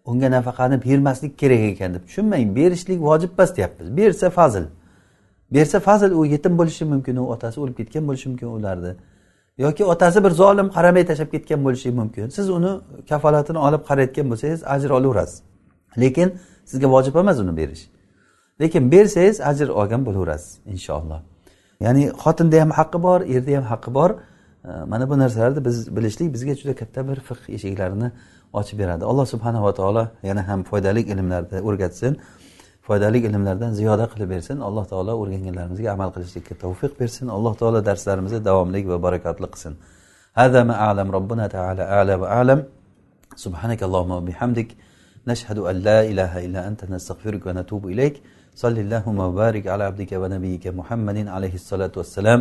unga 0.05 0.31
nafaqani 0.31 0.83
bermaslik 0.85 1.39
kerak 1.39 1.59
ekan 1.59 1.93
deb 1.93 2.03
tushunmang. 2.07 2.55
Berishlik 2.55 3.01
vojib 3.01 3.29
emas 3.37 3.57
deyapmiz. 3.57 3.97
Bersa 3.97 4.29
fazil. 4.29 4.63
Bersa 5.51 5.79
fazil 5.79 6.11
u 6.11 6.25
yetim 6.25 6.57
bo'lishi 6.57 6.85
mumkin 6.85 7.15
u 7.15 7.25
otasi 7.33 7.59
o'lib 7.59 7.75
ketgan 7.77 8.07
bo'lishi 8.07 8.29
mumkin 8.29 8.47
ularni 8.47 8.95
yoki 9.57 9.85
otasi 9.85 10.23
bir 10.23 10.29
zolim 10.29 10.67
qaramay 10.75 11.05
tashlab 11.05 11.31
ketgan 11.31 11.65
bo'lishi 11.65 11.91
mumkin. 11.91 12.29
Siz 12.29 12.49
uni 12.49 12.71
kafolatini 13.09 13.57
olib 13.57 13.81
qarayotgan 13.89 14.29
bo'lsangiz 14.31 14.63
ajr 14.63 14.89
olaverasiz. 14.89 15.41
Lekin 15.97 16.33
sizga 16.65 16.87
vojib 16.95 17.15
emas 17.15 17.39
uni 17.39 17.57
berish. 17.57 17.83
Lekin 18.61 18.91
bersangiz 18.91 19.41
ajr 19.41 19.69
olgan 19.69 20.05
bo'laverasiz 20.05 20.51
inshaalloh. 20.73 21.19
Ya'ni 21.79 22.03
xotinda 22.23 22.61
ham 22.61 22.71
haqqi 22.79 23.03
bor 23.07 23.19
erda 23.35 23.51
ham 23.57 23.65
haqqi 23.73 23.93
bor. 23.93 24.11
mana 24.92 25.11
bu 25.11 25.18
narsalarni 25.18 25.64
biz 25.64 25.96
bilishlik 25.96 26.28
bizga 26.34 26.55
juda 26.61 26.74
katta 26.80 27.09
bir 27.09 27.18
fiqh 27.28 27.42
eshiklarini 27.57 28.09
ochib 28.53 28.78
beradi 28.78 29.05
alloh 29.11 29.26
subhanava 29.34 29.74
taolo 29.74 30.05
yana 30.22 30.49
ham 30.49 30.61
foydali 30.70 31.01
ilmlarni 31.12 31.59
o'rgatsin 31.68 32.12
foydali 32.86 33.18
ilmlardan 33.28 33.72
ziyoda 33.78 34.05
qilib 34.12 34.28
bersin 34.34 34.59
alloh 34.68 34.84
taolo 34.92 35.12
o'rganganlarimizga 35.22 35.88
amal 35.96 36.11
qilishlikka 36.14 36.55
tavfiq 36.64 36.92
bersin 37.01 37.26
alloh 37.36 37.55
taolo 37.61 37.78
darslarimizni 37.88 38.40
davomli 38.49 38.80
va 38.92 38.99
barakotli 39.07 39.49
qilsin 39.55 39.74
هذا 40.42 40.61
ما 40.68 40.74
أعلم 40.84 41.09
ربنا 41.18 41.44
تعالى 41.57 41.82
أعلى 41.94 42.14
وأعلم 42.22 42.59
سبحانك 43.44 43.80
اللهم 43.88 44.11
وبحمدك 44.18 44.68
نشهد 45.30 45.59
أن 45.70 45.76
لا 45.88 45.99
إله 46.11 46.32
إلا 46.46 46.61
أنت 46.68 46.80
نستغفرك 46.94 47.42
ونتوب 47.46 47.82
إليك 47.92 48.14
صل 48.62 48.76
اللهم 48.84 49.18
وبارك 49.28 49.64
على 49.72 49.84
عبدك 49.90 50.12
ونبيك 50.22 50.64
محمد 50.80 51.18
عليه 51.34 51.55
الصلاة 51.61 51.94
والسلام 52.01 52.40